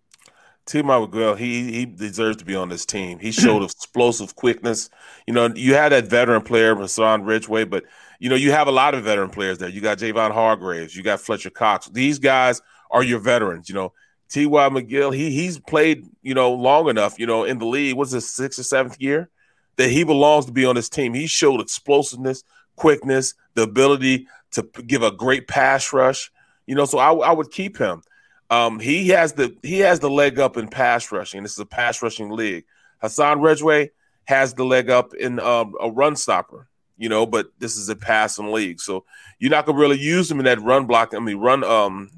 [0.66, 3.20] Tim McGill, he he deserves to be on this team.
[3.20, 4.90] He showed explosive quickness.
[5.26, 7.84] You know, you had that veteran player, Hassan Ridgeway, but
[8.18, 9.68] you know, you have a lot of veteran players there.
[9.68, 11.86] You got Javon Hargraves, you got Fletcher Cox.
[11.88, 13.68] These guys are your veterans.
[13.68, 13.92] You know,
[14.28, 14.68] T.Y.
[14.68, 17.96] McGill, he he's played, you know, long enough, you know, in the league.
[17.96, 19.30] What's his sixth or seventh year?
[19.76, 21.14] That he belongs to be on this team.
[21.14, 22.42] He showed explosiveness,
[22.74, 26.30] quickness, the ability to give a great pass rush.
[26.66, 28.02] You know, so I, I would keep him.
[28.50, 31.42] Um, he has the he has the leg up in pass rushing.
[31.42, 32.64] This is a pass rushing league.
[33.00, 33.90] Hassan Ridgeway
[34.24, 36.68] has the leg up in um, a run stopper.
[36.98, 39.04] You know, but this is a passing league, so
[39.38, 41.12] you're not gonna really use him in that run block.
[41.12, 42.10] I mean, run um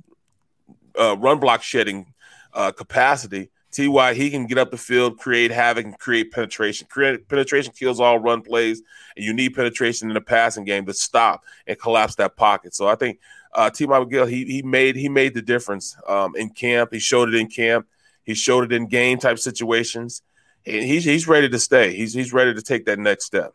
[0.98, 2.14] uh, run block shedding
[2.52, 3.50] uh, capacity.
[3.86, 6.86] Ty he can get up the field, create havoc, and create penetration.
[6.90, 8.82] Create, penetration kills all run plays,
[9.16, 12.74] and you need penetration in the passing game to stop and collapse that pocket.
[12.74, 13.18] So I think
[13.52, 13.86] uh, T.
[13.86, 16.92] McGill he he made he made the difference um, in camp.
[16.92, 17.86] He showed it in camp.
[18.24, 20.22] He showed it in game type situations.
[20.66, 21.96] And he's he's ready to stay.
[21.96, 23.54] He's he's ready to take that next step.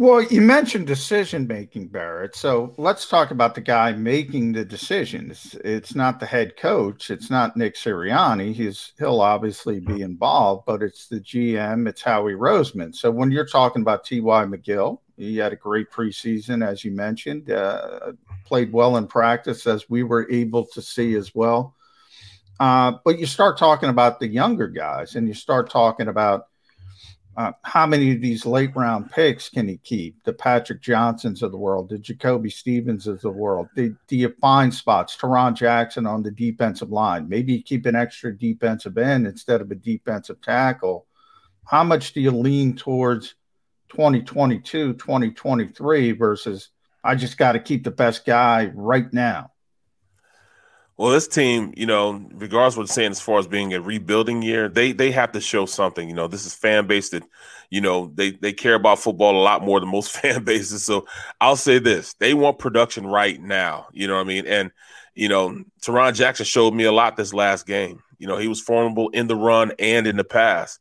[0.00, 2.34] Well, you mentioned decision making, Barrett.
[2.34, 5.54] So let's talk about the guy making the decisions.
[5.62, 7.10] It's not the head coach.
[7.10, 8.54] It's not Nick Sirianni.
[8.54, 11.86] He's he'll obviously be involved, but it's the GM.
[11.86, 12.94] It's Howie Roseman.
[12.94, 14.44] So when you're talking about T.Y.
[14.46, 17.50] McGill, he had a great preseason, as you mentioned.
[17.50, 18.12] Uh,
[18.46, 21.76] played well in practice, as we were able to see as well.
[22.58, 26.46] Uh, but you start talking about the younger guys, and you start talking about
[27.36, 30.22] uh, how many of these late round picks can he keep?
[30.24, 33.68] The Patrick Johnsons of the world, the Jacoby Stevens of the world.
[33.76, 35.16] Do, do you find spots?
[35.16, 37.28] Tarron Jackson on the defensive line.
[37.28, 41.06] Maybe you keep an extra defensive end instead of a defensive tackle.
[41.64, 43.36] How much do you lean towards
[43.90, 46.70] 2022, 2023 versus
[47.04, 49.52] I just got to keep the best guy right now?
[51.00, 54.42] Well, this team, you know, regardless what they're saying as far as being a rebuilding
[54.42, 56.06] year, they they have to show something.
[56.06, 57.22] You know, this is fan base that,
[57.70, 60.84] you know, they they care about football a lot more than most fan bases.
[60.84, 61.06] So
[61.40, 63.86] I'll say this: they want production right now.
[63.92, 64.46] You know what I mean?
[64.46, 64.72] And
[65.14, 68.02] you know, Tarron Jackson showed me a lot this last game.
[68.18, 70.78] You know, he was formidable in the run and in the pass.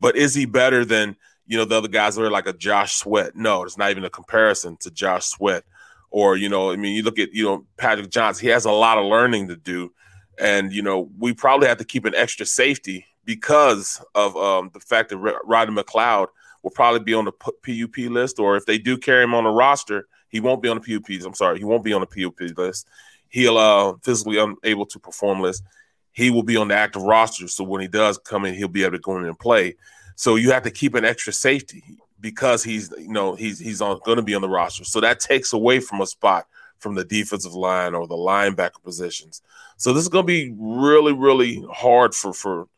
[0.00, 1.16] But is he better than
[1.46, 3.34] you know the other guys that are like a Josh Sweat?
[3.36, 5.64] No, it's not even a comparison to Josh Sweat
[6.12, 8.46] or you know, I mean, you look at you know Patrick Johnson.
[8.46, 9.92] He has a lot of learning to do,
[10.38, 14.80] and you know, we probably have to keep an extra safety because of um, the
[14.80, 16.28] fact that Rodney McLeod
[16.62, 19.50] will probably be on the PUP list, or if they do carry him on the
[19.50, 21.24] roster, he won't be on the PUPs.
[21.24, 22.86] I'm sorry, he won't be on the PUP list.
[23.28, 25.64] He'll uh, physically unable to perform list.
[26.12, 28.82] He will be on the active roster, so when he does come in, he'll be
[28.82, 29.76] able to go in and play.
[30.14, 31.82] So you have to keep an extra safety
[32.22, 34.84] because he's you know he's he's on going to be on the roster.
[34.84, 36.46] So that takes away from a spot
[36.78, 39.42] from the defensive line or the linebacker positions.
[39.76, 42.68] So this is going to be really really hard for for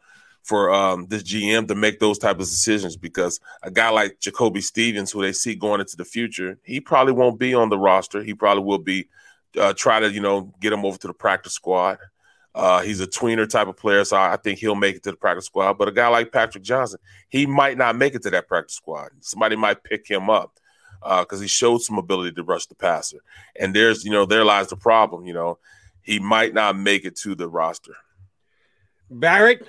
[0.42, 4.60] for um, this GM to make those type of decisions because a guy like Jacoby
[4.60, 8.22] Stevens, who they see going into the future, he probably won't be on the roster.
[8.22, 9.08] He probably will be
[9.58, 11.98] uh, try to you know get him over to the practice squad.
[12.54, 15.16] Uh, he's a tweener type of player, so I think he'll make it to the
[15.16, 15.74] practice squad.
[15.74, 19.10] But a guy like Patrick Johnson, he might not make it to that practice squad.
[19.20, 20.58] Somebody might pick him up
[21.00, 23.18] because uh, he showed some ability to rush the passer.
[23.58, 25.26] And there's, you know, there lies the problem.
[25.26, 25.58] You know,
[26.02, 27.96] he might not make it to the roster.
[29.10, 29.66] Barrett,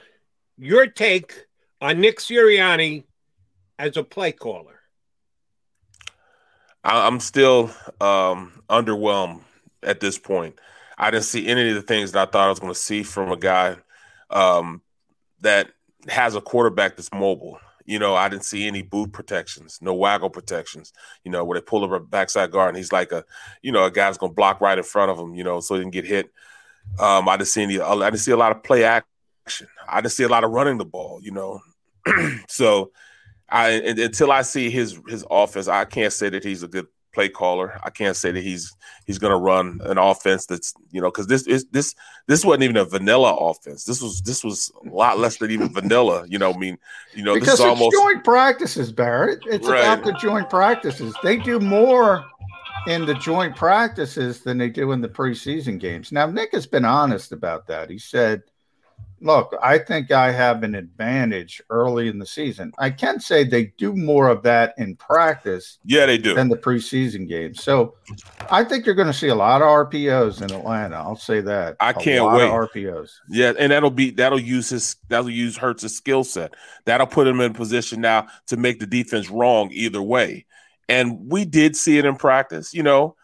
[0.57, 1.47] your take
[1.81, 3.03] on Nick Sirianni
[3.79, 4.79] as a play caller?
[6.83, 9.41] I'm still um, underwhelmed
[9.81, 10.59] at this point.
[10.97, 13.03] I didn't see any of the things that I thought I was going to see
[13.03, 13.77] from a guy
[14.30, 14.81] um,
[15.41, 15.69] that
[16.07, 17.59] has a quarterback that's mobile.
[17.85, 20.91] You know, I didn't see any boot protections, no waggle protections.
[21.23, 23.23] You know, where they pull up a backside guard and he's like a,
[23.61, 25.35] you know, a guy's going to block right in front of him.
[25.35, 26.31] You know, so he didn't get hit.
[26.99, 27.80] Um, I didn't see any.
[27.80, 29.67] I didn't see a lot of play action.
[29.88, 31.19] I didn't see a lot of running the ball.
[31.22, 31.59] You know,
[32.47, 32.91] so
[33.49, 37.29] I until I see his his offense, I can't say that he's a good play
[37.29, 37.79] caller.
[37.83, 38.75] I can't say that he's
[39.05, 41.95] he's going to run an offense that's you know because this is this
[42.27, 43.85] this wasn't even a vanilla offense.
[43.85, 46.25] This was this was a lot less than even vanilla.
[46.27, 46.77] You know, I mean,
[47.15, 49.39] you know, because this is almost joint practices, Barrett.
[49.47, 49.79] It's right.
[49.79, 51.15] about the joint practices.
[51.23, 52.23] They do more
[52.87, 56.11] in the joint practices than they do in the preseason games.
[56.11, 57.89] Now, Nick has been honest about that.
[57.89, 58.43] He said
[59.21, 62.71] look, I think I have an advantage early in the season.
[62.77, 65.79] I can say they do more of that in practice.
[65.85, 66.33] Yeah, they do.
[66.33, 67.63] Than the preseason games.
[67.63, 67.95] So
[68.49, 70.97] I think you're going to see a lot of RPOs in Atlanta.
[70.97, 71.77] I'll say that.
[71.79, 72.49] I can't wait.
[72.49, 73.11] RPOs.
[73.29, 76.53] Yeah, and that'll be that'll use his that'll use Hurts' skill set.
[76.85, 80.45] That'll put him in position now to make the defense wrong either way.
[80.87, 83.15] And we did see it in practice, you know.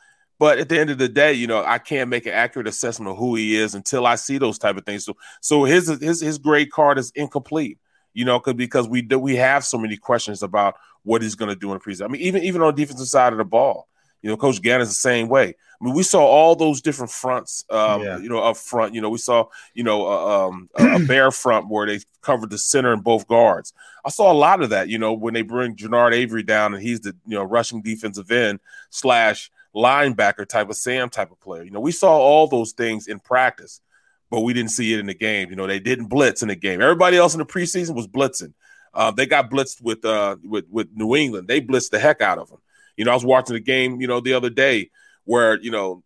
[0.42, 3.12] But at the end of the day, you know, I can't make an accurate assessment
[3.12, 5.06] of who he is until I see those type of things.
[5.06, 7.78] So, so his his his grade card is incomplete.
[8.16, 11.56] You know, because we do, we have so many questions about what he's going to
[11.56, 12.06] do in the preseason.
[12.06, 13.88] I mean, even even on the defensive side of the ball,
[14.24, 15.50] you know, Coach Gannon's the same way.
[15.50, 18.18] I mean, we saw all those different fronts, um, yeah.
[18.18, 18.96] you know, up front.
[18.96, 19.46] You know, we saw,
[19.76, 23.28] you know, uh, um, a, a bear front where they covered the center and both
[23.28, 23.74] guards.
[24.04, 26.82] I saw a lot of that, you know, when they bring Genard Avery down and
[26.82, 28.60] he's the, you know, rushing defensive end
[28.90, 31.64] slash linebacker type of Sam type of player.
[31.64, 33.82] You know, we saw all those things in practice,
[34.30, 35.50] but we didn't see it in the game.
[35.50, 36.82] You know, they didn't blitz in the game.
[36.82, 38.54] Everybody else in the preseason was blitzing.
[38.94, 41.48] Uh, they got blitzed with uh, with with New England.
[41.48, 42.60] They blitzed the heck out of them.
[42.98, 44.92] You know, I was watching the game, you know, the other day
[45.26, 46.04] where, you know,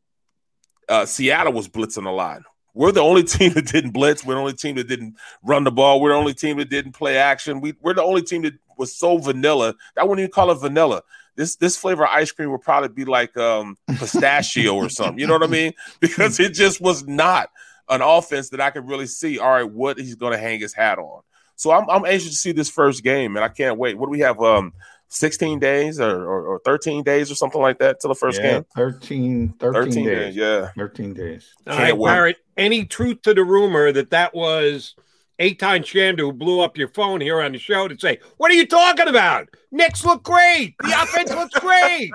[0.87, 2.41] uh, Seattle was blitzing a lot.
[2.73, 4.23] We're the only team that didn't blitz.
[4.23, 5.99] We're the only team that didn't run the ball.
[5.99, 7.61] We're the only team that didn't play action.
[7.61, 9.75] We, we're the only team that was so vanilla.
[9.97, 11.01] I wouldn't even call it vanilla.
[11.35, 15.19] This this flavor of ice cream would probably be like um, pistachio or something.
[15.19, 15.73] You know what I mean?
[15.99, 17.49] Because it just was not
[17.89, 19.39] an offense that I could really see.
[19.39, 21.21] All right, what he's going to hang his hat on.
[21.55, 23.97] So I'm I'm anxious to see this first game, and I can't wait.
[23.97, 24.41] What do we have?
[24.41, 24.73] Um,
[25.09, 28.53] 16 days or, or, or, 13 days or something like that till the first yeah,
[28.53, 28.65] game?
[28.75, 30.17] 13, 13, 13 days.
[30.17, 30.35] days.
[30.35, 30.69] Yeah.
[30.75, 31.53] 13 days.
[31.67, 34.95] All right, Barrett, any truth to the rumor that that was
[35.39, 38.55] Eytan Shander who blew up your phone here on the show to say, What are
[38.55, 39.49] you talking about?
[39.71, 40.75] Knicks look great.
[40.79, 42.11] The offense looks great.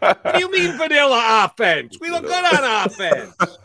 [0.00, 1.98] what do you mean vanilla offense?
[2.00, 3.34] We look good on offense.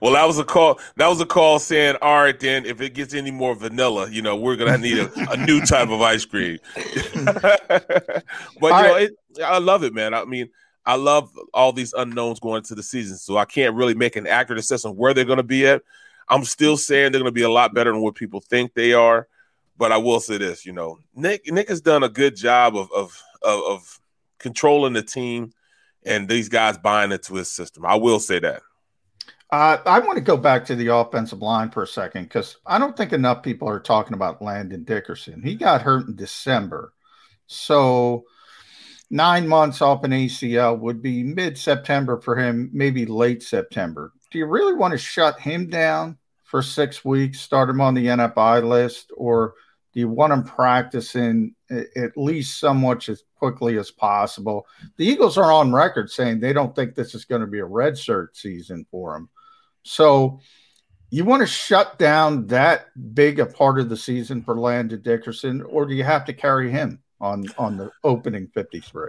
[0.00, 0.80] well, that was a call.
[0.96, 4.22] That was a call saying, All right, then if it gets any more vanilla, you
[4.22, 6.58] know, we're gonna need a, a new type of ice cream.
[6.74, 8.24] but
[8.60, 9.12] you know, it,
[9.44, 10.14] I love it, man.
[10.14, 10.48] I mean,
[10.84, 14.26] I love all these unknowns going into the season, so I can't really make an
[14.26, 15.82] accurate assessment where they're going to be at.
[16.32, 18.94] I'm still saying they're going to be a lot better than what people think they
[18.94, 19.28] are.
[19.76, 22.90] But I will say this, you know, Nick Nick has done a good job of
[22.92, 24.00] of of, of
[24.38, 25.52] controlling the team,
[26.06, 27.84] and these guys buying into his system.
[27.84, 28.62] I will say that.
[29.50, 32.78] Uh, I want to go back to the offensive line for a second because I
[32.78, 35.42] don't think enough people are talking about Landon Dickerson.
[35.42, 36.94] He got hurt in December,
[37.46, 38.24] so
[39.10, 44.14] nine months off an ACL would be mid September for him, maybe late September.
[44.30, 46.16] Do you really want to shut him down
[46.52, 49.54] for six weeks, start him on the NFI list, or
[49.94, 54.66] do you want him practicing at least somewhat as quickly as possible?
[54.98, 57.64] The Eagles are on record saying they don't think this is going to be a
[57.64, 59.30] red shirt season for him.
[59.82, 60.40] So
[61.08, 65.62] you want to shut down that big a part of the season for Landon Dickerson,
[65.62, 69.08] or do you have to carry him on on the opening 53?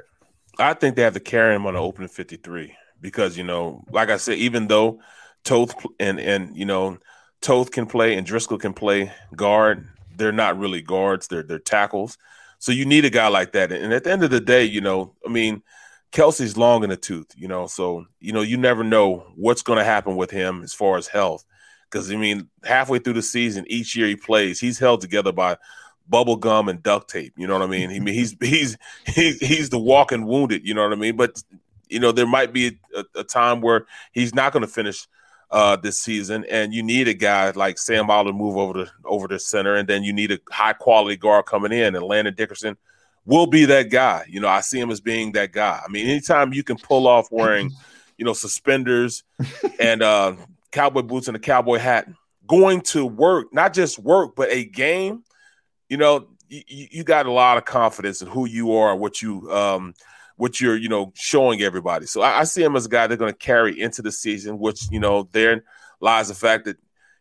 [0.60, 4.10] I think they have to carry him on the opening 53 because you know, like
[4.10, 5.02] I said, even though
[5.44, 6.99] Toth and and you know
[7.44, 9.88] Toth can play and Driscoll can play guard.
[10.15, 12.18] They're not really guards, they're they're tackles.
[12.60, 13.72] So you need a guy like that.
[13.72, 15.61] And at the end of the day, you know, I mean,
[16.14, 19.84] Kelce's long in the tooth, you know, so you know, you never know what's gonna
[19.84, 21.45] happen with him as far as health.
[21.91, 25.57] Because I mean, halfway through the season, each year he plays, he's held together by
[26.07, 27.34] bubble gum and duct tape.
[27.38, 27.90] You know what I mean?
[27.90, 30.65] He he's he's he's he's the walking wounded.
[30.65, 31.18] You know what I mean?
[31.18, 31.44] But
[31.90, 35.07] you know there might be a, a time where he's not going to finish
[35.53, 39.27] uh, this season, and you need a guy like Sam Allen move over to over
[39.27, 42.75] the center, and then you need a high quality guard coming in, and Landon Dickerson
[43.23, 44.25] will be that guy.
[44.27, 45.80] You know, I see him as being that guy.
[45.85, 47.69] I mean, anytime you can pull off wearing,
[48.17, 49.23] you know, suspenders
[49.80, 50.35] and uh,
[50.71, 52.09] cowboy boots and a cowboy hat,
[52.47, 55.23] going to work, not just work, but a game,
[55.88, 59.51] you know, you, you got a lot of confidence in who you are, what you
[59.51, 59.93] um,
[60.35, 62.05] what you're, you know, showing everybody.
[62.05, 64.60] So I, I see him as a guy they're going to carry into the season,
[64.60, 65.64] which, you know, there
[65.99, 66.77] lies the fact that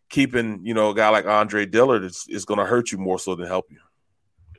[0.09, 3.19] keeping, you know, a guy like Andre Dillard is, is going to hurt you more
[3.19, 3.79] so than help you.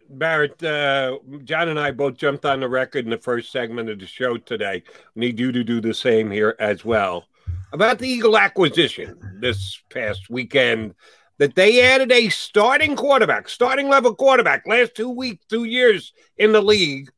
[0.09, 3.99] Barrett, uh, John and I both jumped on the record in the first segment of
[3.99, 4.84] the show today.
[5.15, 7.25] Need you to do the same here as well.
[7.71, 10.93] About the Eagle acquisition this past weekend,
[11.39, 16.51] that they added a starting quarterback, starting level quarterback, last two weeks, two years in
[16.51, 17.09] the league,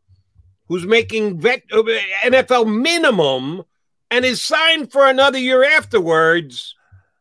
[0.68, 1.84] who's making vet, uh,
[2.24, 3.64] NFL minimum
[4.12, 6.76] and is signed for another year afterwards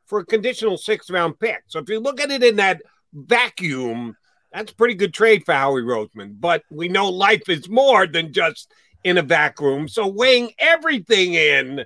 [0.06, 1.62] for a conditional sixth round pick.
[1.66, 4.16] So if you look at it in that vacuum,
[4.52, 6.36] that's pretty good trade for Howie Roseman.
[6.38, 8.72] But we know life is more than just
[9.02, 9.88] in a vacuum.
[9.88, 11.84] So weighing everything in,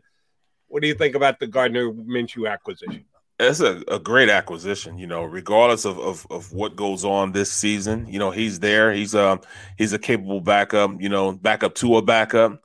[0.69, 3.05] what do you think about the Gardner Minshew acquisition?
[3.41, 7.53] It's a, a great acquisition, you know, regardless of, of, of what goes on this
[7.53, 8.07] season.
[8.09, 8.93] You know, he's there.
[8.93, 9.41] He's a um,
[9.77, 12.61] he's a capable backup, you know, backup to a backup.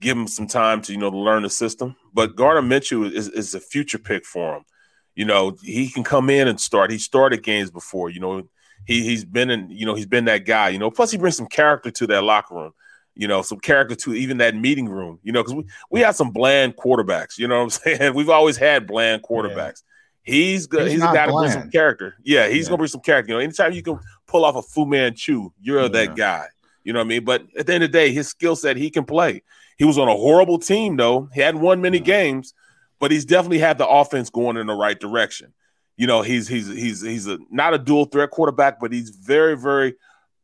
[0.00, 1.96] Give him some time to, you know, learn the system.
[2.12, 4.64] But Gardner Minshew is, is a future pick for him.
[5.14, 6.90] You know, he can come in and start.
[6.90, 8.48] He started games before, you know,
[8.86, 11.36] he he's been in, you know, he's been that guy, you know, plus he brings
[11.36, 12.72] some character to that locker room
[13.16, 16.14] you know, some character to even that meeting room, you know, because we, we have
[16.14, 18.14] some bland quarterbacks, you know what I'm saying?
[18.14, 19.82] We've always had bland quarterbacks.
[20.22, 20.82] He's good.
[20.82, 22.14] He's, he's a guy to bring some character.
[22.22, 22.70] Yeah, he's yeah.
[22.70, 23.32] gonna bring some character.
[23.32, 25.88] You know, anytime you can pull off a Fu Manchu, you're yeah.
[25.88, 26.46] that guy.
[26.84, 27.24] You know what I mean?
[27.24, 29.42] But at the end of the day, his skill set, he can play.
[29.76, 31.28] He was on a horrible team, though.
[31.34, 32.54] He hadn't won many games,
[32.98, 35.52] but he's definitely had the offense going in the right direction.
[35.96, 39.56] You know, he's he's he's he's a not a dual threat quarterback, but he's very,
[39.56, 39.94] very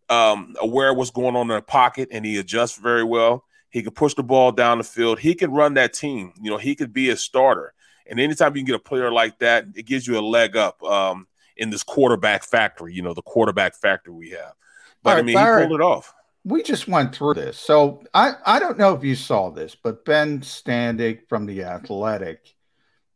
[0.08, 3.44] um, aware of what's going on in the pocket, and he adjusts very well.
[3.70, 5.18] He can push the ball down the field.
[5.18, 6.32] He can run that team.
[6.40, 7.74] You know, he could be a starter.
[8.08, 10.82] And anytime you can get a player like that, it gives you a leg up
[10.82, 11.26] um,
[11.56, 12.94] in this quarterback factory.
[12.94, 14.54] You know, the quarterback factory we have.
[15.02, 16.14] But right, I mean, Barrett, he pulled it off.
[16.44, 20.04] We just went through this, so I I don't know if you saw this, but
[20.04, 22.54] Ben Standig from the Athletic,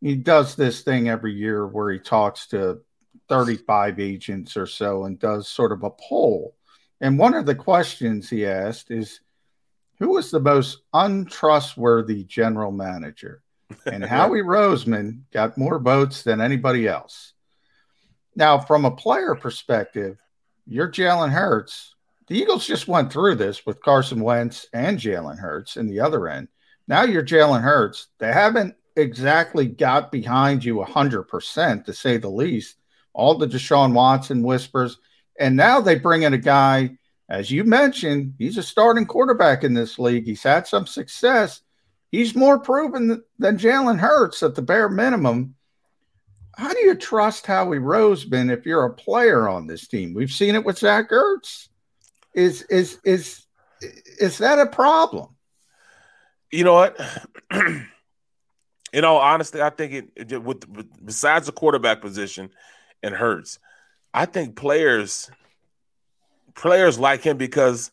[0.00, 2.80] he does this thing every year where he talks to
[3.28, 6.56] 35 agents or so and does sort of a poll.
[7.00, 9.20] And one of the questions he asked is,
[10.00, 13.42] who was the most untrustworthy general manager?
[13.86, 17.32] And Howie Roseman got more votes than anybody else.
[18.36, 20.18] Now, from a player perspective,
[20.66, 21.94] you're Jalen Hurts.
[22.28, 26.28] The Eagles just went through this with Carson Wentz and Jalen Hurts in the other
[26.28, 26.48] end.
[26.86, 28.08] Now you're Jalen Hurts.
[28.18, 32.76] They haven't exactly got behind you 100% to say the least.
[33.12, 34.98] All the Deshaun Watson whispers.
[35.38, 36.96] And now they bring in a guy,
[37.28, 40.24] as you mentioned, he's a starting quarterback in this league.
[40.24, 41.62] He's had some success.
[42.10, 45.54] He's more proven than Jalen Hurts at the bare minimum.
[46.56, 50.14] How do you trust Howie Roseman if you're a player on this team?
[50.14, 51.68] We've seen it with Zach Ertz.
[52.34, 53.46] Is is is
[53.80, 55.28] is that a problem?
[56.50, 57.00] You know what?
[58.92, 62.50] in all honesty, I think it, it with, with besides the quarterback position
[63.02, 63.58] and Hurts,
[64.12, 65.30] I think players
[66.54, 67.92] players like him because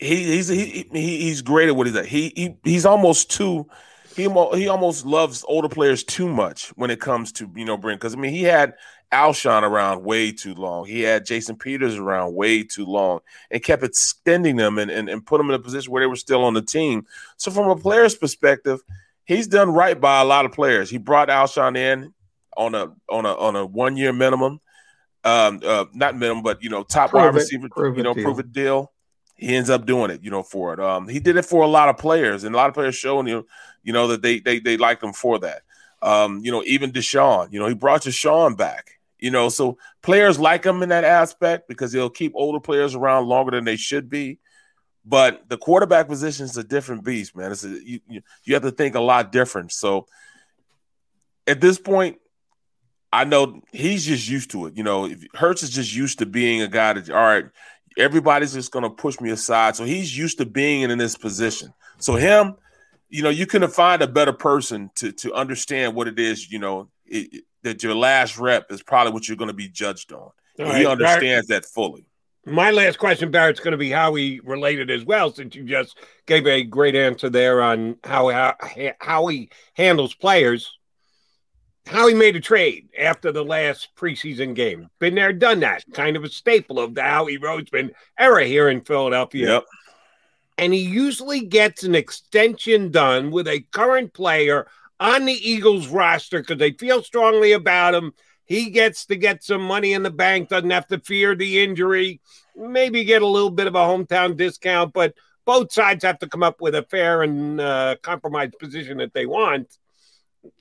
[0.00, 2.06] he he's he, he he's great at what he's at.
[2.06, 3.66] He he he's almost too
[4.16, 7.96] he he almost loves older players too much when it comes to you know bring
[7.96, 8.74] because I mean he had
[9.12, 10.86] Alshon around way too long.
[10.86, 13.20] He had Jason Peters around way too long
[13.50, 16.16] and kept extending them and, and, and put them in a position where they were
[16.16, 17.06] still on the team.
[17.36, 18.80] So from a player's perspective,
[19.24, 20.88] he's done right by a lot of players.
[20.88, 22.14] He brought Alshon in
[22.56, 24.60] on a on a on a one year minimum.
[25.24, 28.24] Um uh not minimum, but you know, top prove wide receiver, you know, deal.
[28.24, 28.90] prove it deal
[29.40, 30.80] he ends up doing it, you know, for it.
[30.80, 33.26] Um, he did it for a lot of players, and a lot of players showing
[33.26, 33.46] you,
[33.82, 35.62] you know, that they they they like him for that.
[36.02, 38.98] Um, you know, even DeSean, you know, he brought DeSean back.
[39.18, 43.26] You know, so players like him in that aspect because he'll keep older players around
[43.26, 44.38] longer than they should be.
[45.04, 47.52] But the quarterback position is a different beast, man.
[47.52, 48.00] It's a, you,
[48.44, 49.72] you have to think a lot different.
[49.72, 50.06] So
[51.46, 52.18] at this point,
[53.12, 54.76] I know he's just used to it.
[54.76, 57.46] You know, Hurts is just used to being a guy that, all right,
[58.00, 59.76] everybody's just going to push me aside.
[59.76, 61.72] So he's used to being in this position.
[61.98, 62.56] So him,
[63.08, 66.50] you know, you couldn't find a better person to to understand what it is.
[66.50, 70.12] You know, it, that your last rep is probably what you're going to be judged
[70.12, 70.30] on.
[70.58, 70.78] Right.
[70.80, 72.06] He understands Barrett, that fully.
[72.46, 75.98] My last question, Barrett's going to be how he related as well, since you just
[76.26, 78.54] gave a great answer there on how how,
[78.98, 80.78] how he handles players.
[81.90, 84.88] Howie made a trade after the last preseason game.
[85.00, 85.82] Been there, done that.
[85.92, 89.54] Kind of a staple of the Howie Roseman era here in Philadelphia.
[89.54, 89.64] Yep.
[90.58, 94.68] And he usually gets an extension done with a current player
[95.00, 98.12] on the Eagles roster because they feel strongly about him.
[98.44, 102.20] He gets to get some money in the bank, doesn't have to fear the injury,
[102.54, 105.14] maybe get a little bit of a hometown discount, but
[105.44, 109.26] both sides have to come up with a fair and uh, compromised position that they
[109.26, 109.76] want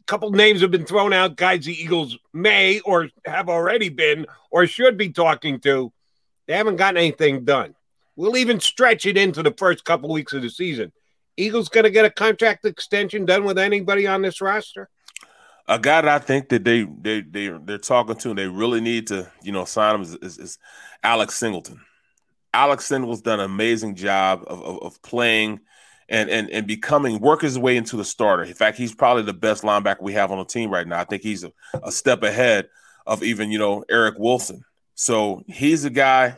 [0.07, 4.65] couple names have been thrown out, guys the Eagles may or have already been or
[4.65, 5.93] should be talking to.
[6.47, 7.75] They haven't gotten anything done.
[8.15, 10.91] We'll even stretch it into the first couple weeks of the season.
[11.37, 14.89] Eagles going to get a contract extension done with anybody on this roster?
[15.67, 18.81] A guy that I think that they they they they're talking to and they really
[18.81, 20.57] need to you know sign him is, is, is
[21.03, 21.79] Alex Singleton.
[22.51, 25.59] Alex Singleton's done an amazing job of, of, of playing
[26.09, 28.43] and and and becoming work his way into the starter.
[28.43, 30.99] In fact, he's probably the best linebacker we have on the team right now.
[30.99, 31.51] I think he's a,
[31.83, 32.69] a step ahead
[33.05, 34.63] of even you know Eric Wilson.
[34.95, 36.37] So he's a guy,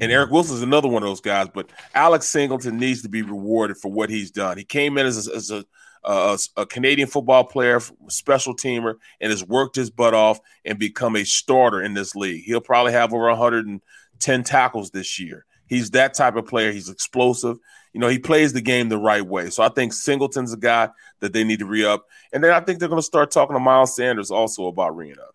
[0.00, 1.48] and Eric Wilson is another one of those guys.
[1.52, 4.58] But Alex Singleton needs to be rewarded for what he's done.
[4.58, 5.64] He came in as a, as a
[6.04, 11.16] a, a, Canadian football player, special teamer, and has worked his butt off and become
[11.16, 12.44] a starter in this league.
[12.44, 15.46] He'll probably have over 110 tackles this year.
[15.66, 16.72] He's that type of player.
[16.72, 17.58] He's explosive
[17.94, 19.50] you know, he plays the game the right way.
[19.50, 20.88] So I think Singleton's a guy
[21.20, 22.04] that they need to re up.
[22.32, 25.12] And then I think they're going to start talking to Miles Sanders also about re
[25.12, 25.34] up.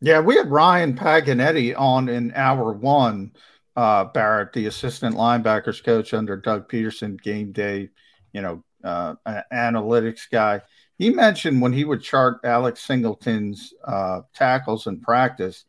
[0.00, 3.32] Yeah, we had Ryan Paganetti on in hour one,
[3.74, 7.88] uh, Barrett, the assistant linebackers coach under Doug Pederson, game day,
[8.32, 9.16] you know, uh,
[9.52, 10.62] analytics guy.
[10.98, 15.64] He mentioned when he would chart Alex Singleton's uh, tackles in practice,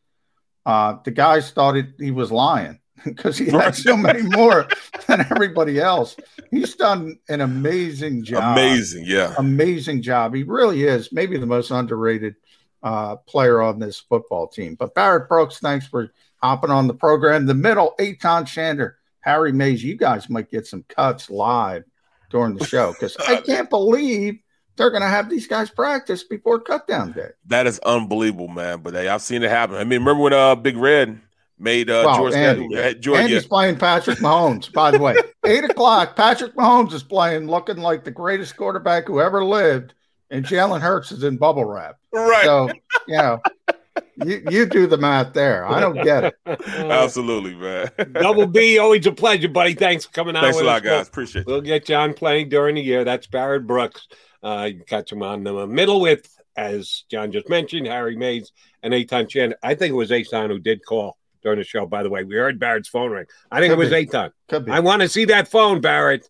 [0.66, 4.68] Uh, the guys thought it, he was lying because he had so many more
[5.08, 6.16] than everybody else.
[6.52, 8.58] He's done an amazing job.
[8.58, 9.34] Amazing, yeah.
[9.38, 10.34] Amazing job.
[10.34, 12.36] He really is maybe the most underrated
[12.82, 14.76] uh, player on this football team.
[14.76, 16.12] But Barrett Brooks, thanks for
[16.42, 17.46] hopping on the program.
[17.46, 21.84] The middle, Eytan Shander, Harry Mayes, you guys might get some cuts live
[22.30, 24.40] during the show because I can't believe
[24.76, 27.30] they're going to have these guys practice before cutdown day.
[27.46, 28.80] That is unbelievable, man.
[28.82, 29.76] But hey, I've seen it happen.
[29.76, 31.20] I mean, remember when uh Big Red
[31.64, 33.50] made uh well, George, Andy, uh, George Andy's yeah.
[33.50, 35.16] playing Patrick Mahomes, by the way.
[35.46, 39.94] Eight o'clock, Patrick Mahomes is playing, looking like the greatest quarterback who ever lived,
[40.30, 41.98] and Jalen Hurts is in bubble wrap.
[42.12, 42.44] Right.
[42.44, 42.70] So,
[43.08, 43.42] you know,
[44.24, 45.66] you, you do the math there.
[45.66, 46.36] I don't get it.
[46.68, 47.90] Absolutely, man.
[48.14, 49.74] Double B, always a pleasure, buddy.
[49.74, 50.44] Thanks for coming out.
[50.44, 50.90] Thanks a lot, us.
[50.90, 51.08] guys.
[51.08, 51.48] Appreciate it.
[51.48, 53.04] We'll get you on playing during the year.
[53.04, 54.08] That's Barrett Brooks.
[54.42, 58.94] Uh, you catch him on the middle with, as John just mentioned, Harry Mayes and
[58.94, 59.54] Eytan Chen.
[59.64, 62.24] I think it was Eytan who did call during the show, by the way.
[62.24, 63.26] We heard Barrett's phone ring.
[63.52, 64.08] I think Could it was be.
[64.08, 64.32] Eytan.
[64.50, 64.72] Could be.
[64.72, 66.28] I want to see that phone, Barrett.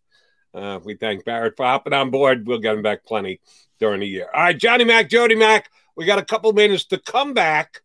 [0.53, 2.45] Uh, we thank Barrett for hopping on board.
[2.45, 3.39] We'll get him back plenty
[3.79, 4.27] during the year.
[4.33, 7.81] All right, Johnny Mac, Jody Mac, we got a couple minutes to come back.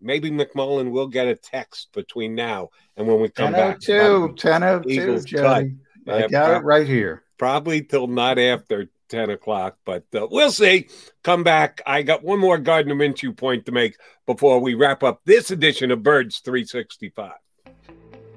[0.00, 4.44] Maybe McMullen will get a text between now and when we come 1002, back.
[4.44, 5.74] 1002, Jody.
[6.06, 7.24] I got yeah, it right here.
[7.36, 10.88] Probably till not after 10 o'clock, but uh, we'll see.
[11.22, 11.80] Come back.
[11.86, 15.90] I got one more Gardner Minshew point to make before we wrap up this edition
[15.90, 17.32] of Birds 365.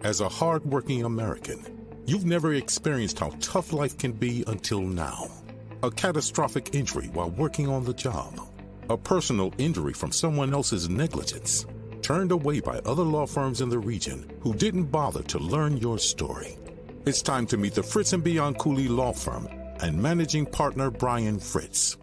[0.03, 5.30] As a hardworking American, you've never experienced how tough life can be until now.
[5.84, 8.39] A catastrophic injury while working on the job,
[8.89, 11.65] a personal injury from someone else's negligence,
[12.02, 15.99] turned away by other law firms in the region who didn't bother to learn your
[15.99, 16.57] story.
[17.06, 19.48] It's time to meet the Fritz and Bianculli Law Firm
[19.81, 21.97] and managing partner Brian Fritz.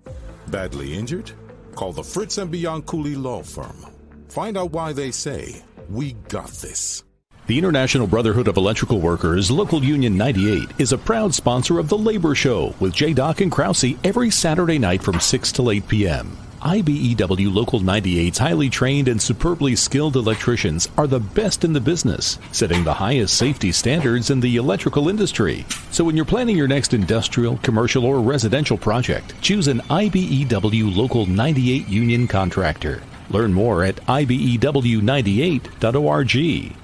[0.48, 1.30] Badly injured?
[1.74, 3.86] Call the Fritz and Bianculli Law Firm.
[4.28, 7.04] Find out why they say, We got this.
[7.46, 11.96] The International Brotherhood of Electrical Workers, Local Union 98, is a proud sponsor of The
[11.96, 13.14] Labor Show with J.
[13.14, 16.36] Doc and Krause every Saturday night from 6 to 8 p.m.
[16.60, 22.40] IBEW Local 98's highly trained and superbly skilled electricians are the best in the business,
[22.50, 25.64] setting the highest safety standards in the electrical industry.
[25.92, 31.26] So when you're planning your next industrial, commercial, or residential project, choose an IBEW Local
[31.26, 33.04] 98 union contractor.
[33.30, 36.74] Learn more at IBEW98.org.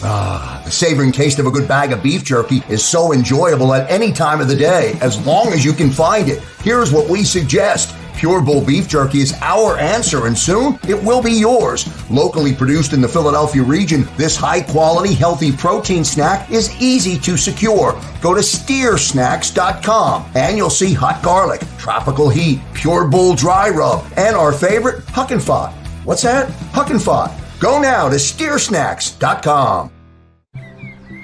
[0.00, 3.90] Ah, the savoring taste of a good bag of beef jerky is so enjoyable at
[3.90, 6.40] any time of the day, as long as you can find it.
[6.62, 7.96] Here's what we suggest.
[8.18, 11.86] Pure Bull Beef Jerky is our answer, and soon it will be yours.
[12.10, 17.36] Locally produced in the Philadelphia region, this high quality, healthy protein snack is easy to
[17.36, 17.92] secure.
[18.20, 24.34] Go to steersnacks.com and you'll see hot garlic, tropical heat, Pure Bull dry rub, and
[24.34, 25.72] our favorite, Huck and Fod.
[26.04, 26.50] What's that?
[26.72, 27.32] Huck and Fod.
[27.60, 29.92] Go now to steersnacks.com.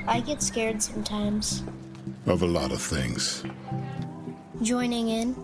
[0.06, 1.64] I get scared sometimes.
[2.26, 3.42] Of a lot of things.
[4.62, 5.43] Joining in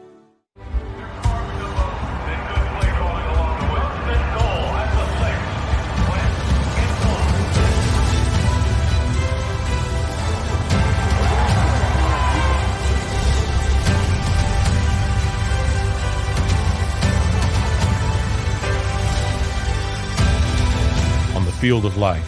[21.61, 22.25] Field of life,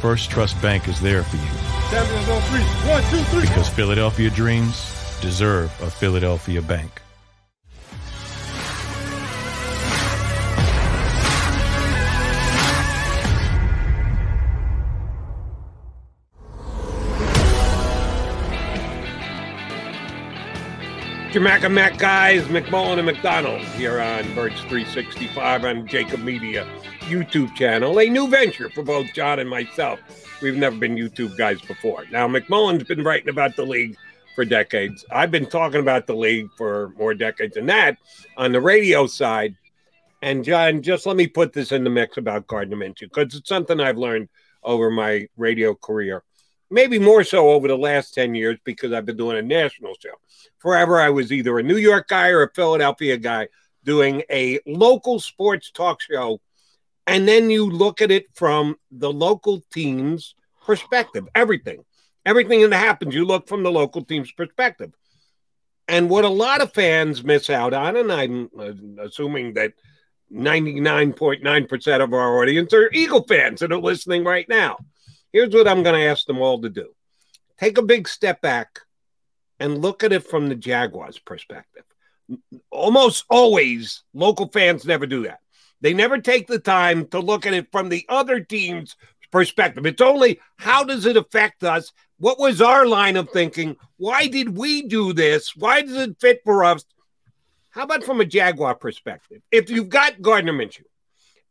[0.00, 1.42] First Trust Bank is there for you.
[1.90, 2.90] Champions on three.
[2.90, 3.42] One, two, three.
[3.42, 7.00] Because Philadelphia dreams deserve a Philadelphia bank.
[21.32, 26.66] Your Mac and Mac guys, McMullen and McDonald here on Birds 365 I'm JAKIB Media
[27.08, 29.98] YouTube channel, a new venture for both John and myself.
[30.42, 32.04] We've never been YouTube guys before.
[32.12, 33.96] Now, McMullen's been writing about the league
[34.34, 35.04] for decades.
[35.10, 37.98] I've been talking about the league for more decades than that
[38.36, 39.56] on the radio side.
[40.22, 43.48] And John, just let me put this in the mix about Gardner Minshew because it's
[43.48, 44.28] something I've learned
[44.62, 46.22] over my radio career.
[46.70, 50.14] Maybe more so over the last 10 years because I've been doing a national show.
[50.58, 53.48] Forever, I was either a New York guy or a Philadelphia guy
[53.84, 56.40] doing a local sports talk show
[57.08, 61.84] and then you look at it from the local team's perspective, everything.
[62.26, 64.92] Everything that happens, you look from the local team's perspective.
[65.88, 68.72] And what a lot of fans miss out on, and I'm uh,
[69.02, 69.72] assuming that
[70.30, 74.76] 99.9% of our audience are Eagle fans that are listening right now.
[75.32, 76.90] Here's what I'm going to ask them all to do
[77.58, 78.80] take a big step back
[79.58, 81.84] and look at it from the Jaguars' perspective.
[82.70, 85.40] Almost always, local fans never do that.
[85.80, 88.96] They never take the time to look at it from the other team's
[89.30, 89.86] perspective.
[89.86, 91.92] It's only how does it affect us?
[92.18, 93.76] What was our line of thinking?
[93.96, 95.54] Why did we do this?
[95.54, 96.84] Why does it fit for us?
[97.70, 99.40] How about from a Jaguar perspective?
[99.52, 100.84] If you've got Gardner Minshew,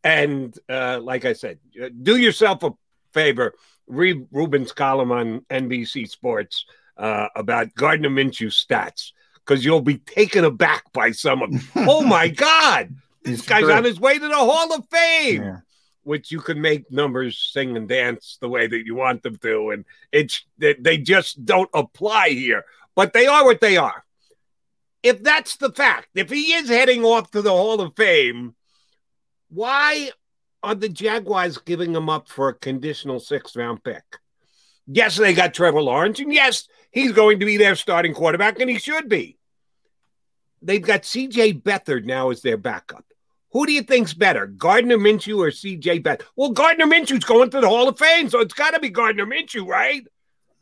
[0.04, 1.60] and uh, like I said,
[2.02, 2.72] do yourself a
[3.14, 3.54] favor,
[3.88, 6.66] read Reuben's column on NBC Sports
[6.98, 11.62] uh, about Gardner Minshew stats because you'll be taken aback by some of them.
[11.88, 12.94] oh my God,
[13.28, 15.44] this guy's on his way to the Hall of Fame.
[15.44, 15.58] Yeah.
[16.04, 19.72] Which you can make numbers sing and dance the way that you want them to,
[19.72, 22.64] and it's they just don't apply here.
[22.96, 24.06] But they are what they are.
[25.04, 28.56] If that's the fact, if he is heading off to the Hall of Fame,
[29.50, 30.12] why
[30.64, 34.04] are the Jaguars giving him up for a conditional sixth round pick?
[34.88, 38.70] Yes, they got Trevor Lawrence, and yes, he's going to be their starting quarterback, and
[38.70, 39.38] he should be.
[40.62, 43.04] They've got CJ Beathard now as their backup.
[43.52, 46.22] Who do you think's better, Gardner Minshew or CJ Beathard?
[46.36, 49.26] Well, Gardner Minshew's going to the Hall of Fame, so it's got to be Gardner
[49.26, 50.06] Minshew, right?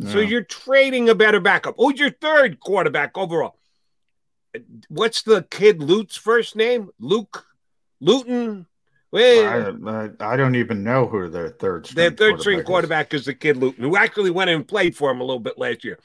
[0.04, 1.76] So you're trading a better backup.
[1.78, 3.58] Who's your third quarterback overall?
[4.90, 6.90] What's the kid Lute's first name?
[7.00, 7.46] Luke
[8.02, 8.68] Luton.
[9.12, 13.22] Wait, I, I, don't even know who their third string their third string quarterback is.
[13.22, 15.86] is the kid Luton, who actually went and played for him a little bit last
[15.86, 16.00] year.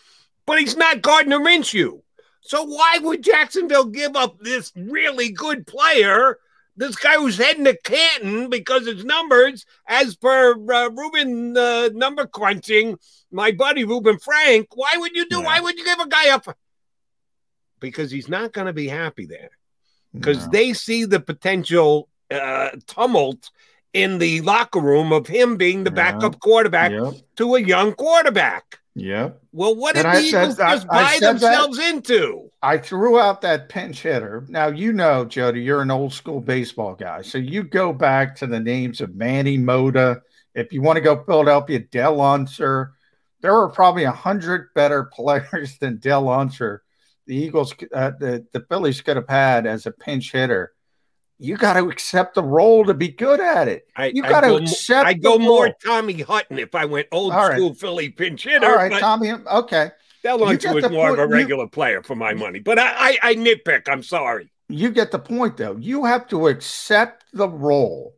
[0.47, 2.03] But he's not Gardner Minshew.
[2.43, 6.39] So why would Jacksonville give up this really good player?
[6.81, 12.27] This guy who's heading to Canton because his numbers, as per uh, Reuben uh, number
[12.27, 12.97] crunching,
[13.31, 14.69] my buddy Reuben Frank.
[14.75, 15.41] Why would you do?
[15.41, 15.45] Yeah.
[15.45, 16.57] Why would you give a guy up?
[17.81, 19.51] Because he's not going to be happy there.
[20.15, 20.53] Because no.
[20.53, 23.51] they see the potential uh, tumult
[23.93, 26.13] in the locker room of him being the yeah.
[26.13, 27.13] backup quarterback yep.
[27.37, 28.79] to a young quarterback.
[28.95, 29.39] Yep.
[29.53, 32.50] Well, what did the Eagles just I, buy themselves that, into?
[32.63, 34.45] I threw out that pinch hitter.
[34.49, 38.47] Now you know, Jody, you're an old school baseball guy, so you go back to
[38.47, 40.23] the names of Manny Mota.
[40.55, 42.93] If you want to go Philadelphia, Del Unser.
[43.43, 46.83] There were probably a hundred better players than Del Unser.
[47.27, 50.73] The Eagles, uh, the the Phillies could have had as a pinch hitter
[51.41, 53.87] you got to accept the role to be good at it.
[53.97, 55.07] I, you got to accept.
[55.07, 57.79] I go more Tommy Hutton if I went old All school right.
[57.79, 58.67] Philly pinch hitter.
[58.67, 59.33] All right, Tommy.
[59.33, 59.91] Okay.
[60.25, 61.21] Delonte was more point.
[61.21, 63.89] of a regular you, player for my money, but I, I, I nitpick.
[63.89, 64.51] I'm sorry.
[64.69, 65.77] You get the point, though.
[65.77, 68.17] You have to accept the role.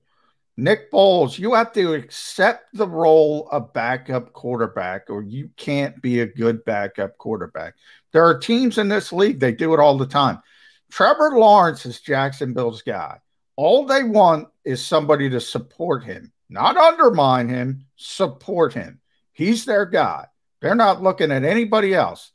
[0.57, 6.21] Nick Foles, you have to accept the role of backup quarterback, or you can't be
[6.21, 7.75] a good backup quarterback.
[8.13, 10.43] There are teams in this league, they do it all the time.
[10.91, 13.19] Trevor Lawrence is Jacksonville's guy.
[13.57, 19.01] All they want is somebody to support him, not undermine him, support him.
[19.33, 20.27] He's their guy.
[20.63, 22.31] They're not looking at anybody else.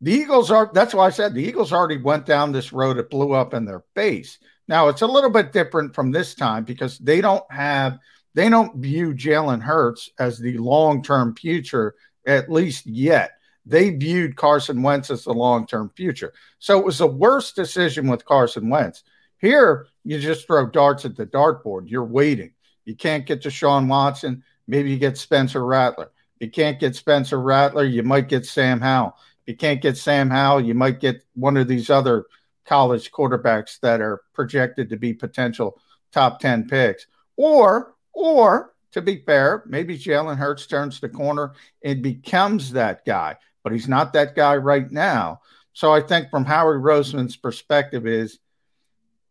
[0.00, 2.98] The Eagles are, that's why I said the Eagles already went down this road.
[2.98, 4.38] It blew up in their face.
[4.66, 7.98] Now it's a little bit different from this time because they don't have,
[8.34, 11.94] they don't view Jalen Hurts as the long term future,
[12.26, 13.32] at least yet
[13.66, 16.32] they viewed Carson Wentz as the long term future.
[16.58, 19.04] So it was the worst decision with Carson Wentz.
[19.38, 21.90] Here, you just throw darts at the dartboard.
[21.90, 22.52] You're waiting.
[22.84, 24.42] You can't get to Sean Watson.
[24.66, 26.10] Maybe you get Spencer Rattler.
[26.40, 27.84] You can't get Spencer Rattler.
[27.84, 29.16] You might get Sam Howell.
[29.46, 30.62] You can't get Sam Howell.
[30.62, 32.26] You might get one of these other
[32.64, 35.80] college quarterbacks that are projected to be potential
[36.12, 37.06] top 10 picks.
[37.36, 41.52] Or, or to be fair, maybe Jalen Hurts turns the corner
[41.82, 45.40] and becomes that guy but he's not that guy right now.
[45.72, 48.38] So I think from Howard Roseman's perspective is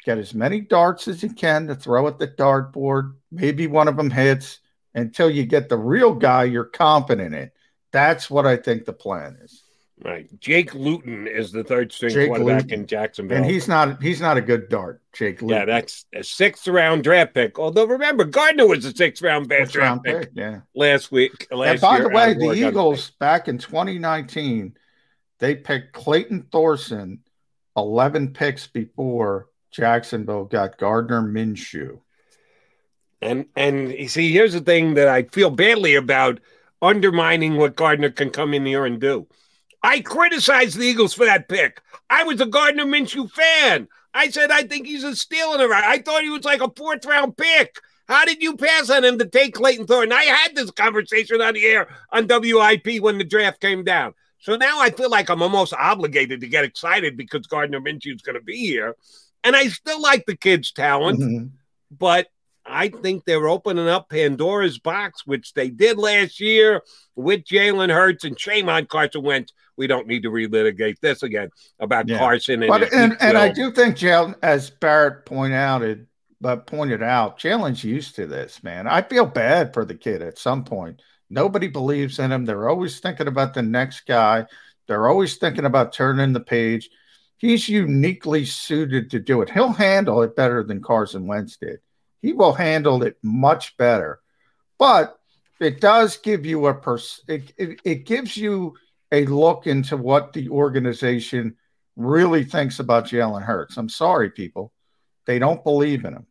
[0.03, 3.13] get as many darts as you can to throw at the dartboard.
[3.31, 4.59] Maybe one of them hits
[4.95, 7.51] until you get the real guy you're confident in.
[7.91, 9.63] That's what I think the plan is.
[10.03, 10.27] Right.
[10.39, 12.79] Jake Luton is the third string Jake quarterback Luton.
[12.81, 13.37] in Jacksonville.
[13.37, 15.59] And he's not he's not a good dart, Jake Luton.
[15.59, 17.57] Yeah, that's a sixth round draft pick.
[17.57, 20.61] Although remember, Gardner was a sixth round draft round pick, pick, yeah.
[20.75, 21.47] last week.
[21.51, 24.75] Last and by the way, the Eagles back in 2019,
[25.39, 27.19] they picked Clayton Thorson
[27.77, 31.99] 11 picks before Jacksonville got Gardner Minshew.
[33.23, 36.39] And and you see, here's the thing that I feel badly about
[36.81, 39.27] undermining what Gardner can come in here and do.
[39.81, 41.81] I criticized the Eagles for that pick.
[42.09, 43.87] I was a Gardner Minshew fan.
[44.13, 45.83] I said I think he's a steal in the right.
[45.83, 47.77] I thought he was like a fourth round pick.
[48.07, 50.11] How did you pass on him to take Clayton Thorson?
[50.11, 54.13] I had this conversation on the air on WIP when the draft came down.
[54.39, 58.21] So now I feel like I'm almost obligated to get excited because Gardner Minshew is
[58.21, 58.97] going to be here.
[59.45, 61.45] And I still like the kid's talent, mm-hmm.
[61.97, 62.27] but
[62.65, 66.81] I think they're opening up Pandora's box, which they did last year
[67.15, 69.53] with Jalen Hurts and shame on Carson Wentz.
[69.75, 71.49] We don't need to relitigate this again
[71.79, 72.19] about yeah.
[72.19, 72.63] Carson.
[72.63, 76.05] And, but, and, and I do think Jalen, as Barrett pointed out, it,
[76.39, 78.87] but pointed out, Jalen's used to this, man.
[78.87, 81.01] I feel bad for the kid at some point.
[81.29, 82.45] Nobody believes in him.
[82.45, 84.45] They're always thinking about the next guy.
[84.87, 86.89] They're always thinking about turning the page.
[87.37, 89.49] He's uniquely suited to do it.
[89.49, 91.79] He'll handle it better than Carson Wentz did
[92.23, 94.21] he will handle it much better.
[94.79, 95.19] But
[95.59, 98.75] it does give you a pers- it, it, it gives you
[99.11, 101.57] a look into what the organization
[101.95, 103.77] really thinks about Jalen Hurts.
[103.77, 104.71] I'm sorry, people.
[105.27, 106.25] They don't believe in him.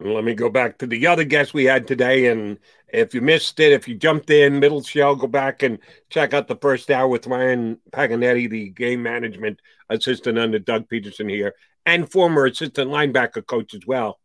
[0.00, 2.26] Let me go back to the other guest we had today.
[2.26, 5.78] And if you missed it, if you jumped in middle show, go back and
[6.10, 11.30] check out the first hour with Ryan Paganetti, the game management assistant under Doug Pederson
[11.30, 11.54] here,
[11.86, 14.18] and former assistant linebacker coach as well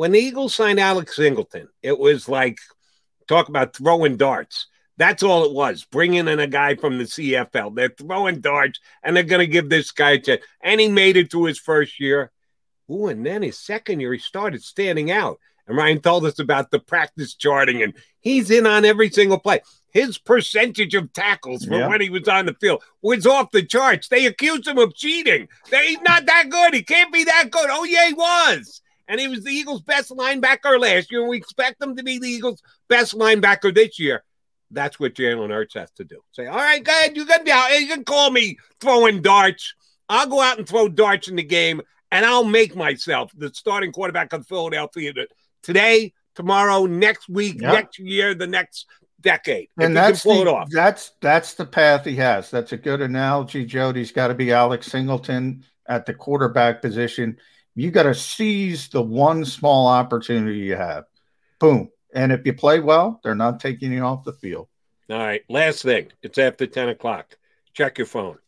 [0.00, 2.56] when the Eagles signed Alex Singleton, it was like
[3.28, 4.66] talk about throwing darts.
[4.96, 5.84] That's all it was.
[5.84, 7.74] Bringing in a guy from the CFL.
[7.74, 10.40] They're throwing darts and they're going to give this guy a chance.
[10.62, 12.32] And he made it through his first year.
[12.90, 15.38] Ooh, and then his second year, he started standing out.
[15.68, 19.60] And Ryan told us about the practice charting, and he's in on every single play.
[19.92, 21.88] His percentage of tackles from yeah.
[21.88, 24.08] when he was on the field was off the charts.
[24.08, 25.48] They accused him of cheating.
[25.70, 26.72] They, he's not that good.
[26.72, 27.68] He can't be that good.
[27.68, 31.20] Oh, yeah, he was and he was the Eagles' best linebacker last year.
[31.20, 34.22] And we expect him to be the Eagles' best linebacker this year.
[34.70, 36.20] That's what Jalen Hurts has to do.
[36.30, 37.16] Say, all right, go ahead.
[37.16, 37.44] You can.
[37.44, 39.74] You can call me throwing darts.
[40.08, 41.82] I'll go out and throw darts in the game,
[42.12, 45.12] and I'll make myself the starting quarterback of Philadelphia
[45.64, 47.74] today, tomorrow, next week, yep.
[47.74, 48.86] next year, the next
[49.20, 49.68] decade.
[49.80, 52.48] And that's the, that's that's the path he has.
[52.48, 57.36] That's a good analogy, Jody's got to be Alex Singleton at the quarterback position
[57.74, 61.04] you got to seize the one small opportunity you have.
[61.58, 61.90] Boom.
[62.14, 64.68] And if you play well, they're not taking you off the field.
[65.08, 65.42] All right.
[65.48, 66.08] Last thing.
[66.22, 67.36] It's after 10 o'clock.
[67.72, 68.38] Check your phone.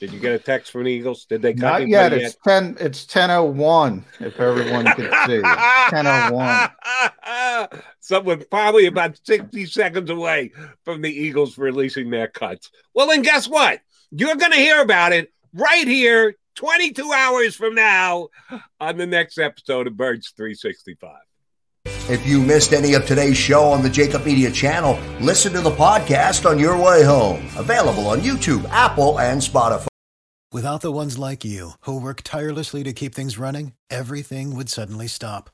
[0.00, 1.26] Did you get a text from the Eagles?
[1.26, 2.14] Did they not yet?
[2.14, 2.36] It's yet?
[2.42, 2.76] ten.
[2.80, 4.02] It's ten oh one.
[4.18, 5.42] If everyone can see,
[5.90, 7.80] ten oh one.
[8.00, 10.52] Someone probably about sixty seconds away
[10.86, 12.70] from the Eagles releasing their cuts.
[12.94, 13.80] Well, then guess what?
[14.10, 18.28] You're going to hear about it right here 22 hours from now
[18.80, 21.16] on the next episode of Birds 365.
[22.08, 25.70] If you missed any of today's show on the JAKIB Media channel, listen to the
[25.70, 27.46] podcast on your way home.
[27.56, 29.86] Available on YouTube, Apple, and Spotify.
[30.52, 35.06] Without the ones like you, who work tirelessly to keep things running, everything would suddenly
[35.06, 35.48] stop.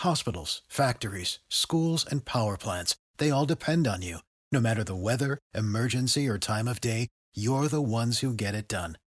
[0.00, 4.18] Hospitals, factories, schools, and power plants, they all depend on you.
[4.52, 8.68] No matter the weather, emergency, or time of day, you're the ones who get it
[8.68, 8.98] done.